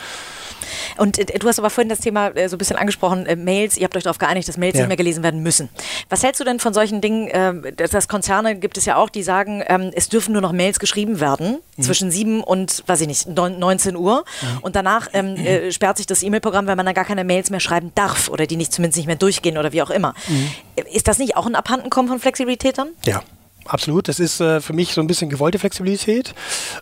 Und 0.97 1.19
äh, 1.19 1.39
du 1.39 1.49
hast 1.49 1.59
aber 1.59 1.71
vorhin 1.71 1.89
das 1.89 2.01
Thema 2.01 2.29
äh, 2.29 2.49
so 2.49 2.57
ein 2.57 2.59
bisschen 2.59 2.77
angesprochen, 2.77 3.27
äh, 3.27 3.37
Mails. 3.37 3.77
Ihr 3.77 3.85
habt 3.85 3.97
euch 3.97 4.03
darauf 4.03 4.19
geeinigt, 4.19 4.49
dass 4.49 4.57
Mails 4.57 4.75
ja. 4.75 4.83
nicht 4.83 4.89
mehr 4.89 4.97
gelesen 4.97 5.23
werden 5.23 5.43
müssen. 5.43 5.69
Was 6.09 6.23
hältst 6.23 6.41
du 6.41 6.45
denn 6.45 6.59
von 6.61 6.75
solchen 6.75 7.01
Dingen? 7.01 7.29
Äh, 7.29 7.73
das 7.73 8.09
Konzerne 8.09 8.57
gibt 8.57 8.79
es 8.79 8.85
ja 8.85 8.97
auch, 8.97 9.09
die 9.09 9.23
sagen, 9.23 9.63
ähm, 9.67 9.91
es 9.95 10.09
dürfen 10.09 10.33
nur 10.33 10.43
noch 10.43 10.53
Mails 10.53 10.79
geschrieben 10.79 11.21
werden 11.21 11.59
mhm. 11.77 11.83
zwischen 11.83 12.11
7 12.11 12.43
und, 12.43 12.83
weiß 12.87 13.01
ich 13.01 13.07
nicht, 13.07 13.29
19 13.29 13.97
Uhr. 13.97 14.25
Mhm. 14.41 14.59
Und 14.63 14.77
danach 14.77 15.09
ähm, 15.13 15.37
äh, 15.37 15.73
sperrt 15.73 15.97
sich 15.97 16.07
das 16.07 16.23
E-Mail-Programm, 16.23 16.67
weil 16.67 16.77
man 16.77 16.87
dann 16.87 16.95
gar 16.95 17.05
keine 17.05 17.25
Mails 17.25 17.51
mehr 17.51 17.61
schreiben 17.61 17.93
darf 17.95 18.29
oder 18.29 18.47
die 18.47 18.57
nicht 18.57 18.73
zumindest 18.73 18.99
nicht 18.99 19.07
mehr 19.07 19.17
durchgehen 19.17 19.59
oder 19.59 19.73
wie 19.73 19.83
auch 19.83 19.91
immer. 19.91 20.15
Mhm. 20.29 20.51
Ist 20.93 21.09
das 21.09 21.19
nicht 21.19 21.37
auch 21.37 21.47
ein 21.47 21.55
Abhandenkommen 21.55 22.09
von 22.09 22.19
Flexibilität 22.19 22.79
dann? 22.79 22.89
Ja. 23.05 23.23
Absolut, 23.67 24.09
das 24.09 24.19
ist 24.19 24.41
äh, 24.41 24.61
für 24.61 24.73
mich 24.73 24.93
so 24.93 25.01
ein 25.01 25.07
bisschen 25.07 25.31
gewollte 25.31 25.59
Flexibilität. 25.59 26.35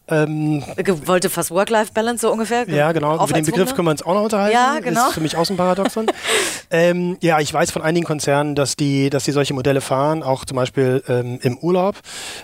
Ähm, 0.08 0.62
gewollte 0.76 1.30
fast 1.30 1.50
Work-Life-Balance 1.50 2.22
so 2.22 2.32
ungefähr? 2.32 2.68
Ja, 2.68 2.92
genau. 2.92 3.22
Über 3.22 3.32
den 3.32 3.44
Begriff 3.44 3.74
können 3.74 3.86
wir 3.86 3.92
uns 3.92 4.02
auch 4.02 4.14
noch 4.14 4.24
unterhalten. 4.24 4.54
Ja, 4.54 4.80
genau. 4.80 5.08
Ist 5.08 5.14
für 5.14 5.20
mich 5.20 5.36
auch 5.36 5.44
so 5.44 5.54
ein 5.54 5.56
Paradoxon. 5.56 6.06
ähm, 6.70 7.18
ja, 7.20 7.40
ich 7.40 7.52
weiß 7.52 7.70
von 7.70 7.82
einigen 7.82 8.06
Konzernen, 8.06 8.54
dass 8.54 8.76
die, 8.76 9.10
dass 9.10 9.24
die 9.24 9.32
solche 9.32 9.54
Modelle 9.54 9.80
fahren, 9.80 10.22
auch 10.22 10.44
zum 10.44 10.56
Beispiel 10.56 11.02
ähm, 11.08 11.38
im 11.42 11.58
Urlaub. 11.58 11.96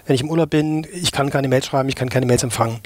Wenn 0.07 0.15
ich 0.15 0.21
im 0.21 0.31
Urlaub 0.31 0.51
bin, 0.51 0.87
ich 0.93 1.13
kann 1.13 1.31
keine 1.31 1.49
Mails 1.49 1.67
schreiben, 1.67 1.89
ich 1.89 1.97
kann 1.97 2.09
keine 2.09 2.27
Mails 2.27 2.43
empfangen 2.43 2.81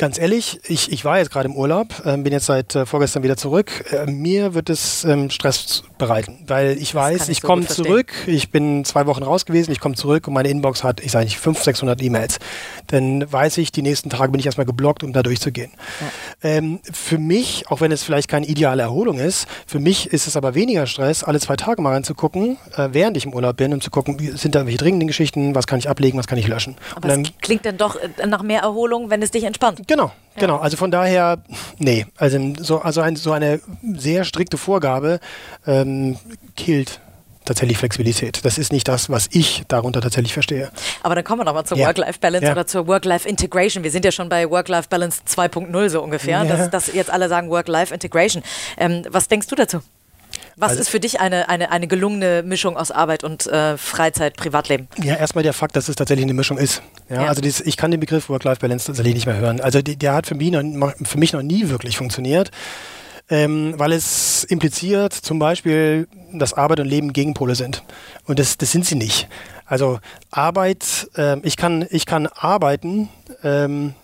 ganz 0.00 0.18
ehrlich, 0.18 0.58
ich, 0.66 0.90
ich 0.90 1.04
war 1.04 1.18
jetzt 1.18 1.30
gerade 1.30 1.46
im 1.46 1.54
Urlaub, 1.54 1.88
äh, 2.06 2.16
bin 2.16 2.32
jetzt 2.32 2.46
seit 2.46 2.74
äh, 2.74 2.86
vorgestern 2.86 3.22
wieder 3.22 3.36
zurück. 3.36 3.70
Äh, 3.92 4.10
mir 4.10 4.54
wird 4.54 4.70
es 4.70 5.04
ähm, 5.04 5.28
Stress 5.28 5.82
bereiten, 5.98 6.38
weil 6.46 6.78
ich 6.78 6.94
weiß, 6.94 7.24
ich, 7.24 7.28
ich 7.28 7.40
so 7.42 7.46
komme 7.46 7.66
zurück, 7.66 8.10
ich 8.26 8.50
bin 8.50 8.86
zwei 8.86 9.04
Wochen 9.04 9.22
raus 9.22 9.44
gewesen, 9.44 9.72
ich 9.72 9.78
komme 9.78 9.96
zurück 9.96 10.26
und 10.26 10.32
meine 10.32 10.48
Inbox 10.48 10.82
hat, 10.82 11.00
ich 11.00 11.12
sage 11.12 11.26
nicht, 11.26 11.38
500, 11.38 11.64
600 11.64 12.02
E-Mails. 12.02 12.38
Dann 12.86 13.30
weiß 13.30 13.58
ich, 13.58 13.72
die 13.72 13.82
nächsten 13.82 14.08
Tage 14.08 14.32
bin 14.32 14.40
ich 14.40 14.46
erstmal 14.46 14.64
geblockt, 14.64 15.04
um 15.04 15.12
da 15.12 15.22
durchzugehen. 15.22 15.70
Ja. 16.00 16.48
Ähm, 16.48 16.80
für 16.90 17.18
mich, 17.18 17.64
auch 17.68 17.82
wenn 17.82 17.92
es 17.92 18.02
vielleicht 18.02 18.28
keine 18.30 18.46
ideale 18.46 18.80
Erholung 18.80 19.18
ist, 19.18 19.46
für 19.66 19.80
mich 19.80 20.06
ist 20.06 20.26
es 20.26 20.34
aber 20.34 20.54
weniger 20.54 20.86
Stress, 20.86 21.22
alle 21.24 21.40
zwei 21.40 21.56
Tage 21.56 21.82
mal 21.82 21.92
reinzugucken, 21.92 22.56
äh, 22.74 22.88
während 22.92 23.18
ich 23.18 23.26
im 23.26 23.34
Urlaub 23.34 23.58
bin, 23.58 23.74
um 23.74 23.82
zu 23.82 23.90
gucken, 23.90 24.16
sind 24.34 24.54
da 24.54 24.64
welche 24.64 24.78
dringenden 24.78 25.08
Geschichten, 25.08 25.54
was 25.54 25.66
kann 25.66 25.78
ich 25.78 25.90
ablegen, 25.90 26.18
was 26.18 26.26
kann 26.26 26.38
ich 26.38 26.48
löschen. 26.48 26.76
Aber 26.94 27.08
dann, 27.08 27.22
es 27.22 27.32
klingt 27.42 27.66
dann 27.66 27.76
doch 27.76 27.96
äh, 27.96 28.26
nach 28.26 28.42
mehr 28.42 28.62
Erholung, 28.62 29.10
wenn 29.10 29.20
es 29.20 29.30
dich 29.30 29.44
entspannt. 29.44 29.89
Genau, 29.90 30.12
ja. 30.36 30.40
genau. 30.40 30.58
Also 30.58 30.76
von 30.76 30.92
daher, 30.92 31.42
nee, 31.78 32.06
also 32.16 32.38
so, 32.60 32.80
also 32.80 33.00
ein, 33.00 33.16
so 33.16 33.32
eine 33.32 33.60
sehr 33.82 34.22
strikte 34.22 34.56
Vorgabe 34.56 35.18
ähm, 35.66 36.16
killt 36.54 37.00
tatsächlich 37.44 37.78
Flexibilität. 37.78 38.44
Das 38.44 38.56
ist 38.56 38.70
nicht 38.70 38.86
das, 38.86 39.10
was 39.10 39.26
ich 39.32 39.64
darunter 39.66 40.00
tatsächlich 40.00 40.32
verstehe. 40.32 40.70
Aber 41.02 41.16
dann 41.16 41.24
kommen 41.24 41.40
wir 41.40 41.44
nochmal 41.44 41.66
zur 41.66 41.76
ja. 41.76 41.88
Work-Life-Balance 41.88 42.46
ja. 42.46 42.52
oder 42.52 42.68
zur 42.68 42.86
Work-Life-Integration. 42.86 43.82
Wir 43.82 43.90
sind 43.90 44.04
ja 44.04 44.12
schon 44.12 44.28
bei 44.28 44.48
Work-Life-Balance 44.48 45.22
2.0 45.26 45.88
so 45.88 46.02
ungefähr, 46.02 46.44
ja. 46.44 46.44
dass, 46.44 46.70
dass, 46.70 46.92
jetzt 46.92 47.10
alle 47.10 47.28
sagen 47.28 47.50
Work-Life-Integration. 47.50 48.44
Ähm, 48.78 49.02
was 49.10 49.26
denkst 49.26 49.48
du 49.48 49.56
dazu? 49.56 49.80
Was 50.56 50.70
also, 50.70 50.82
ist 50.82 50.88
für 50.88 51.00
dich 51.00 51.20
eine, 51.20 51.48
eine, 51.48 51.70
eine 51.70 51.86
gelungene 51.86 52.42
Mischung 52.42 52.76
aus 52.76 52.90
Arbeit 52.90 53.24
und 53.24 53.46
äh, 53.46 53.76
Freizeit, 53.78 54.36
Privatleben? 54.36 54.88
Ja, 55.02 55.16
erstmal 55.16 55.42
der 55.44 55.52
Fakt, 55.52 55.76
dass 55.76 55.88
es 55.88 55.96
tatsächlich 55.96 56.24
eine 56.24 56.34
Mischung 56.34 56.58
ist. 56.58 56.82
Ja, 57.08 57.22
ja. 57.22 57.28
Also 57.28 57.40
dieses, 57.40 57.60
ich 57.60 57.76
kann 57.76 57.90
den 57.90 58.00
Begriff 58.00 58.28
Work-Life-Balance 58.28 58.86
tatsächlich 58.86 59.14
nicht 59.14 59.26
mehr 59.26 59.36
hören. 59.36 59.60
Also 59.60 59.82
die, 59.82 59.96
der 59.96 60.14
hat 60.14 60.26
für 60.26 60.34
mich, 60.34 60.50
noch, 60.50 60.92
für 61.02 61.18
mich 61.18 61.32
noch 61.32 61.42
nie 61.42 61.68
wirklich 61.68 61.96
funktioniert 61.96 62.50
ähm, 63.30 63.74
weil 63.76 63.92
es 63.92 64.44
impliziert 64.44 65.12
zum 65.12 65.38
Beispiel, 65.38 66.08
dass 66.32 66.52
Arbeit 66.52 66.80
und 66.80 66.86
Leben 66.86 67.12
Gegenpole 67.12 67.54
sind. 67.54 67.82
Und 68.26 68.38
das, 68.38 68.58
das 68.58 68.72
sind 68.72 68.84
sie 68.84 68.96
nicht. 68.96 69.28
Also 69.64 70.00
Arbeit, 70.32 71.08
äh, 71.16 71.38
ich, 71.40 71.56
kann, 71.56 71.86
ich 71.90 72.06
kann 72.06 72.26
arbeiten, 72.26 73.08
ähm, 73.44 73.94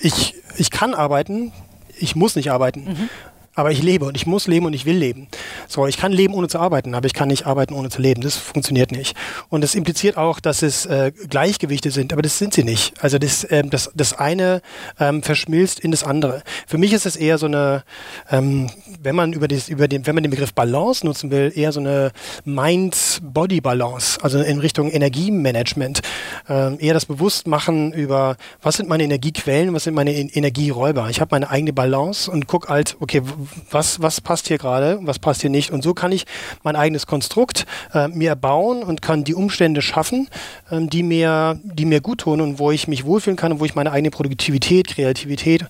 ich, 0.00 0.34
ich 0.56 0.70
kann 0.70 0.92
arbeiten, 0.92 1.52
ich 1.98 2.16
muss 2.16 2.34
nicht 2.34 2.50
arbeiten. 2.50 2.84
Mhm 2.84 3.08
aber 3.56 3.72
ich 3.72 3.82
lebe 3.82 4.04
und 4.04 4.16
ich 4.16 4.26
muss 4.26 4.46
leben 4.46 4.66
und 4.66 4.74
ich 4.74 4.84
will 4.84 4.96
leben. 4.96 5.28
So, 5.66 5.86
ich 5.86 5.96
kann 5.96 6.12
leben 6.12 6.34
ohne 6.34 6.46
zu 6.46 6.58
arbeiten, 6.58 6.94
aber 6.94 7.06
ich 7.06 7.14
kann 7.14 7.28
nicht 7.28 7.46
arbeiten 7.46 7.74
ohne 7.74 7.88
zu 7.88 8.02
leben. 8.02 8.20
Das 8.20 8.36
funktioniert 8.36 8.92
nicht. 8.92 9.16
Und 9.48 9.62
das 9.62 9.74
impliziert 9.74 10.18
auch, 10.18 10.40
dass 10.40 10.62
es 10.62 10.84
äh, 10.86 11.10
Gleichgewichte 11.28 11.90
sind, 11.90 12.12
aber 12.12 12.20
das 12.22 12.38
sind 12.38 12.52
sie 12.52 12.64
nicht. 12.64 13.02
Also 13.02 13.18
das, 13.18 13.46
ähm, 13.50 13.70
das, 13.70 13.90
das 13.94 14.12
eine 14.12 14.60
ähm, 15.00 15.22
verschmilzt 15.22 15.80
in 15.80 15.90
das 15.90 16.04
andere. 16.04 16.42
Für 16.66 16.76
mich 16.76 16.92
ist 16.92 17.06
es 17.06 17.16
eher 17.16 17.38
so 17.38 17.46
eine, 17.46 17.82
ähm, 18.30 18.70
wenn 19.02 19.16
man 19.16 19.32
über, 19.32 19.48
das, 19.48 19.68
über 19.70 19.88
den, 19.88 20.06
wenn 20.06 20.14
man 20.14 20.22
den 20.22 20.30
Begriff 20.30 20.52
Balance 20.52 21.04
nutzen 21.06 21.30
will, 21.30 21.50
eher 21.54 21.72
so 21.72 21.80
eine 21.80 22.12
Mind-Body-Balance, 22.44 24.22
also 24.22 24.38
in 24.38 24.58
Richtung 24.58 24.90
Energiemanagement. 24.90 26.02
Ähm, 26.48 26.76
eher 26.78 26.92
das 26.92 27.06
Bewusstmachen 27.06 27.94
über, 27.94 28.36
was 28.60 28.76
sind 28.76 28.88
meine 28.90 29.04
Energiequellen, 29.04 29.72
was 29.72 29.84
sind 29.84 29.94
meine 29.94 30.12
Energieräuber. 30.12 31.08
Ich 31.08 31.22
habe 31.22 31.28
meine 31.30 31.48
eigene 31.48 31.72
Balance 31.72 32.30
und 32.30 32.46
gucke 32.46 32.68
halt, 32.68 32.96
okay, 33.00 33.22
was, 33.70 34.00
was 34.00 34.20
passt 34.20 34.48
hier 34.48 34.58
gerade, 34.58 34.98
was 35.02 35.18
passt 35.18 35.40
hier 35.40 35.50
nicht. 35.50 35.70
Und 35.70 35.82
so 35.82 35.94
kann 35.94 36.12
ich 36.12 36.26
mein 36.62 36.76
eigenes 36.76 37.06
Konstrukt 37.06 37.66
äh, 37.94 38.08
mir 38.08 38.34
bauen 38.36 38.82
und 38.82 39.02
kann 39.02 39.24
die 39.24 39.34
Umstände 39.34 39.82
schaffen, 39.82 40.28
ähm, 40.70 40.90
die, 40.90 41.02
mir, 41.02 41.58
die 41.62 41.84
mir 41.84 42.00
gut 42.00 42.20
tun 42.20 42.40
und 42.40 42.58
wo 42.58 42.70
ich 42.70 42.88
mich 42.88 43.04
wohlfühlen 43.04 43.36
kann 43.36 43.52
und 43.52 43.60
wo 43.60 43.64
ich 43.64 43.74
meine 43.74 43.92
eigene 43.92 44.10
Produktivität, 44.10 44.88
Kreativität 44.88 45.66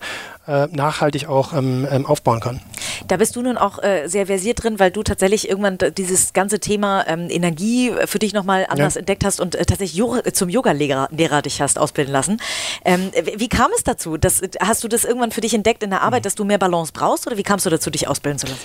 äh, 0.46 0.66
nachhaltig 0.70 1.28
auch 1.28 1.52
ähm, 1.52 1.86
ähm, 1.90 2.06
aufbauen 2.06 2.40
kann. 2.40 2.60
Da 3.08 3.16
bist 3.16 3.36
du 3.36 3.42
nun 3.42 3.56
auch 3.56 3.82
äh, 3.82 4.08
sehr 4.08 4.26
versiert 4.26 4.62
drin, 4.62 4.78
weil 4.78 4.90
du 4.90 5.02
tatsächlich 5.02 5.48
irgendwann 5.48 5.78
dieses 5.96 6.32
ganze 6.32 6.60
Thema 6.60 7.04
ähm, 7.06 7.28
Energie 7.30 7.92
für 8.06 8.18
dich 8.18 8.32
nochmal 8.32 8.66
anders 8.68 8.94
ja. 8.94 9.00
entdeckt 9.00 9.24
hast 9.24 9.40
und 9.40 9.54
äh, 9.54 9.64
tatsächlich 9.64 9.94
jo 9.94 10.20
zum 10.32 10.48
Yoga-Lehrer 10.48 11.08
Lehrer 11.10 11.42
dich 11.42 11.60
hast 11.60 11.78
ausbilden 11.78 12.12
lassen. 12.12 12.40
Ähm, 12.84 13.10
wie 13.36 13.48
kam 13.48 13.70
es 13.76 13.84
dazu? 13.84 14.16
Das, 14.16 14.42
hast 14.60 14.84
du 14.84 14.88
das 14.88 15.04
irgendwann 15.04 15.30
für 15.30 15.40
dich 15.40 15.54
entdeckt 15.54 15.82
in 15.82 15.90
der 15.90 16.02
Arbeit, 16.02 16.22
mhm. 16.22 16.24
dass 16.24 16.34
du 16.34 16.44
mehr 16.44 16.58
Balance 16.58 16.92
brauchst 16.92 17.26
oder 17.26 17.36
wie 17.36 17.42
kamst 17.42 17.66
du 17.66 17.70
dazu, 17.70 17.90
dich 17.90 18.08
ausbilden 18.08 18.38
zu 18.38 18.46
lassen? 18.46 18.60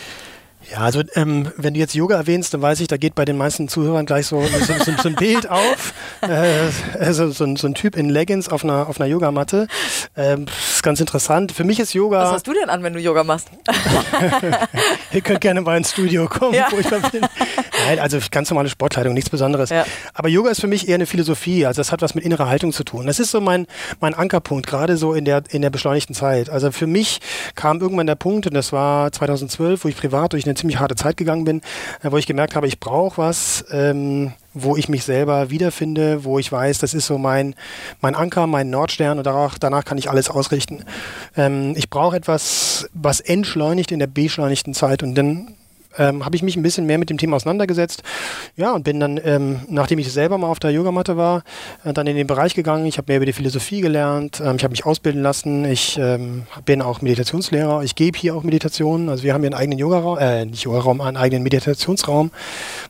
Ja, 0.71 0.77
also 0.77 1.01
ähm, 1.15 1.51
wenn 1.57 1.73
du 1.73 1.81
jetzt 1.81 1.93
Yoga 1.95 2.15
erwähnst, 2.15 2.53
dann 2.53 2.61
weiß 2.61 2.79
ich, 2.79 2.87
da 2.87 2.95
geht 2.95 3.13
bei 3.13 3.25
den 3.25 3.35
meisten 3.35 3.67
Zuhörern 3.67 4.05
gleich 4.05 4.27
so, 4.27 4.41
so, 4.41 4.73
so, 4.73 4.91
so 5.01 5.09
ein 5.09 5.15
Bild 5.15 5.49
auf. 5.49 5.93
Äh, 6.21 6.69
also 6.99 7.31
so, 7.31 7.55
so, 7.55 7.67
ein 7.67 7.73
Typ 7.73 7.95
in 7.95 8.07
Leggings 8.07 8.47
auf 8.47 8.63
einer, 8.63 8.87
auf 8.87 8.99
einer 9.01 9.09
Yogamatte. 9.09 9.67
Ähm, 10.15 10.45
ist 10.71 10.83
ganz 10.83 10.99
interessant. 10.99 11.51
Für 11.51 11.63
mich 11.63 11.79
ist 11.79 11.95
Yoga. 11.95 12.25
Was 12.25 12.31
hast 12.33 12.47
du 12.47 12.53
denn 12.53 12.69
an, 12.69 12.83
wenn 12.83 12.93
du 12.93 12.99
Yoga 12.99 13.23
machst? 13.23 13.49
Ihr 15.11 15.21
könnt 15.21 15.41
gerne 15.41 15.61
mal 15.61 15.77
ins 15.77 15.91
Studio 15.91 16.27
kommen, 16.27 16.53
ja. 16.53 16.67
wo 16.69 16.77
ich 16.77 16.85
da 16.85 16.99
bin. 16.99 17.21
Nein, 17.87 17.99
also 17.99 18.19
ganz 18.29 18.51
normale 18.51 18.69
Sportkleidung, 18.69 19.15
nichts 19.15 19.31
Besonderes. 19.31 19.71
Ja. 19.71 19.85
Aber 20.13 20.29
Yoga 20.29 20.51
ist 20.51 20.61
für 20.61 20.67
mich 20.67 20.87
eher 20.87 20.95
eine 20.95 21.07
Philosophie. 21.07 21.65
Also 21.65 21.79
das 21.79 21.91
hat 21.91 22.03
was 22.03 22.13
mit 22.13 22.23
innerer 22.23 22.47
Haltung 22.47 22.71
zu 22.71 22.83
tun. 22.83 23.07
Das 23.07 23.19
ist 23.19 23.31
so 23.31 23.41
mein, 23.41 23.65
mein 23.99 24.13
Ankerpunkt, 24.13 24.67
gerade 24.67 24.97
so 24.97 25.13
in 25.13 25.25
der, 25.25 25.41
in 25.49 25.63
der 25.63 25.71
beschleunigten 25.71 26.13
Zeit. 26.13 26.51
Also 26.51 26.71
für 26.71 26.87
mich 26.87 27.19
kam 27.55 27.81
irgendwann 27.81 28.05
der 28.07 28.15
Punkt, 28.15 28.45
und 28.45 28.53
das 28.53 28.71
war 28.71 29.11
2012, 29.11 29.83
wo 29.83 29.87
ich 29.87 29.97
privat 29.97 30.33
durch 30.33 30.45
eine 30.45 30.53
ziemlich 30.61 30.79
harte 30.79 30.95
Zeit 30.95 31.17
gegangen 31.17 31.43
bin, 31.43 31.61
äh, 32.01 32.11
wo 32.11 32.17
ich 32.17 32.25
gemerkt 32.25 32.55
habe, 32.55 32.67
ich 32.67 32.79
brauche 32.79 33.17
was, 33.17 33.65
ähm, 33.71 34.33
wo 34.53 34.75
ich 34.75 34.89
mich 34.89 35.03
selber 35.03 35.49
wiederfinde, 35.49 36.23
wo 36.23 36.39
ich 36.39 36.51
weiß, 36.51 36.79
das 36.79 36.93
ist 36.93 37.07
so 37.07 37.17
mein, 37.17 37.55
mein 38.01 38.15
Anker, 38.15 38.47
mein 38.47 38.69
Nordstern 38.69 39.17
und 39.17 39.25
danach, 39.25 39.57
danach 39.57 39.85
kann 39.85 39.97
ich 39.97 40.09
alles 40.09 40.29
ausrichten. 40.29 40.83
Ähm, 41.35 41.73
ich 41.75 41.89
brauche 41.89 42.15
etwas, 42.15 42.89
was 42.93 43.19
entschleunigt 43.19 43.91
in 43.91 43.99
der 43.99 44.07
beschleunigten 44.07 44.73
Zeit 44.73 45.03
und 45.03 45.15
dann 45.15 45.55
ähm, 45.97 46.25
habe 46.25 46.35
ich 46.35 46.43
mich 46.43 46.55
ein 46.55 46.63
bisschen 46.63 46.85
mehr 46.85 46.97
mit 46.97 47.09
dem 47.09 47.17
Thema 47.17 47.35
auseinandergesetzt. 47.35 48.03
Ja, 48.55 48.73
und 48.73 48.83
bin 48.83 48.99
dann, 48.99 49.19
ähm, 49.23 49.61
nachdem 49.67 49.99
ich 49.99 50.11
selber 50.11 50.37
mal 50.37 50.47
auf 50.47 50.59
der 50.59 50.71
Yogamatte 50.71 51.17
war, 51.17 51.43
äh, 51.83 51.93
dann 51.93 52.07
in 52.07 52.15
den 52.15 52.27
Bereich 52.27 52.55
gegangen. 52.55 52.85
Ich 52.85 52.97
habe 52.97 53.05
mehr 53.11 53.17
über 53.17 53.25
die 53.25 53.33
Philosophie 53.33 53.81
gelernt. 53.81 54.41
Ähm, 54.43 54.55
ich 54.55 54.63
habe 54.63 54.71
mich 54.71 54.85
ausbilden 54.85 55.21
lassen. 55.21 55.65
Ich 55.65 55.97
ähm, 55.97 56.43
bin 56.65 56.81
auch 56.81 57.01
Meditationslehrer. 57.01 57.83
Ich 57.83 57.95
gebe 57.95 58.17
hier 58.17 58.35
auch 58.35 58.43
Meditationen. 58.43 59.09
Also 59.09 59.23
wir 59.23 59.33
haben 59.33 59.41
hier 59.41 59.49
einen 59.49 59.59
eigenen 59.59 59.79
Yogaraum, 59.79 60.17
äh, 60.17 60.45
nicht 60.45 60.63
Yogaraum, 60.63 61.01
einen 61.01 61.17
eigenen 61.17 61.43
Meditationsraum, 61.43 62.31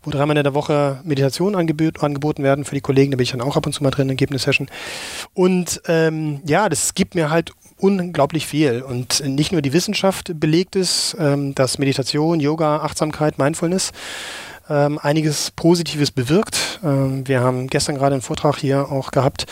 wo 0.04 0.12
dreimal 0.12 0.38
in 0.38 0.44
der 0.44 0.54
Woche 0.54 1.00
Meditationen 1.04 1.56
angebot, 1.56 2.04
angeboten 2.04 2.44
werden 2.44 2.66
für 2.66 2.76
die 2.76 2.82
Kollegen. 2.82 3.12
Da 3.12 3.18
bin 3.18 3.24
ich 3.24 3.32
dann 3.32 3.42
auch 3.42 3.58
ab 3.58 3.66
und 3.66 3.74
zu 3.74 3.84
mal 3.84 3.92
drin, 3.92 4.08
dann 4.08 4.18
gebe 4.18 4.32
eine 4.32 4.40
Session. 4.40 4.70
Und 5.34 5.82
ja, 6.46 6.70
das 6.70 6.94
gibt 6.94 7.16
mir 7.16 7.30
halt 7.30 7.52
unglaublich 7.82 8.48
viel. 8.48 8.82
Und 8.82 9.24
nicht 9.26 9.52
nur 9.52 9.62
die 9.62 9.74
Wissenschaft 9.74 10.40
belegt 10.40 10.76
es, 10.76 11.16
ähm, 11.20 11.56
dass 11.56 11.78
Meditation, 11.78 12.40
Yoga, 12.40 12.78
Achtsamkeit, 12.92 13.38
Mindfulness 13.38 13.92
ähm, 14.70 15.00
einiges 15.02 15.52
Positives 15.52 16.12
bewirkt. 16.12 16.80
Ähm, 16.84 17.28
wir 17.28 17.42
haben 17.42 17.68
gestern 17.68 17.96
gerade 17.96 18.16
einen 18.16 18.22
Vortrag 18.22 18.58
hier 18.58 18.92
auch 18.92 19.12
gehabt 19.12 19.46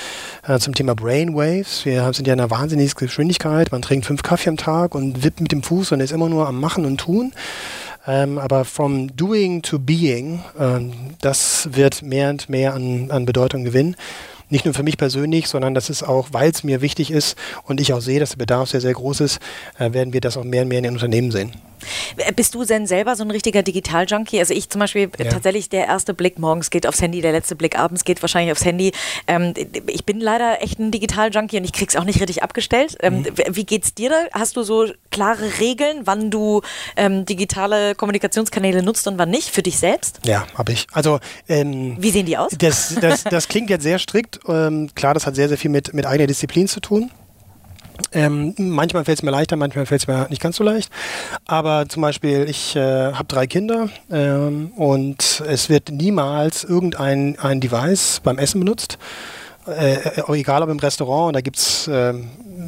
äh, 0.48 0.60
zum 0.60 0.74
Thema 0.74 0.96
Brainwaves. 0.96 1.86
Wir 1.86 2.12
sind 2.14 2.28
ja 2.28 2.34
in 2.34 2.40
einer 2.40 2.50
wahnsinnigen 2.50 2.94
Geschwindigkeit. 2.96 3.72
Man 3.72 3.82
trinkt 3.82 4.06
fünf 4.06 4.24
Kaffee 4.24 4.50
am 4.50 4.58
Tag 4.58 4.96
und 4.96 5.24
wippt 5.24 5.42
mit 5.42 5.52
dem 5.52 5.64
Fuß 5.64 5.92
und 5.92 6.00
ist 6.00 6.12
immer 6.12 6.30
nur 6.30 6.48
am 6.48 6.60
Machen 6.60 6.86
und 6.86 7.00
Tun. 7.00 7.34
Ähm, 8.08 8.38
aber 8.38 8.66
from 8.66 9.16
doing 9.16 9.62
to 9.62 9.78
being, 9.78 10.44
ähm, 10.60 10.94
das 11.22 11.70
wird 11.72 12.02
mehr 12.02 12.30
und 12.30 12.50
mehr 12.50 12.74
an, 12.74 13.12
an 13.12 13.26
Bedeutung 13.26 13.64
gewinnen 13.64 13.96
nicht 14.50 14.66
nur 14.66 14.74
für 14.74 14.84
mich 14.84 14.98
persönlich, 14.98 15.48
sondern 15.48 15.74
das 15.74 15.90
ist 15.90 16.04
auch, 16.04 16.30
weil 16.32 16.52
es 16.52 16.64
mir 16.64 16.82
wichtig 16.82 17.12
ist 17.12 17.38
und 17.64 17.80
ich 17.80 17.94
auch 17.94 18.02
sehe, 18.02 18.20
dass 18.20 18.32
der 18.32 18.38
Bedarf 18.38 18.70
sehr, 18.70 18.82
sehr 18.82 18.94
groß 18.94 19.22
ist, 19.22 19.40
äh, 19.78 19.94
werden 19.94 20.14
wir 20.14 20.22
das 20.22 20.38
auch 20.38 20.44
mehr 20.44 20.64
und 20.64 20.70
mehr 20.70 20.80
in 20.80 20.84
den 20.86 20.94
Unternehmen 20.94 21.32
sehen. 21.32 21.54
Bist 22.36 22.56
du 22.56 22.64
denn 22.66 22.88
selber 22.88 23.16
so 23.16 23.24
ein 23.24 23.32
richtiger 23.32 23.64
Digital-Junkie? 23.64 24.40
Also 24.40 24.54
ich 24.54 24.70
zum 24.70 24.80
Beispiel 24.80 25.10
ja. 25.18 25.30
tatsächlich 25.30 25.70
der 25.70 25.88
erste 25.88 26.14
Blick 26.14 26.40
morgens 26.40 26.70
geht 26.70 26.86
aufs 26.86 27.02
Handy, 27.02 27.22
der 27.22 27.32
letzte 27.32 27.56
Blick 27.56 27.78
abends 27.78 28.04
geht 28.04 28.22
wahrscheinlich 28.22 28.52
aufs 28.52 28.66
Handy. 28.66 28.92
Ähm, 29.28 29.54
ich 29.88 30.06
bin 30.06 30.20
leider 30.20 30.62
echt 30.62 30.80
ein 30.80 30.92
Digital-Junkie 30.92 31.58
und 31.58 31.64
ich 31.64 31.74
krieg's 31.74 31.96
auch 31.96 32.04
nicht 32.04 32.20
richtig 32.20 32.44
abgestellt. 32.44 32.98
Ähm, 33.02 33.20
mhm. 33.20 33.26
Wie 33.52 33.66
geht's 33.66 33.94
dir 33.94 34.10
da? 34.10 34.16
Hast 34.34 34.58
du 34.58 34.64
so 34.64 34.88
klare 35.12 35.60
Regeln, 35.60 36.02
wann 36.06 36.32
du 36.32 36.62
ähm, 36.96 37.26
digitale 37.26 37.96
Kommunikationskanäle 37.96 38.84
nutzt 38.84 39.08
und 39.08 39.18
wann 39.18 39.30
nicht 39.30 39.50
für 39.50 39.64
dich 39.64 39.78
selbst? 39.78 40.20
Ja, 40.26 40.48
habe 40.56 40.74
ich. 40.74 40.88
Also 40.92 41.20
ähm, 41.48 41.96
wie 42.00 42.12
sehen 42.12 42.26
die 42.26 42.38
aus? 42.38 42.52
Das, 42.58 42.96
das, 43.00 43.24
das 43.30 43.48
klingt 43.48 43.70
jetzt 43.70 43.84
sehr 43.84 44.00
strikt. 44.00 44.39
Ähm, 44.48 44.90
klar, 44.96 45.14
das 45.14 45.26
hat 45.26 45.36
sehr, 45.36 45.48
sehr 45.48 45.58
viel 45.58 45.72
mit, 45.72 45.94
mit 45.94 46.06
eigener 46.06 46.28
Disziplin 46.28 46.68
zu 46.68 46.80
tun. 46.80 47.12
Ähm, 48.12 48.56
manchmal 48.58 49.06
fällt 49.06 49.20
es 49.20 49.24
mir 49.24 49.32
leichter, 49.32 49.56
manchmal 49.56 49.86
fällt 49.86 50.02
es 50.02 50.08
mir 50.08 50.28
nicht 50.30 50.42
ganz 50.42 50.56
so 50.56 50.64
leicht. 50.64 50.92
Aber 51.46 51.88
zum 51.88 52.02
Beispiel, 52.02 52.46
ich 52.50 52.76
äh, 52.76 53.14
habe 53.14 53.26
drei 53.28 53.48
Kinder 53.48 53.90
ähm, 54.12 54.72
und 54.76 55.44
es 55.48 55.70
wird 55.70 55.90
niemals 55.90 56.64
irgendein 56.64 57.38
ein 57.40 57.60
Device 57.60 58.22
beim 58.24 58.38
Essen 58.38 58.60
benutzt. 58.60 58.98
Äh, 59.68 59.96
äh 59.96 60.40
egal 60.40 60.64
ob 60.64 60.70
im 60.70 60.80
Restaurant, 60.80 61.28
und 61.28 61.34
da 61.34 61.42
gibt 61.42 61.58
es 61.58 61.88
äh, 61.88 62.14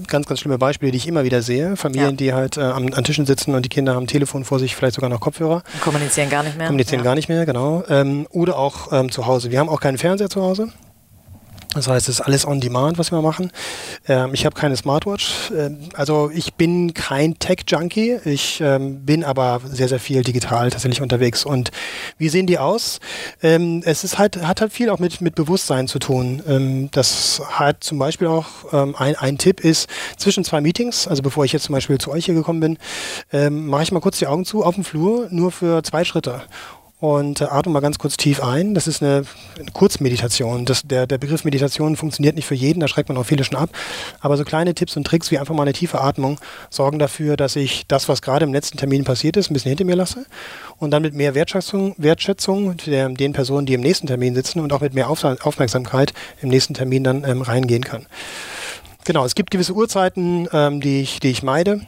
ganz, 0.08 0.28
ganz 0.28 0.40
schlimme 0.40 0.58
Beispiele, 0.58 0.92
die 0.92 0.98
ich 0.98 1.08
immer 1.08 1.24
wieder 1.24 1.42
sehe. 1.42 1.76
Familien, 1.76 2.12
ja. 2.12 2.16
die 2.16 2.34
halt 2.34 2.58
äh, 2.58 2.62
an, 2.62 2.94
an, 2.94 3.04
Tischen 3.04 3.26
sitzen 3.26 3.56
und 3.56 3.64
die 3.64 3.70
Kinder 3.70 3.96
haben 3.96 4.04
ein 4.04 4.08
Telefon 4.08 4.44
vor 4.44 4.60
sich, 4.60 4.76
vielleicht 4.76 4.96
sogar 4.96 5.10
noch 5.10 5.22
Kopfhörer. 5.22 5.64
Kommunizieren 5.82 6.30
gar 6.30 6.44
nicht 6.44 6.58
mehr. 6.58 6.68
Kommunizieren 6.68 7.00
ja. 7.00 7.06
gar 7.06 7.16
nicht 7.16 7.30
mehr, 7.30 7.46
genau. 7.46 7.84
Ähm, 7.90 8.28
oder 8.30 8.58
auch 8.58 8.92
ähm, 8.92 9.12
zu 9.12 9.26
Hause. 9.26 9.52
Wir 9.52 9.60
haben 9.60 9.70
auch 9.70 9.82
keinen 9.82 9.98
Fernseher 9.98 10.30
zu 10.30 10.42
Hause. 10.42 10.68
Das 11.74 11.88
heißt, 11.88 12.10
es 12.10 12.20
ist 12.20 12.22
alles 12.22 12.46
on 12.46 12.60
demand, 12.60 12.98
was 12.98 13.12
wir 13.12 13.22
machen. 13.22 13.50
Ähm, 14.08 14.34
ich 14.34 14.46
habe 14.46 14.56
keine 14.56 14.76
Smartwatch. 14.76 15.52
Ähm, 15.52 15.90
also 15.94 16.30
ich 16.34 16.56
bin 16.56 16.94
kein 16.94 17.40
Tech-Junkie. 17.40 18.20
Ich 18.26 18.60
ähm, 18.60 19.06
bin 19.06 19.24
aber 19.24 19.62
sehr, 19.64 19.88
sehr 19.88 20.00
viel 20.00 20.22
digital 20.22 20.70
tatsächlich 20.70 21.02
unterwegs. 21.02 21.46
Und 21.46 21.72
wie 22.18 22.28
sehen 22.28 22.46
die 22.46 22.60
aus? 22.60 23.00
Ähm, 23.42 23.84
es 23.86 24.04
ist 24.04 24.18
halt, 24.18 24.46
hat 24.46 24.60
halt 24.60 24.74
viel 24.74 24.90
auch 24.90 25.00
mit, 25.00 25.22
mit 25.22 25.36
Bewusstsein 25.36 25.88
zu 25.88 26.00
tun. 26.00 26.44
Ähm, 26.46 26.90
das 26.92 27.42
hat 27.50 27.86
zum 27.86 27.98
Beispiel 28.00 28.28
auch 28.28 28.48
ähm, 28.74 28.94
ein, 28.98 29.16
ein 29.16 29.38
Tipp 29.38 29.62
ist, 29.62 29.90
zwischen 30.18 30.44
zwei 30.44 30.60
Meetings, 30.60 31.08
also 31.08 31.22
bevor 31.22 31.46
ich 31.46 31.54
jetzt 31.54 31.64
zum 31.64 31.74
Beispiel 31.74 31.98
zu 31.98 32.12
euch 32.12 32.26
hier 32.26 32.36
gekommen 32.36 32.60
bin, 32.60 32.78
mache 33.50 33.84
ich 33.84 33.92
mal 33.92 34.00
kurz 34.00 34.20
die 34.20 34.28
Augen 34.28 34.46
zu 34.46 34.64
auf 34.64 34.76
dem 34.76 34.84
Flur, 34.84 35.28
nur 35.32 35.52
für 35.52 35.84
zwei 35.84 36.04
Schritte 36.04 36.42
und 37.02 37.42
äh, 37.42 37.46
atme 37.46 37.74
mal 37.74 37.80
ganz 37.82 37.98
kurz 37.98 38.16
tief 38.16 38.42
ein. 38.42 38.74
Das 38.76 38.88
ist 38.88 39.02
eine, 39.02 39.24
eine 39.60 39.72
Kurzmeditation. 39.72 40.66
Das, 40.66 40.84
der, 40.84 41.08
der 41.08 41.18
Begriff 41.18 41.44
Meditation 41.44 41.98
funktioniert 41.98 42.36
nicht 42.36 42.46
für 42.46 42.56
jeden, 42.56 42.80
da 42.80 42.88
schreckt 42.88 43.10
man 43.10 43.18
auch 43.18 43.26
viele 43.26 43.44
schon 43.44 43.58
ab. 43.58 43.72
Aber 44.22 44.38
so 44.38 44.46
kleine 44.46 44.76
Tipps 44.76 44.96
und 44.96 45.06
Tricks 45.06 45.32
wie 45.32 45.40
einfach 45.40 45.56
mal 45.56 45.64
eine 45.64 45.74
tiefe 45.74 46.00
Atmung 46.00 46.40
sorgen 46.70 47.00
dafür, 47.00 47.36
dass 47.36 47.56
ich 47.56 47.86
das, 47.88 48.08
was 48.08 48.22
gerade 48.22 48.46
im 48.46 48.54
letzten 48.54 48.78
Termin 48.78 49.04
passiert 49.04 49.36
ist, 49.36 49.50
ein 49.50 49.56
bisschen 49.56 49.70
hinter 49.70 49.84
mir 49.84 49.96
lasse 49.96 50.26
und 50.78 50.92
dann 50.92 51.02
mit 51.02 51.16
mehr 51.16 51.34
Wertschätzung, 51.34 51.96
Wertschätzung 51.98 52.78
der, 52.86 53.10
den 53.10 53.34
Personen, 53.34 53.66
die 53.66 53.74
im 53.74 53.82
nächsten 53.82 54.06
Termin 54.06 54.36
sitzen 54.36 54.60
und 54.60 54.72
auch 54.72 54.82
mit 54.82 54.94
mehr 54.94 55.10
Auf 55.10 55.24
Aufmerksamkeit 55.24 56.14
im 56.42 56.50
nächsten 56.50 56.76
Termin 56.76 57.04
dann 57.04 57.24
ähm, 57.24 57.42
reingehen 57.42 57.84
kann. 57.84 58.06
Genau, 59.06 59.26
es 59.26 59.34
gibt 59.34 59.50
gewisse 59.50 59.74
Uhrzeiten, 59.74 60.48
ähm, 60.54 60.82
die, 60.82 61.02
ich, 61.02 61.20
die 61.20 61.32
ich 61.32 61.42
meide. 61.42 61.82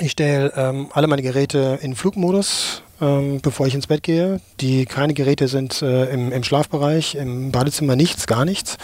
Ich 0.00 0.10
stelle 0.10 0.52
ähm, 0.56 0.88
alle 0.92 1.06
meine 1.06 1.22
Geräte 1.22 1.78
in 1.80 1.94
Flugmodus, 1.94 2.82
ähm, 3.04 3.40
bevor 3.42 3.66
ich 3.66 3.74
ins 3.74 3.86
Bett 3.86 4.02
gehe. 4.02 4.40
Die 4.60 4.86
keine 4.86 5.14
Geräte 5.14 5.48
sind 5.48 5.82
äh, 5.82 6.06
im, 6.06 6.32
im, 6.32 6.42
Schlafbereich, 6.42 7.14
im 7.14 7.52
Badezimmer 7.52 7.96
nichts, 7.96 8.26
gar 8.26 8.44
nichts. 8.44 8.78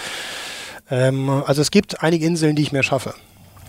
Ähm, 0.90 1.30
also 1.30 1.62
es 1.62 1.70
gibt 1.70 2.02
einige 2.02 2.26
Inseln, 2.26 2.56
die 2.56 2.62
ich 2.62 2.72
mir 2.72 2.82
schaffe. 2.82 3.14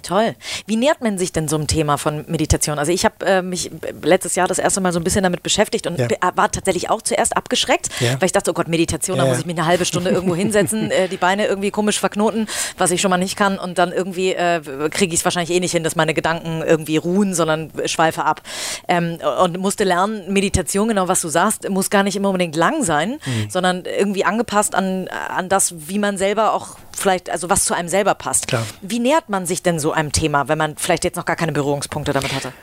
Toll. 0.02 0.36
Wie 0.66 0.76
nähert 0.76 1.02
man 1.02 1.18
sich 1.18 1.32
denn 1.32 1.47
so 1.47 1.56
einem 1.56 1.68
Thema 1.68 1.97
von 1.97 2.26
Meditation? 2.28 2.80
Also 2.80 2.91
ich 2.91 3.06
habe 3.06 3.26
äh, 3.26 3.41
mich 3.41 3.72
letztes 4.02 4.36
Jahr 4.36 4.47
das 4.47 4.60
erste 4.60 4.82
Mal 4.82 4.93
so 4.93 4.99
ein 4.99 5.04
bisschen 5.04 5.24
damit 5.24 5.43
beschäftigt 5.43 5.88
und 5.88 5.99
ja. 5.99 6.08
war 6.36 6.52
tatsächlich 6.52 6.89
auch 6.89 7.02
zuerst 7.02 7.36
abgeschreckt, 7.38 7.89
ja. 7.99 8.20
weil 8.20 8.26
ich 8.26 8.32
dachte, 8.32 8.52
oh 8.52 8.54
Gott, 8.54 8.68
Meditation, 8.68 9.18
ja, 9.18 9.24
da 9.24 9.30
muss 9.30 9.39
ich 9.39 9.45
mich 9.45 9.58
eine 9.58 9.68
halbe 9.68 9.86
Stunde 9.86 10.10
irgendwo 10.10 10.36
hinsetzen, 10.36 10.91
äh, 10.91 11.08
die 11.08 11.18
Beine 11.18 11.45
irgendwie 11.45 11.72
komisch 11.72 11.99
verknoten, 11.99 12.47
was 12.78 12.91
ich 12.91 13.02
schon 13.02 13.10
mal 13.10 13.18
nicht 13.18 13.36
kann 13.36 13.60
und 13.60 13.78
dann 13.78 13.91
irgendwie 13.91 14.34
äh, 14.34 14.62
kriege 14.89 15.14
ich 15.14 15.20
es 15.20 15.26
wahrscheinlich 15.26 15.56
eh 15.56 15.60
nicht 15.60 15.72
hin, 15.72 15.84
dass 15.84 15.95
meine 15.95 16.14
Gedanken 16.14 16.62
irgendwie 16.66 16.97
ruhen, 16.97 17.34
sondern 17.34 17.72
schweife 17.86 18.26
ab. 18.26 18.41
Ähm, 18.88 19.18
und 19.43 19.58
musste 19.58 19.84
lernen, 19.84 20.32
Meditation, 20.32 20.88
genau 20.88 21.08
was 21.08 21.22
du 21.22 21.30
sagst, 21.30 21.70
muss 21.70 21.89
gar 21.89 22.04
nicht 22.04 22.16
immer 22.16 22.30
unbedingt 22.30 22.56
lang 22.56 22.84
sein, 22.84 23.20
mhm. 23.26 23.49
sondern 23.49 23.84
irgendwie 23.86 24.26
angepasst 24.26 24.76
an, 24.76 25.08
an 25.08 25.49
das, 25.49 25.74
wie 25.88 25.99
man 25.99 26.18
selber 26.18 26.54
auch 26.54 26.78
vielleicht, 26.97 27.29
also 27.29 27.49
was 27.49 27.65
zu 27.65 27.73
einem 27.73 27.89
selber 27.89 28.15
passt. 28.15 28.47
Klar. 28.47 28.65
Wie 28.81 28.99
nähert 28.99 29.29
man 29.29 29.45
sich 29.45 29.63
denn 29.63 29.79
so 29.79 29.91
einem 29.91 30.11
Thema, 30.11 30.47
wenn 30.47 30.57
man 30.57 30.75
vielleicht 30.77 31.03
jetzt 31.03 31.15
noch 31.15 31.25
gar 31.25 31.35
keine 31.35 31.51
Berührungspunkte 31.51 32.13
damit 32.13 32.33
hatte? 32.33 32.53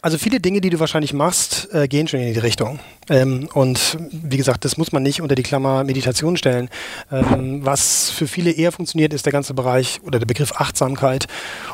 Also 0.00 0.16
viele 0.16 0.38
Dinge, 0.38 0.60
die 0.60 0.70
du 0.70 0.78
wahrscheinlich 0.78 1.12
machst, 1.12 1.68
äh, 1.72 1.88
gehen 1.88 2.06
schon 2.06 2.20
in 2.20 2.32
die 2.32 2.38
Richtung. 2.38 2.78
Ähm, 3.10 3.48
und 3.52 3.96
wie 4.12 4.36
gesagt, 4.36 4.64
das 4.64 4.76
muss 4.76 4.92
man 4.92 5.02
nicht 5.02 5.20
unter 5.22 5.34
die 5.34 5.42
Klammer 5.42 5.82
Meditation 5.82 6.36
stellen. 6.36 6.68
Ähm, 7.10 7.64
was 7.64 8.10
für 8.10 8.28
viele 8.28 8.52
eher 8.52 8.70
funktioniert, 8.70 9.12
ist 9.12 9.26
der 9.26 9.32
ganze 9.32 9.54
Bereich 9.54 10.00
oder 10.04 10.20
der 10.20 10.26
Begriff 10.26 10.52
Achtsamkeit. 10.52 11.26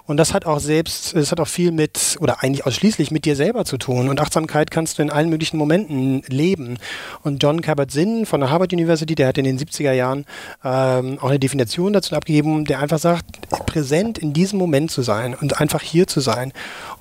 Und 0.07 0.17
das 0.17 0.33
hat 0.33 0.47
auch 0.47 0.61
selbst, 0.61 1.15
es 1.15 1.33
hat 1.33 1.41
auch 1.41 1.49
viel 1.49 1.71
mit 1.71 2.17
oder 2.19 2.43
eigentlich 2.43 2.65
ausschließlich 2.65 3.11
mit 3.11 3.27
dir 3.27 3.37
selber 3.37 3.67
zu 3.67 3.77
tun. 3.77 4.09
Und 4.09 4.21
Achtsamkeit 4.21 4.71
kannst 4.71 4.99
du 4.99 5.03
in 5.03 5.11
allen 5.11 5.29
möglichen 5.29 5.59
Momenten 5.59 6.23
leben. 6.27 6.79
Und 7.23 7.43
John 7.43 7.61
Kabat-Zinn 7.61 8.25
von 8.25 8.41
der 8.41 8.49
Harvard 8.49 8.73
University, 8.73 9.15
der 9.15 9.29
hat 9.29 9.37
in 9.39 9.45
den 9.45 9.59
70er 9.59 9.93
Jahren 9.93 10.25
ähm, 10.65 11.19
auch 11.21 11.29
eine 11.29 11.39
Definition 11.39 11.93
dazu 11.93 12.15
abgegeben, 12.15 12.65
der 12.65 12.79
einfach 12.79 12.99
sagt, 12.99 13.27
präsent 13.67 14.17
in 14.17 14.33
diesem 14.33 14.59
Moment 14.59 14.91
zu 14.91 15.03
sein 15.03 15.35
und 15.35 15.61
einfach 15.61 15.83
hier 15.83 16.07
zu 16.07 16.21
sein. 16.21 16.55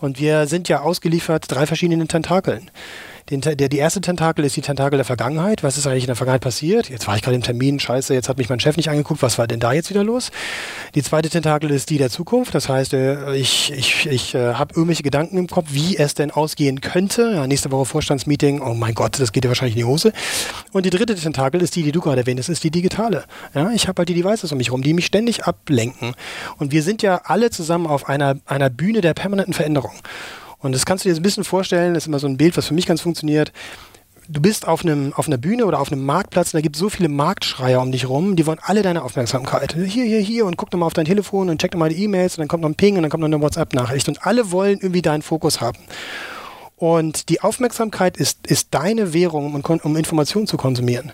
Und 0.03 0.19
wir 0.19 0.47
sind 0.47 0.67
ja 0.67 0.81
ausgeliefert 0.81 1.45
drei 1.47 1.65
verschiedenen 1.65 2.09
Tentakeln. 2.09 2.69
Den, 3.29 3.41
der, 3.41 3.55
die 3.55 3.77
erste 3.77 4.01
Tentakel 4.01 4.43
ist 4.43 4.55
die 4.55 4.61
Tentakel 4.61 4.97
der 4.97 5.05
Vergangenheit. 5.05 5.63
Was 5.63 5.77
ist 5.77 5.87
eigentlich 5.87 6.03
in 6.03 6.07
der 6.07 6.15
Vergangenheit 6.15 6.41
passiert? 6.41 6.89
Jetzt 6.89 7.07
war 7.07 7.15
ich 7.15 7.21
gerade 7.21 7.35
im 7.35 7.41
Termin, 7.41 7.79
scheiße, 7.79 8.13
jetzt 8.13 8.27
hat 8.27 8.37
mich 8.37 8.49
mein 8.49 8.59
Chef 8.59 8.75
nicht 8.75 8.89
angeguckt, 8.89 9.21
was 9.21 9.37
war 9.37 9.47
denn 9.47 9.59
da 9.59 9.71
jetzt 9.71 9.89
wieder 9.89 10.03
los? 10.03 10.31
Die 10.95 11.03
zweite 11.03 11.29
Tentakel 11.29 11.71
ist 11.71 11.89
die 11.89 11.97
der 11.97 12.09
Zukunft. 12.09 12.53
Das 12.53 12.67
heißt, 12.67 12.93
äh, 12.93 13.35
ich, 13.35 13.71
ich, 13.71 14.05
ich 14.07 14.35
äh, 14.35 14.53
habe 14.55 14.73
irgendwelche 14.73 15.03
Gedanken 15.03 15.37
im 15.37 15.47
Kopf, 15.47 15.67
wie 15.71 15.97
es 15.97 16.13
denn 16.13 16.31
ausgehen 16.31 16.81
könnte. 16.81 17.31
Ja, 17.35 17.47
nächste 17.47 17.71
Woche 17.71 17.85
Vorstandsmeeting, 17.85 18.61
oh 18.61 18.73
mein 18.73 18.93
Gott, 18.93 19.19
das 19.19 19.31
geht 19.31 19.45
ja 19.45 19.49
wahrscheinlich 19.49 19.75
in 19.75 19.81
die 19.81 19.85
Hose. 19.85 20.11
Und 20.71 20.85
die 20.85 20.89
dritte 20.89 21.15
Tentakel 21.15 21.61
ist 21.61 21.75
die, 21.75 21.83
die 21.83 21.91
du 21.91 22.01
gerade 22.01 22.21
erwähnt 22.21 22.39
hast, 22.39 22.49
ist 22.49 22.63
die 22.63 22.71
digitale. 22.71 23.23
Ja, 23.53 23.71
ich 23.71 23.87
habe 23.87 23.99
halt 23.99 24.09
die 24.09 24.15
Devices 24.15 24.51
um 24.51 24.57
mich 24.57 24.67
herum, 24.67 24.81
die 24.81 24.93
mich 24.93 25.05
ständig 25.05 25.45
ablenken. 25.45 26.13
Und 26.57 26.71
wir 26.71 26.83
sind 26.83 27.01
ja 27.01 27.21
alle 27.23 27.49
zusammen 27.49 27.87
auf 27.87 28.09
einer, 28.09 28.35
einer 28.45 28.69
Bühne 28.69 29.01
der 29.01 29.13
permanenten 29.13 29.53
Veränderung. 29.53 29.93
Und 30.63 30.73
das 30.73 30.85
kannst 30.85 31.05
du 31.05 31.09
dir 31.09 31.15
ein 31.15 31.21
bisschen 31.21 31.43
vorstellen, 31.43 31.93
das 31.93 32.03
ist 32.03 32.07
immer 32.07 32.19
so 32.19 32.27
ein 32.27 32.37
Bild, 32.37 32.57
was 32.57 32.67
für 32.67 32.73
mich 32.73 32.87
ganz 32.87 33.01
funktioniert. 33.01 33.51
Du 34.29 34.41
bist 34.41 34.65
auf, 34.65 34.85
einem, 34.85 35.11
auf 35.13 35.27
einer 35.27 35.37
Bühne 35.37 35.65
oder 35.65 35.81
auf 35.81 35.91
einem 35.91 36.05
Marktplatz 36.05 36.53
und 36.53 36.57
da 36.57 36.61
gibt 36.61 36.77
es 36.77 36.79
so 36.79 36.89
viele 36.89 37.09
Marktschreier 37.09 37.81
um 37.81 37.91
dich 37.91 38.07
rum, 38.07 38.37
die 38.37 38.45
wollen 38.45 38.59
alle 38.61 38.81
deine 38.81 39.03
Aufmerksamkeit. 39.03 39.73
Hier, 39.73 40.05
hier, 40.05 40.19
hier 40.19 40.45
und 40.45 40.55
guck 40.55 40.71
doch 40.71 40.79
mal 40.79 40.85
auf 40.85 40.93
dein 40.93 41.05
Telefon 41.05 41.49
und 41.49 41.59
check 41.59 41.71
doch 41.71 41.79
mal 41.79 41.89
die 41.89 42.01
E-Mails 42.01 42.37
und 42.37 42.41
dann 42.41 42.47
kommt 42.47 42.63
noch 42.63 42.69
ein 42.69 42.75
Ping 42.75 42.95
und 42.95 43.01
dann 43.01 43.11
kommt 43.11 43.21
noch 43.21 43.27
eine 43.27 43.41
WhatsApp-Nachricht 43.41 44.07
und 44.07 44.25
alle 44.25 44.51
wollen 44.51 44.79
irgendwie 44.81 45.01
deinen 45.01 45.21
Fokus 45.21 45.59
haben. 45.59 45.77
Und 46.77 47.27
die 47.27 47.41
Aufmerksamkeit 47.41 48.15
ist, 48.15 48.47
ist 48.47 48.69
deine 48.71 49.13
Währung, 49.13 49.53
um, 49.53 49.79
um 49.83 49.95
Informationen 49.97 50.47
zu 50.47 50.55
konsumieren. 50.55 51.11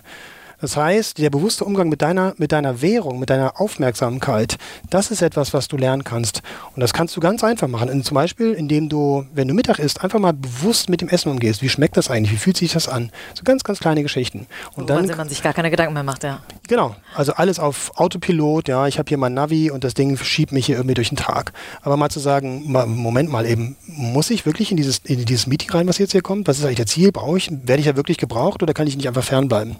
Das 0.60 0.76
heißt, 0.76 1.18
der 1.18 1.30
bewusste 1.30 1.64
Umgang 1.64 1.88
mit 1.88 2.02
deiner, 2.02 2.34
mit 2.36 2.52
deiner 2.52 2.82
Währung, 2.82 3.18
mit 3.18 3.30
deiner 3.30 3.60
Aufmerksamkeit, 3.60 4.56
das 4.90 5.10
ist 5.10 5.22
etwas, 5.22 5.54
was 5.54 5.68
du 5.68 5.76
lernen 5.76 6.04
kannst. 6.04 6.42
Und 6.74 6.80
das 6.80 6.92
kannst 6.92 7.16
du 7.16 7.20
ganz 7.20 7.42
einfach 7.42 7.68
machen. 7.68 7.88
Und 7.88 8.04
zum 8.04 8.14
Beispiel, 8.14 8.52
indem 8.52 8.88
du, 8.88 9.24
wenn 9.34 9.48
du 9.48 9.54
Mittag 9.54 9.78
isst, 9.78 10.02
einfach 10.02 10.18
mal 10.18 10.32
bewusst 10.32 10.88
mit 10.90 11.00
dem 11.00 11.08
Essen 11.08 11.30
umgehst. 11.30 11.62
Wie 11.62 11.68
schmeckt 11.68 11.96
das 11.96 12.10
eigentlich? 12.10 12.32
Wie 12.32 12.36
fühlt 12.36 12.56
sich 12.56 12.72
das 12.72 12.88
an? 12.88 13.10
So 13.34 13.42
ganz, 13.44 13.64
ganz 13.64 13.80
kleine 13.80 14.02
Geschichten. 14.02 14.46
Und 14.74 14.90
dann, 14.90 15.06
man 15.06 15.28
sich 15.28 15.42
gar 15.42 15.54
keine 15.54 15.70
Gedanken 15.70 15.94
mehr 15.94 16.02
macht, 16.02 16.24
ja. 16.24 16.40
Genau. 16.68 16.94
Also 17.14 17.32
alles 17.34 17.58
auf 17.58 17.92
Autopilot. 17.96 18.68
Ja, 18.68 18.86
ich 18.86 18.98
habe 18.98 19.08
hier 19.08 19.18
mein 19.18 19.34
Navi 19.34 19.70
und 19.70 19.84
das 19.84 19.94
Ding 19.94 20.16
schiebt 20.16 20.52
mich 20.52 20.66
hier 20.66 20.76
irgendwie 20.76 20.94
durch 20.94 21.08
den 21.08 21.16
Tag. 21.16 21.52
Aber 21.82 21.96
mal 21.96 22.10
zu 22.10 22.20
sagen, 22.20 22.70
Moment 22.70 23.30
mal 23.30 23.46
eben, 23.46 23.76
muss 23.86 24.30
ich 24.30 24.46
wirklich 24.46 24.70
in 24.70 24.76
dieses, 24.76 24.98
in 24.98 25.24
dieses 25.24 25.46
Meeting 25.46 25.70
rein, 25.70 25.88
was 25.88 25.98
jetzt 25.98 26.12
hier 26.12 26.22
kommt? 26.22 26.48
Was 26.48 26.58
ist 26.58 26.64
eigentlich 26.64 26.78
das 26.78 26.86
Ziel? 26.86 27.12
Brauche 27.12 27.38
ich, 27.38 27.50
werde 27.50 27.80
ich 27.80 27.86
ja 27.86 27.96
wirklich 27.96 28.18
gebraucht 28.18 28.62
oder 28.62 28.74
kann 28.74 28.86
ich 28.86 28.96
nicht 28.96 29.08
einfach 29.08 29.24
fernbleiben? 29.24 29.76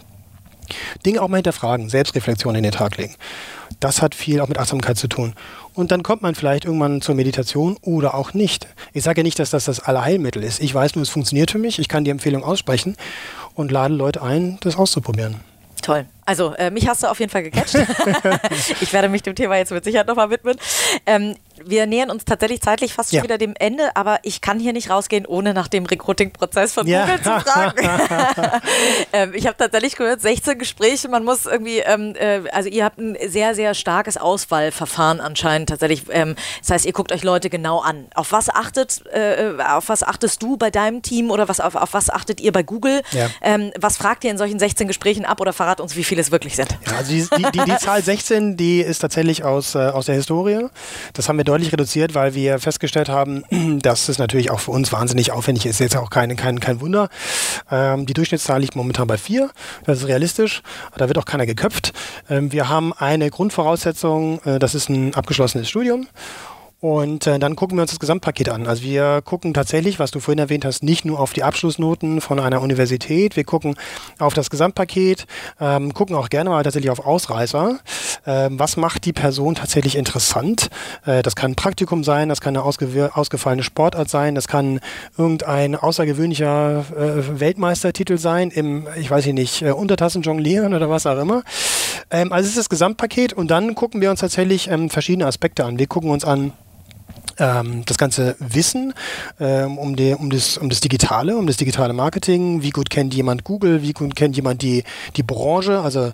Dinge 1.04 1.22
auch 1.22 1.28
mal 1.28 1.36
hinterfragen, 1.36 1.88
Selbstreflexion 1.88 2.54
in 2.54 2.62
den 2.62 2.72
Tag 2.72 2.96
legen. 2.96 3.14
Das 3.78 4.02
hat 4.02 4.14
viel 4.14 4.40
auch 4.40 4.48
mit 4.48 4.58
Achtsamkeit 4.58 4.98
zu 4.98 5.08
tun. 5.08 5.34
Und 5.74 5.90
dann 5.90 6.02
kommt 6.02 6.22
man 6.22 6.34
vielleicht 6.34 6.64
irgendwann 6.64 7.00
zur 7.00 7.14
Meditation 7.14 7.76
oder 7.82 8.14
auch 8.14 8.34
nicht. 8.34 8.66
Ich 8.92 9.04
sage 9.04 9.20
ja 9.20 9.22
nicht, 9.22 9.38
dass 9.38 9.50
das 9.50 9.64
das 9.64 9.80
Allerheilmittel 9.80 10.42
ist. 10.42 10.60
Ich 10.60 10.74
weiß 10.74 10.96
nur, 10.96 11.02
es 11.02 11.08
funktioniert 11.08 11.50
für 11.50 11.58
mich. 11.58 11.78
Ich 11.78 11.88
kann 11.88 12.04
die 12.04 12.10
Empfehlung 12.10 12.44
aussprechen 12.44 12.96
und 13.54 13.70
lade 13.70 13.94
Leute 13.94 14.22
ein, 14.22 14.58
das 14.62 14.76
auszuprobieren. 14.76 15.36
Toll. 15.80 16.06
Also, 16.26 16.54
äh, 16.54 16.70
mich 16.70 16.86
hast 16.88 17.02
du 17.02 17.06
auf 17.06 17.18
jeden 17.20 17.30
Fall 17.30 17.42
gecatcht. 17.42 17.74
ich 18.80 18.92
werde 18.92 19.08
mich 19.08 19.22
dem 19.22 19.34
Thema 19.34 19.56
jetzt 19.56 19.72
mit 19.72 19.84
Sicherheit 19.84 20.06
nochmal 20.06 20.30
widmen. 20.30 20.56
Ähm, 21.06 21.36
wir 21.64 21.86
nähern 21.86 22.10
uns 22.10 22.24
tatsächlich 22.24 22.60
zeitlich 22.60 22.94
fast 22.94 23.12
ja. 23.12 23.18
schon 23.18 23.24
wieder 23.24 23.38
dem 23.38 23.54
Ende, 23.58 23.96
aber 23.96 24.18
ich 24.22 24.40
kann 24.40 24.58
hier 24.58 24.72
nicht 24.72 24.90
rausgehen, 24.90 25.26
ohne 25.26 25.54
nach 25.54 25.68
dem 25.68 25.86
Recruiting-Prozess 25.86 26.74
von 26.74 26.86
ja. 26.86 27.02
Google 27.06 27.22
zu 27.22 27.40
fragen. 27.50 27.88
ähm, 29.12 29.32
ich 29.34 29.46
habe 29.46 29.56
tatsächlich 29.56 29.96
gehört, 29.96 30.20
16 30.20 30.58
Gespräche, 30.58 31.08
man 31.08 31.24
muss 31.24 31.46
irgendwie, 31.46 31.78
ähm, 31.78 32.14
äh, 32.16 32.42
also 32.52 32.68
ihr 32.68 32.84
habt 32.84 32.98
ein 32.98 33.16
sehr, 33.28 33.54
sehr 33.54 33.74
starkes 33.74 34.16
Auswahlverfahren 34.16 35.20
anscheinend 35.20 35.68
tatsächlich. 35.68 36.04
Ähm, 36.10 36.36
das 36.60 36.70
heißt, 36.70 36.86
ihr 36.86 36.92
guckt 36.92 37.12
euch 37.12 37.22
Leute 37.22 37.50
genau 37.50 37.80
an. 37.80 38.06
Auf 38.14 38.32
was 38.32 38.48
achtet, 38.48 39.04
äh, 39.12 39.52
auf 39.68 39.88
was 39.88 40.02
achtest 40.02 40.42
du 40.42 40.56
bei 40.56 40.70
deinem 40.70 41.02
Team 41.02 41.30
oder 41.30 41.48
was, 41.48 41.60
auf, 41.60 41.74
auf 41.74 41.94
was 41.94 42.10
achtet 42.10 42.40
ihr 42.40 42.52
bei 42.52 42.62
Google? 42.62 43.02
Ja. 43.12 43.28
Ähm, 43.42 43.72
was 43.78 43.96
fragt 43.96 44.24
ihr 44.24 44.30
in 44.30 44.38
solchen 44.38 44.58
16 44.58 44.88
Gesprächen 44.88 45.24
ab 45.24 45.40
oder 45.40 45.52
verrat 45.52 45.80
uns, 45.80 45.96
wie 45.96 46.04
viele 46.04 46.20
es 46.20 46.30
wirklich 46.30 46.56
sind? 46.56 46.76
Also 46.96 47.12
die, 47.12 47.26
die, 47.36 47.50
die, 47.52 47.64
die 47.64 47.76
Zahl 47.76 48.02
16, 48.02 48.56
die 48.56 48.80
ist 48.80 49.00
tatsächlich 49.00 49.44
aus, 49.44 49.74
äh, 49.74 49.78
aus 49.78 50.06
der 50.06 50.14
Historie. 50.14 50.66
Das 51.12 51.28
haben 51.28 51.36
wir 51.36 51.44
deutlich 51.50 51.72
reduziert, 51.72 52.14
weil 52.14 52.34
wir 52.34 52.60
festgestellt 52.60 53.08
haben, 53.08 53.42
dass 53.82 54.08
es 54.08 54.18
natürlich 54.18 54.52
auch 54.52 54.60
für 54.60 54.70
uns 54.70 54.92
wahnsinnig 54.92 55.32
aufwendig 55.32 55.66
ist. 55.66 55.80
Jetzt 55.80 55.96
auch 55.96 56.08
kein, 56.08 56.36
kein, 56.36 56.60
kein 56.60 56.80
Wunder. 56.80 57.08
Ähm, 57.70 58.06
die 58.06 58.14
Durchschnittszahl 58.14 58.60
liegt 58.60 58.76
momentan 58.76 59.08
bei 59.08 59.18
vier. 59.18 59.50
Das 59.84 59.98
ist 59.98 60.06
realistisch. 60.06 60.62
Da 60.96 61.08
wird 61.08 61.18
auch 61.18 61.24
keiner 61.24 61.46
geköpft. 61.46 61.92
Ähm, 62.28 62.52
wir 62.52 62.68
haben 62.68 62.92
eine 62.92 63.30
Grundvoraussetzung, 63.30 64.40
äh, 64.44 64.58
das 64.60 64.76
ist 64.76 64.88
ein 64.90 65.14
abgeschlossenes 65.14 65.68
Studium. 65.68 66.06
Und 66.80 67.26
äh, 67.26 67.38
dann 67.38 67.56
gucken 67.56 67.76
wir 67.76 67.82
uns 67.82 67.90
das 67.90 68.00
Gesamtpaket 68.00 68.48
an. 68.48 68.66
Also 68.66 68.82
wir 68.82 69.20
gucken 69.22 69.52
tatsächlich, 69.52 69.98
was 69.98 70.10
du 70.12 70.20
vorhin 70.20 70.38
erwähnt 70.38 70.64
hast, 70.64 70.82
nicht 70.82 71.04
nur 71.04 71.20
auf 71.20 71.34
die 71.34 71.42
Abschlussnoten 71.42 72.22
von 72.22 72.40
einer 72.40 72.62
Universität, 72.62 73.36
wir 73.36 73.44
gucken 73.44 73.74
auf 74.18 74.32
das 74.32 74.48
Gesamtpaket, 74.48 75.26
ähm, 75.60 75.92
gucken 75.92 76.16
auch 76.16 76.30
gerne 76.30 76.48
mal 76.48 76.62
tatsächlich 76.62 76.90
auf 76.90 77.04
Ausreißer. 77.04 77.78
Ähm, 78.26 78.58
was 78.58 78.78
macht 78.78 79.04
die 79.04 79.12
Person 79.12 79.56
tatsächlich 79.56 79.94
interessant? 79.94 80.70
Äh, 81.04 81.22
das 81.22 81.36
kann 81.36 81.52
ein 81.52 81.56
Praktikum 81.56 82.02
sein, 82.02 82.30
das 82.30 82.40
kann 82.40 82.56
eine 82.56 82.64
ausgefallene 82.64 83.62
Sportart 83.62 84.08
sein, 84.08 84.34
das 84.34 84.48
kann 84.48 84.80
irgendein 85.18 85.76
außergewöhnlicher 85.76 86.86
äh, 86.96 87.40
Weltmeistertitel 87.40 88.16
sein 88.16 88.50
im, 88.50 88.88
ich 88.98 89.10
weiß 89.10 89.26
nicht, 89.26 89.60
äh, 89.60 89.72
Untertassen 89.72 90.22
jonglieren 90.22 90.72
oder 90.72 90.88
was 90.88 91.04
auch 91.04 91.18
immer. 91.18 91.42
Ähm, 92.10 92.32
also 92.32 92.44
es 92.44 92.52
ist 92.52 92.58
das 92.58 92.68
Gesamtpaket 92.70 93.34
und 93.34 93.50
dann 93.50 93.74
gucken 93.74 94.00
wir 94.00 94.10
uns 94.10 94.20
tatsächlich 94.20 94.70
ähm, 94.70 94.88
verschiedene 94.88 95.26
Aspekte 95.26 95.66
an. 95.66 95.78
Wir 95.78 95.86
gucken 95.86 96.10
uns 96.10 96.24
an, 96.24 96.52
ähm, 97.40 97.82
das 97.86 97.98
ganze 97.98 98.36
Wissen 98.38 98.94
ähm, 99.40 99.78
um, 99.78 99.96
die, 99.96 100.14
um, 100.14 100.30
das, 100.30 100.58
um 100.58 100.68
das 100.68 100.80
Digitale, 100.80 101.36
um 101.36 101.46
das 101.46 101.56
digitale 101.56 101.92
Marketing. 101.92 102.62
Wie 102.62 102.70
gut 102.70 102.90
kennt 102.90 103.14
jemand 103.14 103.44
Google? 103.44 103.82
Wie 103.82 103.92
gut 103.92 104.14
kennt 104.14 104.36
jemand 104.36 104.62
die, 104.62 104.84
die 105.16 105.22
Branche? 105.22 105.80
Also 105.80 106.12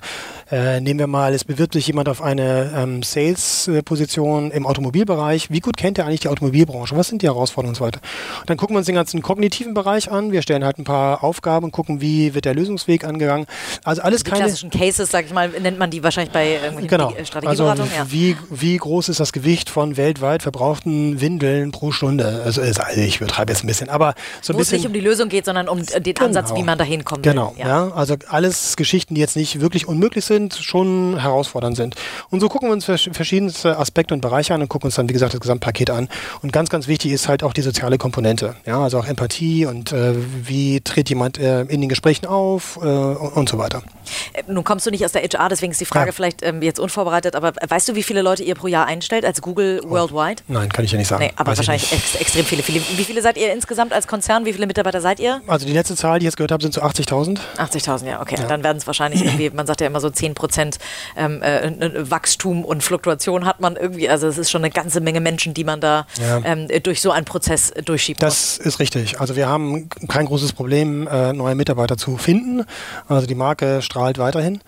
äh, 0.51 0.81
nehmen 0.81 1.01
wir 1.01 1.07
mal, 1.07 1.35
es 1.35 1.45
bewirbt 1.45 1.75
sich 1.75 1.87
jemand 1.87 2.09
auf 2.09 2.23
eine 2.23 2.73
ähm, 2.75 3.03
Sales-Position 3.03 4.51
im 4.53 4.67
Automobilbereich. 4.67 5.51
Wie 5.51 5.61
gut 5.61 5.77
kennt 5.77 5.99
er 5.99 6.07
eigentlich 6.07 6.21
die 6.21 6.29
Automobilbranche? 6.29 6.97
Was 6.97 7.09
sind 7.09 7.23
die 7.23 7.27
Herausforderungen 7.27 7.73
und 7.73 7.77
so 7.77 7.85
weiter? 7.85 8.01
Und 8.41 8.49
dann 8.49 8.57
gucken 8.57 8.75
wir 8.75 8.79
uns 8.79 8.87
den 8.87 8.95
ganzen 8.95 9.23
kognitiven 9.23 9.75
Bereich 9.75 10.11
an. 10.11 10.33
Wir 10.33 10.43
stellen 10.43 10.65
halt 10.65 10.79
ein 10.79 10.85
paar 10.85 11.25
Aufgaben 11.25 11.67
und 11.67 11.73
gucken, 11.73 12.01
wie 12.01 12.35
wird 12.35 12.45
der 12.45 12.55
Lösungsweg 12.55 13.05
angegangen. 13.05 13.47
Also 13.83 14.03
alles 14.03 14.23
die 14.23 14.31
keine... 14.31 14.45
klassischen 14.45 14.71
Cases, 14.71 15.11
sag 15.11 15.27
ich 15.27 15.33
mal, 15.33 15.49
nennt 15.49 15.79
man 15.79 15.91
die 15.91 16.03
wahrscheinlich 16.03 16.33
bei 16.33 16.53
irgendwelchen 16.53 16.89
Genau. 16.89 17.13
Strategieberatungen. 17.25 17.81
Also 17.81 17.97
ja. 17.97 18.13
wie, 18.13 18.37
wie 18.51 18.77
groß 18.77 19.09
ist 19.09 19.21
das 19.21 19.33
Gewicht 19.33 19.69
von 19.69 19.97
weltweit 19.97 20.43
verbrauchten 20.43 21.16
Windeln 21.21 21.71
pro 21.73 21.93
Stunde? 21.93 22.43
Also, 22.45 22.61
ist- 22.61 22.81
also 22.81 23.01
ich 23.01 23.17
übertreibe 23.21 23.53
jetzt 23.53 23.65
ein 23.65 23.67
bisschen, 23.67 23.89
aber 23.89 24.15
so 24.43 24.53
ein 24.53 24.57
Wo 24.57 24.61
es 24.63 24.67
bisschen... 24.69 24.79
nicht 24.79 24.87
um 24.87 24.93
die 24.93 25.01
Lösung 25.01 25.29
geht, 25.29 25.45
sondern 25.45 25.69
um 25.69 25.81
äh, 25.81 26.01
den 26.01 26.17
Ansatz, 26.19 26.53
wie 26.55 26.63
man 26.63 26.79
dahin 26.79 27.05
kommt. 27.05 27.23
Genau, 27.23 27.55
Ja. 27.59 27.67
ja. 27.87 27.93
Also 27.95 28.15
alles 28.29 28.77
Geschichten, 28.77 29.15
die 29.15 29.21
jetzt 29.21 29.37
nicht 29.37 29.61
wirklich 29.61 29.89
unmöglich 29.89 30.25
sind, 30.25 30.55
schon 30.55 31.19
herausfordernd 31.21 31.77
sind. 31.77 31.95
Und 32.31 32.41
so 32.41 32.49
gucken 32.49 32.69
wir 32.69 32.73
uns 32.73 32.85
vers 32.85 33.09
verschiedenste 33.13 33.79
Aspekte 33.79 34.15
und 34.15 34.21
Bereiche 34.21 34.55
an 34.55 34.63
und 34.63 34.69
gucken 34.69 34.87
uns 34.89 34.95
dann, 34.97 35.09
wie 35.09 35.13
gesagt, 35.13 35.33
das 35.35 35.41
Gesamtpaket 35.41 35.91
an. 35.91 36.09
Und 36.43 36.53
ganz, 36.53 36.69
ganz 36.71 36.89
wichtig 36.89 37.13
ist 37.13 37.29
halt 37.29 37.43
auch 37.43 37.53
die 37.53 37.63
soziale 37.63 37.99
Komponente. 37.99 38.57
Ja, 38.67 38.81
also 38.83 38.99
auch 38.99 39.07
Empathie 39.07 39.67
und 39.67 39.93
äh, 39.93 40.15
wie 40.43 40.81
tritt 40.81 41.09
jemand 41.09 41.39
äh, 41.39 41.63
in 41.63 41.81
den 41.81 41.89
Gesprächen 41.89 42.27
auf 42.27 42.79
äh, 42.83 42.87
und, 42.87 43.49
so 43.49 43.59
weiter. 43.59 43.83
Äh, 44.33 44.43
Nun 44.49 44.65
kommst 44.65 44.87
du 44.87 44.91
nicht 44.91 45.05
aus 45.05 45.13
der 45.13 45.23
HR, 45.23 45.49
deswegen 45.49 45.73
ist 45.73 45.81
die 45.81 45.85
Frage 45.87 46.07
Ja. 46.09 46.13
vielleicht 46.13 46.43
ähm, 46.43 46.63
jetzt 46.63 46.79
unvorbereitet, 46.81 47.35
aber 47.37 47.53
weißt 47.69 47.89
du, 47.89 47.95
wie 47.95 48.03
viele 48.03 48.23
Leute 48.23 48.43
ihr 48.43 48.55
pro 48.55 48.67
Jahr 48.67 48.87
einstellt 48.87 49.25
als 49.25 49.41
Google 49.43 49.81
worldwide? 49.85 50.43
Nein, 50.49 50.69
kann 50.71 50.85
ich 50.85 50.93
ja 50.97 50.99
nicht 51.01 51.09
sagen. 51.09 51.25
Nee, 51.25 51.33
aber. 51.37 51.53
Weiß 51.53 51.61
ich 51.61 51.69
wahrscheinlich 51.69 51.93
ex 51.93 52.15
extrem 52.17 52.45
viele, 52.45 52.63
viele. 52.63 52.81
Wie 52.81 53.05
viele 53.05 53.23
seid 53.23 53.37
ihr 53.37 53.53
insgesamt 53.53 53.93
als 53.93 54.07
Konzern? 54.07 54.45
Wie 54.45 54.53
viele 54.53 54.67
Mitarbeiter 54.67 55.01
seid 55.01 55.21
ihr? 55.21 55.41
Also 55.47 55.67
die 55.67 55.73
letzte 55.73 55.95
Zahl, 55.97 56.19
die 56.19 56.25
ich 56.25 56.29
jetzt 56.29 56.37
gehört 56.37 56.53
habe, 56.53 56.63
sind 56.63 56.75
so 56.75 56.83
80.000. 56.83 57.39
80.000, 57.59 58.07
ja, 58.07 58.21
okay. 58.21 58.37
Dann 58.49 58.63
werden 58.65 58.79
es 58.79 58.87
wahrscheinlich 58.87 59.25
irgendwie, 59.25 59.51
man 59.51 59.67
sagt 59.67 59.81
ja 59.81 59.87
immer 59.87 60.01
so 60.01 60.11
10 60.11 60.35
Prozent 60.35 60.79
ähm, 61.17 61.43
äh, 61.43 62.11
Wachstum 62.11 62.65
und 62.65 62.83
Fluktuation 62.83 63.45
hat 63.47 63.61
man 63.61 63.77
irgendwie. 63.77 64.09
Also 64.09 64.27
es 64.27 64.39
ist 64.39 64.51
schon 64.51 64.63
eine 64.63 64.71
ganze 64.71 65.01
Menge 65.01 65.21
Menschen, 65.21 65.55
die 65.55 65.65
man 65.65 65.81
da 65.81 66.07
Ja. 66.21 66.41
ähm, 66.45 66.67
äh, 66.69 66.81
durch 66.81 67.01
so 67.01 67.11
einen 67.11 67.25
Prozess 67.25 67.71
äh, 67.71 67.83
durchschiebt. 67.83 68.23
Das 68.23 68.59
ist 68.59 68.79
richtig. 68.79 69.21
Also 69.21 69.37
wir 69.37 69.49
haben 69.49 69.89
kein 70.09 70.27
großes 70.27 70.53
Problem, 70.53 71.07
äh, 71.07 71.33
neue 71.33 71.55
Mitarbeiter 71.55 71.97
zu 71.97 72.17
finden. 72.17 72.65
Also 73.09 73.27
die 73.27 73.35
Marke 73.35 73.83
strahlt 73.83 74.19
weiterhin. 74.19 74.61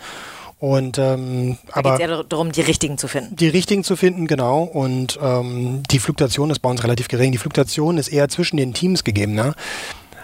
Und 0.60 0.98
ähm, 0.98 1.56
da 1.72 1.80
geht 1.80 1.86
aber 1.86 2.00
eher 2.00 2.24
darum, 2.24 2.50
die 2.50 2.62
richtigen 2.62 2.98
zu 2.98 3.06
finden. 3.06 3.36
die 3.36 3.48
richtigen 3.48 3.84
zu 3.84 3.94
finden, 3.94 4.26
genau. 4.26 4.62
Und 4.64 5.18
ähm, 5.22 5.82
die 5.90 6.00
Fluktuation 6.00 6.50
ist 6.50 6.58
bei 6.58 6.68
uns 6.68 6.82
relativ 6.82 7.06
gering. 7.08 7.30
Die 7.32 7.38
Fluktuation 7.38 7.96
ist 7.96 8.08
eher 8.08 8.28
zwischen 8.28 8.56
den 8.56 8.74
Teams 8.74 9.04
gegeben. 9.04 9.34
Ne? 9.34 9.54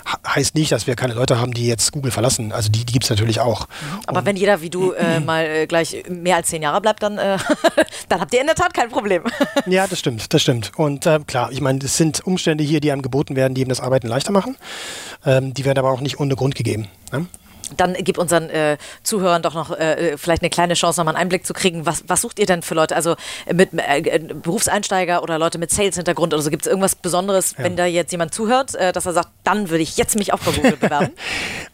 He- 0.07 0.28
Heißt 0.35 0.57
nicht, 0.57 0.72
dass 0.72 0.87
wir 0.89 0.97
keine 0.97 1.14
Leute 1.14 1.39
haben, 1.41 1.55
die 1.55 1.66
jetzt 1.68 1.93
Google 1.93 2.11
verlassen. 2.11 2.51
Also 2.53 2.68
die, 2.68 2.85
die 2.85 2.93
gibt 2.93 3.05
es 3.05 3.11
natürlich 3.11 3.39
auch. 3.41 3.68
Aber 4.07 4.26
wenn 4.26 4.37
jeder 4.37 4.61
wie 4.61 4.70
du 4.70 4.93
äh, 4.93 5.20
mal 5.24 5.45
äh, 5.47 5.66
gleich 5.68 6.03
mehr 6.11 6.35
als 6.37 6.49
zehn 6.49 6.62
Jahre 6.62 6.80
bleibt, 6.80 7.05
dann, 7.05 7.16
äh, 7.16 7.39
dann 8.09 8.20
habt 8.20 8.35
ihr 8.35 8.41
in 8.41 8.47
der 8.47 8.57
Tat 8.57 8.74
kein 8.74 8.89
Problem. 8.91 9.22
Ja, 9.66 9.87
das 9.87 10.01
stimmt, 10.01 10.35
das 10.35 10.43
stimmt. 10.43 10.72
Und 10.76 11.07
äh, 11.07 11.20
klar, 11.26 11.51
ich 11.53 11.61
meine, 11.61 11.78
es 11.82 11.97
sind 11.97 12.26
Umstände 12.26 12.64
hier, 12.64 12.80
die 12.80 12.91
einem 12.93 13.01
geboten 13.03 13.35
werden, 13.37 13.55
die 13.55 13.61
eben 13.62 13.70
das 13.70 13.80
Arbeiten 13.80 14.09
leichter 14.09 14.32
machen. 14.32 14.57
Ähm, 15.24 15.55
die 15.55 15.64
werden 15.64 15.78
aber 15.78 15.91
auch 15.91 16.01
nicht 16.01 16.18
ohne 16.20 16.35
Grund 16.35 16.55
gegeben. 16.57 16.89
Ne? 17.12 17.26
Dann 17.76 17.94
gib 17.98 18.18
unseren 18.18 18.50
äh, 18.50 18.76
Zuhörern 19.02 19.42
doch 19.42 19.54
noch 19.54 19.70
äh, 19.76 20.16
vielleicht 20.16 20.42
eine 20.42 20.50
kleine 20.50 20.74
Chance, 20.74 21.00
nochmal 21.00 21.14
einen 21.14 21.22
Einblick 21.22 21.46
zu 21.46 21.52
kriegen. 21.52 21.86
Was, 21.86 22.04
was 22.06 22.20
sucht 22.20 22.38
ihr 22.38 22.46
denn 22.46 22.62
für 22.62 22.74
Leute? 22.74 22.96
Also 22.96 23.16
äh, 23.46 23.54
mit 23.54 23.70
äh, 23.74 23.98
äh, 23.98 24.18
Berufseinsteiger 24.18 25.22
oder 25.22 25.38
Leute 25.38 25.58
mit 25.58 25.70
Sales-Hintergrund 25.70 26.34
oder 26.34 26.42
so? 26.42 26.50
Gibt 26.50 26.66
es 26.66 26.68
irgendwas 26.68 26.94
Besonderes, 26.94 27.54
wenn 27.58 27.76
da 27.76 27.86
jetzt 27.86 28.12
jemand 28.12 28.34
zuhört, 28.34 28.74
äh, 28.74 28.92
dass 28.92 29.06
er 29.06 29.12
sagt, 29.12 29.28
dann 29.44 29.70
würde 29.70 29.82
ich 29.82 29.96
jetzt 29.96 30.16
mich 30.16 30.32
auch 30.32 30.40
bei 30.40 30.52
Google 30.52 30.76
bewerben? 30.76 31.10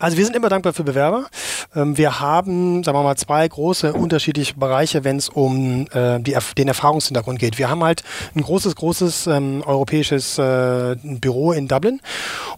Also 0.02 0.16
wir 0.16 0.24
sind 0.24 0.34
immer 0.34 0.48
dankbar 0.48 0.72
für 0.72 0.82
Bewerber. 0.82 1.26
Ähm, 1.74 1.98
wir 1.98 2.20
haben, 2.20 2.82
sagen 2.82 2.96
wir 2.96 3.02
mal, 3.02 3.16
zwei 3.16 3.46
große 3.46 3.92
unterschiedliche 3.92 4.54
Bereiche, 4.54 5.04
wenn 5.04 5.18
es 5.18 5.28
um 5.28 5.86
äh, 5.92 6.18
die, 6.20 6.34
den 6.56 6.68
Erfahrungshintergrund 6.68 7.38
geht. 7.38 7.58
Wir 7.58 7.68
haben 7.68 7.84
halt 7.84 8.02
ein 8.34 8.40
großes, 8.40 8.76
großes 8.76 9.26
ähm, 9.26 9.62
europäisches 9.66 10.38
äh, 10.38 10.96
Büro 11.02 11.52
in 11.52 11.68
Dublin 11.68 12.00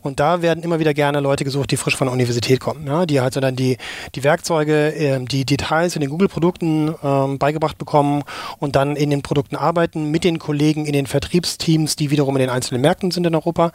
und 0.02 0.20
da 0.20 0.40
werden 0.40 0.62
immer 0.62 0.78
wieder 0.78 0.94
gerne 0.94 1.18
Leute 1.18 1.42
gesucht, 1.42 1.72
die 1.72 1.76
frisch 1.76 1.96
von 1.96 2.06
der 2.06 2.12
Universität 2.12 2.60
kommen, 2.60 2.86
ja, 2.86 3.06
die 3.06 3.20
halt 3.22 3.34
so 3.34 3.40
dann 3.40 3.56
die, 3.56 3.76
die 4.14 4.24
Werkzeuge, 4.24 4.90
ähm, 4.90 5.28
die 5.28 5.44
Details 5.44 5.94
in 5.94 6.00
den 6.00 6.10
Google-Produkten 6.10 6.94
ähm, 7.02 7.38
beigebracht 7.38 7.78
bekommen 7.78 8.22
und 8.58 8.76
dann 8.76 8.96
in 8.96 9.10
den 9.10 9.22
Produkten 9.22 9.56
arbeiten 9.56 10.10
mit 10.10 10.24
den 10.24 10.38
Kollegen 10.38 10.86
in 10.86 10.92
den 10.92 11.06
Vertriebsteams, 11.06 11.96
die 11.96 12.10
wiederum 12.10 12.36
in 12.36 12.40
den 12.40 12.50
einzelnen 12.50 12.80
Märkten 12.80 13.10
sind 13.10 13.26
in 13.26 13.34
Europa. 13.34 13.72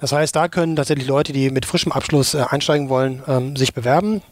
Das 0.00 0.12
heißt, 0.12 0.34
da 0.34 0.48
können 0.48 0.76
tatsächlich 0.76 1.06
Leute, 1.06 1.32
die 1.32 1.50
mit 1.50 1.66
frischem 1.66 1.92
Abschluss 1.92 2.34
äh, 2.34 2.44
einsteigen 2.48 2.88
wollen, 2.88 3.22
ähm, 3.26 3.56
sich 3.56 3.74
bewerben. 3.74 4.22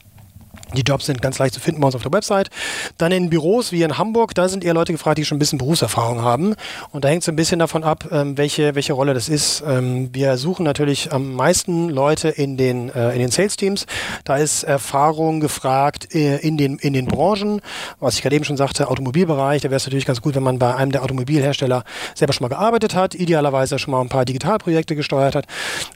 Die 0.75 0.83
Jobs 0.83 1.07
sind 1.07 1.23
ganz 1.23 1.39
leicht 1.39 1.55
zu 1.55 1.61
finden 1.61 1.81
bei 1.81 1.87
uns 1.87 1.95
auf 1.95 2.03
der 2.03 2.13
Website. 2.13 2.51
Dann 2.99 3.11
in 3.11 3.31
Büros 3.31 3.73
wie 3.73 3.83
in 3.83 3.97
Hamburg, 3.97 4.35
da 4.35 4.49
sind 4.49 4.65
eher 4.65 4.75
Leute 4.75 4.93
gefragt, 4.93 5.17
die 5.17 5.25
schon 5.25 5.37
ein 5.37 5.39
bisschen 5.39 5.59
Berufserfahrung 5.59 6.21
haben. 6.21 6.55
Und 6.93 7.05
da 7.05 7.09
hängt 7.09 7.23
es 7.23 7.29
ein 7.29 7.37
bisschen 7.37 7.59
davon 7.59 7.85
ab, 7.85 8.07
ähm, 8.13 8.37
welche, 8.37 8.75
welche 8.75 8.93
Rolle 8.93 9.15
das 9.15 9.31
ist. 9.31 9.63
Ähm, 9.67 10.11
wir 10.13 10.37
suchen 10.37 10.65
natürlich 10.65 11.11
am 11.11 11.33
meisten 11.33 11.89
Leute 11.89 12.29
in 12.29 12.59
den, 12.59 12.91
äh, 12.91 13.13
in 13.13 13.21
den 13.21 13.31
Sales-Teams. 13.31 13.87
Da 14.25 14.37
ist 14.37 14.63
Erfahrung 14.63 15.41
gefragt 15.41 16.15
äh, 16.15 16.37
in, 16.37 16.59
den, 16.59 16.77
in 16.79 16.93
den 16.93 17.07
Branchen. 17.07 17.63
Was 17.99 18.17
ich 18.17 18.23
gerade 18.23 18.37
eben 18.37 18.45
schon 18.45 18.59
sagte, 18.59 18.89
Automobilbereich, 18.89 19.63
da 19.63 19.71
wäre 19.71 19.77
es 19.77 19.87
natürlich 19.87 20.07
ganz 20.07 20.21
gut, 20.21 20.35
wenn 20.35 20.43
man 20.43 20.59
bei 20.59 20.75
einem 20.75 20.93
der 20.93 21.03
Automobilhersteller 21.03 21.83
selber 22.15 22.35
schon 22.35 22.45
mal 22.45 22.55
gearbeitet 22.55 22.95
hat, 22.95 23.15
idealerweise 23.15 23.79
schon 23.79 23.93
mal 23.93 24.03
ein 24.03 24.11
paar 24.11 24.27
Digitalprojekte 24.27 24.97
gesteuert 24.97 25.35
hat. 25.35 25.47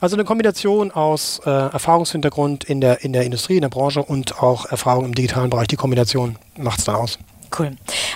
Also 0.00 0.16
eine 0.16 0.24
Kombination 0.24 0.90
aus 0.90 1.42
äh, 1.44 1.50
Erfahrungshintergrund 1.50 2.64
in 2.64 2.80
der, 2.80 3.05
in 3.05 3.12
der 3.12 3.24
Industrie, 3.24 3.57
in 3.57 3.62
der 3.62 3.68
Branche 3.68 4.03
und 4.03 4.41
auch 4.43 4.66
Erfahrung 4.66 5.05
im 5.07 5.14
digitalen 5.14 5.51
Bereich. 5.51 5.68
Die 5.68 5.76
Kombination 5.76 6.36
macht 6.57 6.78
es 6.80 6.84
dann 6.84 6.97
aus. 6.97 7.18
Cool. 7.59 7.72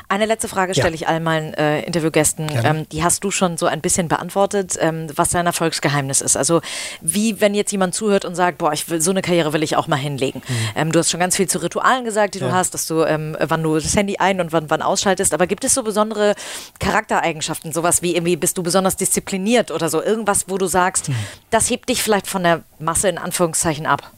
Eine 0.08 0.24
letzte 0.24 0.48
Frage 0.48 0.72
Ja. 0.72 0.82
stelle 0.82 0.94
ich 0.94 1.08
all 1.08 1.20
meinen 1.20 1.52
äh, 1.52 1.82
Interviewgästen. 1.82 2.50
Ähm, 2.64 2.88
die 2.88 3.04
hast 3.04 3.22
du 3.22 3.30
schon 3.30 3.58
so 3.58 3.66
ein 3.66 3.82
bisschen 3.82 4.08
beantwortet, 4.08 4.78
ähm, 4.80 5.08
was 5.14 5.28
dein 5.28 5.44
Erfolgsgeheimnis 5.44 6.22
ist. 6.22 6.38
Also 6.38 6.62
wie, 7.02 7.38
wenn 7.38 7.52
jetzt 7.54 7.70
jemand 7.70 7.94
zuhört 7.94 8.24
und 8.24 8.34
sagt, 8.34 8.56
boah, 8.56 8.72
ich 8.72 8.88
will, 8.88 9.02
so 9.02 9.10
eine 9.10 9.20
Karriere 9.20 9.52
will 9.52 9.62
ich 9.62 9.76
auch 9.76 9.88
mal 9.88 9.96
hinlegen. 9.96 10.40
Ähm, 10.74 10.90
du 10.90 11.00
hast 11.00 11.10
schon 11.10 11.20
ganz 11.20 11.36
viel 11.36 11.48
zu 11.48 11.58
Ritualen 11.62 12.06
gesagt, 12.06 12.34
die 12.34 12.38
du 12.38 12.46
Mhm. 12.46 12.50
Ja. 12.52 12.56
hast, 12.56 12.72
dass 12.72 12.86
du, 12.86 13.02
ähm, 13.04 13.36
wann 13.38 13.62
du 13.62 13.74
das 13.74 13.94
Handy 13.94 14.16
ein 14.16 14.40
und 14.40 14.52
wann, 14.52 14.70
wann 14.70 14.80
ausschaltest. 14.80 15.34
Aber 15.34 15.46
gibt 15.46 15.64
es 15.64 15.74
so 15.74 15.82
besondere 15.82 16.34
Charaktereigenschaften, 16.80 17.72
sowas 17.72 18.00
wie 18.00 18.14
irgendwie 18.14 18.36
bist 18.36 18.56
du 18.56 18.62
besonders 18.62 18.96
diszipliniert 18.96 19.70
oder 19.70 19.90
so? 19.90 20.02
Irgendwas, 20.02 20.46
wo 20.48 20.56
du 20.56 20.66
sagst, 20.66 21.10
Mhm. 21.10 21.14
das 21.50 21.68
hebt 21.68 21.88
dich 21.90 22.02
vielleicht 22.02 22.26
von 22.26 22.42
der 22.42 22.62
Masse 22.78 23.08
in 23.10 23.18
Anführungszeichen 23.18 23.84
ab. 23.86 24.10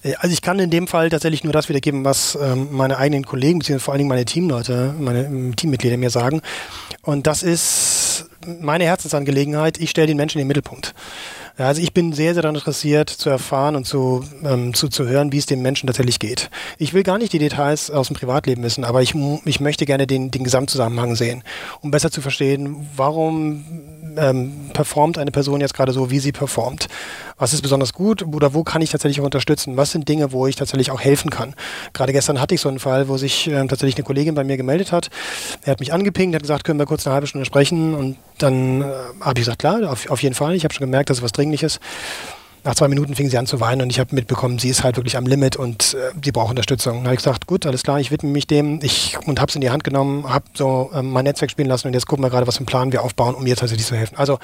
Also 0.19 0.33
ich 0.33 0.41
kann 0.41 0.57
in 0.59 0.71
dem 0.71 0.87
Fall 0.87 1.09
tatsächlich 1.09 1.43
nur 1.43 1.53
das 1.53 1.69
wiedergeben, 1.69 2.03
was 2.03 2.37
ähm, 2.41 2.69
meine 2.71 2.97
eigenen 2.97 3.25
Kollegen, 3.25 3.59
beziehungsweise 3.59 3.85
vor 3.85 3.93
allen 3.93 3.99
Dingen 3.99 4.09
meine 4.09 4.25
Teamleute, 4.25 4.95
meine 4.99 5.25
ähm, 5.25 5.55
Teammitglieder 5.55 5.97
mir 5.97 6.09
sagen. 6.09 6.41
Und 7.03 7.27
das 7.27 7.43
ist 7.43 8.25
meine 8.59 8.85
Herzensangelegenheit. 8.85 9.77
Ich 9.77 9.91
stelle 9.91 10.07
den 10.07 10.17
Menschen 10.17 10.39
in 10.39 10.45
den 10.45 10.47
Mittelpunkt. 10.47 10.95
Also 11.57 11.81
ich 11.81 11.93
bin 11.93 12.13
sehr, 12.13 12.33
sehr 12.33 12.41
daran 12.41 12.55
interessiert 12.55 13.09
zu 13.09 13.29
erfahren 13.29 13.75
und 13.75 13.85
zu, 13.85 14.23
ähm, 14.43 14.73
zu, 14.73 14.87
zu 14.87 15.07
hören, 15.07 15.31
wie 15.31 15.37
es 15.37 15.45
dem 15.45 15.61
Menschen 15.61 15.87
tatsächlich 15.87 16.17
geht. 16.17 16.49
Ich 16.77 16.93
will 16.93 17.03
gar 17.03 17.17
nicht 17.17 17.33
die 17.33 17.39
Details 17.39 17.91
aus 17.91 18.07
dem 18.07 18.15
Privatleben 18.15 18.63
wissen, 18.63 18.83
aber 18.83 19.01
ich, 19.01 19.13
ich 19.45 19.59
möchte 19.59 19.85
gerne 19.85 20.07
den, 20.07 20.31
den 20.31 20.43
Gesamtzusammenhang 20.43 21.15
sehen, 21.15 21.43
um 21.81 21.91
besser 21.91 22.09
zu 22.09 22.21
verstehen, 22.21 22.89
warum 22.95 23.63
ähm, 24.17 24.69
performt 24.73 25.17
eine 25.17 25.31
Person 25.31 25.61
jetzt 25.61 25.73
gerade 25.73 25.91
so, 25.91 26.11
wie 26.11 26.19
sie 26.19 26.31
performt. 26.31 26.87
Was 27.37 27.53
ist 27.53 27.61
besonders 27.61 27.93
gut 27.93 28.23
oder 28.23 28.53
wo 28.53 28.63
kann 28.63 28.81
ich 28.81 28.91
tatsächlich 28.91 29.21
auch 29.21 29.25
unterstützen? 29.25 29.77
Was 29.77 29.91
sind 29.91 30.07
Dinge, 30.07 30.31
wo 30.31 30.47
ich 30.47 30.55
tatsächlich 30.55 30.91
auch 30.91 31.01
helfen 31.01 31.29
kann? 31.29 31.55
Gerade 31.93 32.13
gestern 32.13 32.39
hatte 32.39 32.55
ich 32.55 32.61
so 32.61 32.69
einen 32.69 32.79
Fall, 32.79 33.07
wo 33.07 33.17
sich 33.17 33.47
ähm, 33.47 33.67
tatsächlich 33.67 33.95
eine 33.95 34.05
Kollegin 34.05 34.35
bei 34.35 34.43
mir 34.43 34.57
gemeldet 34.57 34.91
hat. 34.91 35.09
Er 35.63 35.71
hat 35.71 35.79
mich 35.79 35.93
angepinkt, 35.93 36.35
hat 36.35 36.43
gesagt, 36.43 36.63
können 36.63 36.79
wir 36.79 36.85
kurz 36.85 37.05
eine 37.05 37.13
halbe 37.13 37.27
Stunde 37.27 37.45
sprechen? 37.45 37.95
Und 37.95 38.17
dann 38.37 38.81
äh, 38.81 38.85
habe 39.21 39.39
ich 39.39 39.45
gesagt, 39.45 39.59
klar, 39.59 39.91
auf, 39.91 40.09
auf 40.09 40.21
jeden 40.21 40.35
Fall. 40.35 40.55
Ich 40.55 40.63
habe 40.63 40.73
schon 40.73 40.85
gemerkt, 40.85 41.09
dass 41.09 41.17
es 41.17 41.23
was 41.23 41.31
Dringliches. 41.31 41.79
Nach 42.63 42.75
zwei 42.75 42.87
Minuten 42.87 43.15
fing 43.15 43.27
sie 43.27 43.37
an 43.39 43.47
zu 43.47 43.59
weinen 43.59 43.81
und 43.81 43.89
ich 43.89 43.99
habe 43.99 44.13
mitbekommen, 44.13 44.59
sie 44.59 44.69
ist 44.69 44.83
halt 44.83 44.95
wirklich 44.95 45.17
am 45.17 45.25
Limit 45.25 45.55
und 45.55 45.95
äh, 45.95 46.11
sie 46.23 46.31
braucht 46.31 46.51
Unterstützung. 46.51 46.97
Dann 46.97 47.05
habe 47.05 47.15
ich 47.15 47.19
gesagt, 47.19 47.47
gut, 47.47 47.65
alles 47.65 47.81
klar, 47.81 47.99
ich 47.99 48.11
widme 48.11 48.29
mich 48.29 48.45
dem 48.45 48.79
ich, 48.83 49.17
und 49.25 49.39
habe 49.39 49.49
es 49.49 49.55
in 49.55 49.61
die 49.61 49.71
Hand 49.71 49.83
genommen, 49.83 50.29
habe 50.29 50.45
so 50.53 50.91
ähm, 50.93 51.09
mein 51.09 51.23
Netzwerk 51.23 51.49
spielen 51.49 51.67
lassen 51.67 51.87
und 51.87 51.93
jetzt 51.93 52.05
gucken 52.05 52.23
wir 52.23 52.29
gerade, 52.29 52.45
was 52.45 52.57
für 52.57 52.59
einen 52.59 52.67
Plan 52.67 52.91
wir 52.91 53.03
aufbauen, 53.03 53.33
um 53.33 53.47
ihr 53.47 53.55
tatsächlich 53.55 53.87
zu 53.87 53.95
helfen. 53.95 54.15
Also 54.15 54.37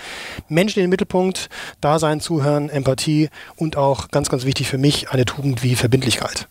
Menschen 0.49 0.80
in 0.80 0.86
den 0.86 0.89
Mittelpunkt, 0.89 1.49
Dasein, 1.80 2.20
Zuhören, 2.20 2.70
Empathie 2.70 3.30
und 3.55 3.78
auch 3.78 4.09
ganz, 4.09 4.30
ganz 4.30 4.45
wichtig 4.45 4.68
für 4.68 4.80
mich 4.80 5.11
eine 5.11 5.26
Tugend 5.26 5.61
wie 5.61 5.76
Verbindlichkeit. 5.76 6.47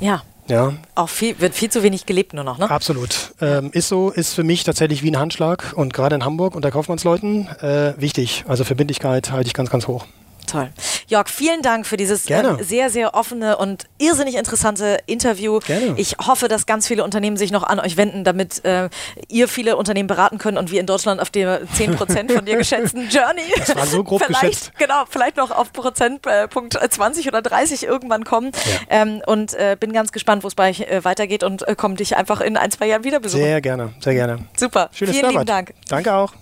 Ja. 0.00 0.22
Ja, 0.46 0.74
Auch 0.94 1.08
viel, 1.08 1.40
wird 1.40 1.54
viel 1.54 1.70
zu 1.70 1.82
wenig 1.82 2.04
gelebt 2.04 2.34
nur 2.34 2.44
noch, 2.44 2.58
ne? 2.58 2.70
absolut. 2.70 3.32
Ähm, 3.40 3.70
ist 3.72 3.88
so, 3.88 4.10
ist 4.10 4.34
für 4.34 4.44
mich 4.44 4.62
tatsächlich 4.62 5.02
wie 5.02 5.10
ein 5.10 5.18
Handschlag 5.18 5.72
und 5.74 5.94
gerade 5.94 6.16
in 6.16 6.22
Hamburg 6.22 6.54
unter 6.54 6.70
Kaufmannsleuten 6.70 7.48
äh, 7.62 7.94
wichtig. 7.96 8.44
Also 8.46 8.64
Verbindlichkeit 8.64 9.32
halte 9.32 9.46
ich 9.46 9.54
ganz, 9.54 9.70
ganz 9.70 9.86
hoch. 9.86 10.04
Toll. 10.46 10.70
Jörg, 11.06 11.28
vielen 11.28 11.62
Dank 11.62 11.86
für 11.86 11.96
dieses 11.96 12.28
äh, 12.28 12.42
sehr, 12.60 12.90
sehr 12.90 13.14
offene 13.14 13.56
und 13.56 13.84
irrsinnig 13.98 14.36
interessante 14.36 14.98
Interview. 15.06 15.58
Gerne. 15.60 15.94
Ich 15.96 16.16
hoffe, 16.26 16.48
dass 16.48 16.66
ganz 16.66 16.86
viele 16.86 17.04
Unternehmen 17.04 17.36
sich 17.36 17.50
noch 17.50 17.62
an 17.62 17.80
euch 17.80 17.96
wenden, 17.96 18.24
damit 18.24 18.64
äh, 18.64 18.88
ihr 19.28 19.48
viele 19.48 19.76
Unternehmen 19.76 20.06
beraten 20.06 20.38
könnt 20.38 20.58
und 20.58 20.70
wir 20.70 20.80
in 20.80 20.86
Deutschland 20.86 21.20
auf 21.20 21.30
der 21.30 21.66
10% 21.66 22.32
von 22.32 22.44
dir 22.44 22.56
geschätzten 22.58 23.08
Journey 23.08 23.42
Das 23.66 23.74
war 23.76 23.86
so 23.86 24.04
grob 24.04 24.22
vielleicht, 24.24 24.40
geschätzt. 24.42 24.72
genau, 24.78 25.04
vielleicht 25.08 25.36
noch 25.36 25.50
auf 25.50 25.72
Prozentpunkt 25.72 26.78
20 26.90 27.28
oder 27.28 27.42
30 27.42 27.84
irgendwann 27.84 28.24
kommen. 28.24 28.52
Ähm, 28.88 29.22
und 29.26 29.54
äh, 29.54 29.76
bin 29.78 29.92
ganz 29.92 30.12
gespannt, 30.12 30.42
wo 30.44 30.48
es 30.48 30.54
bei 30.54 30.70
euch 30.70 30.80
äh, 30.80 31.04
weitergeht 31.04 31.42
und 31.44 31.66
äh, 31.66 31.74
komme 31.74 31.94
dich 31.96 32.16
einfach 32.16 32.40
in 32.40 32.56
ein, 32.56 32.70
zwei 32.70 32.86
Jahren 32.86 33.04
wieder 33.04 33.20
besuchen. 33.20 33.42
Sehr 33.42 33.60
gerne, 33.60 33.94
sehr 34.00 34.14
gerne. 34.14 34.38
Super. 34.56 34.90
Schönes 34.92 35.16
Vielen 35.16 35.30
lieben. 35.30 35.46
Dank. 35.46 35.74
Danke 35.88 36.14
auch. 36.14 36.32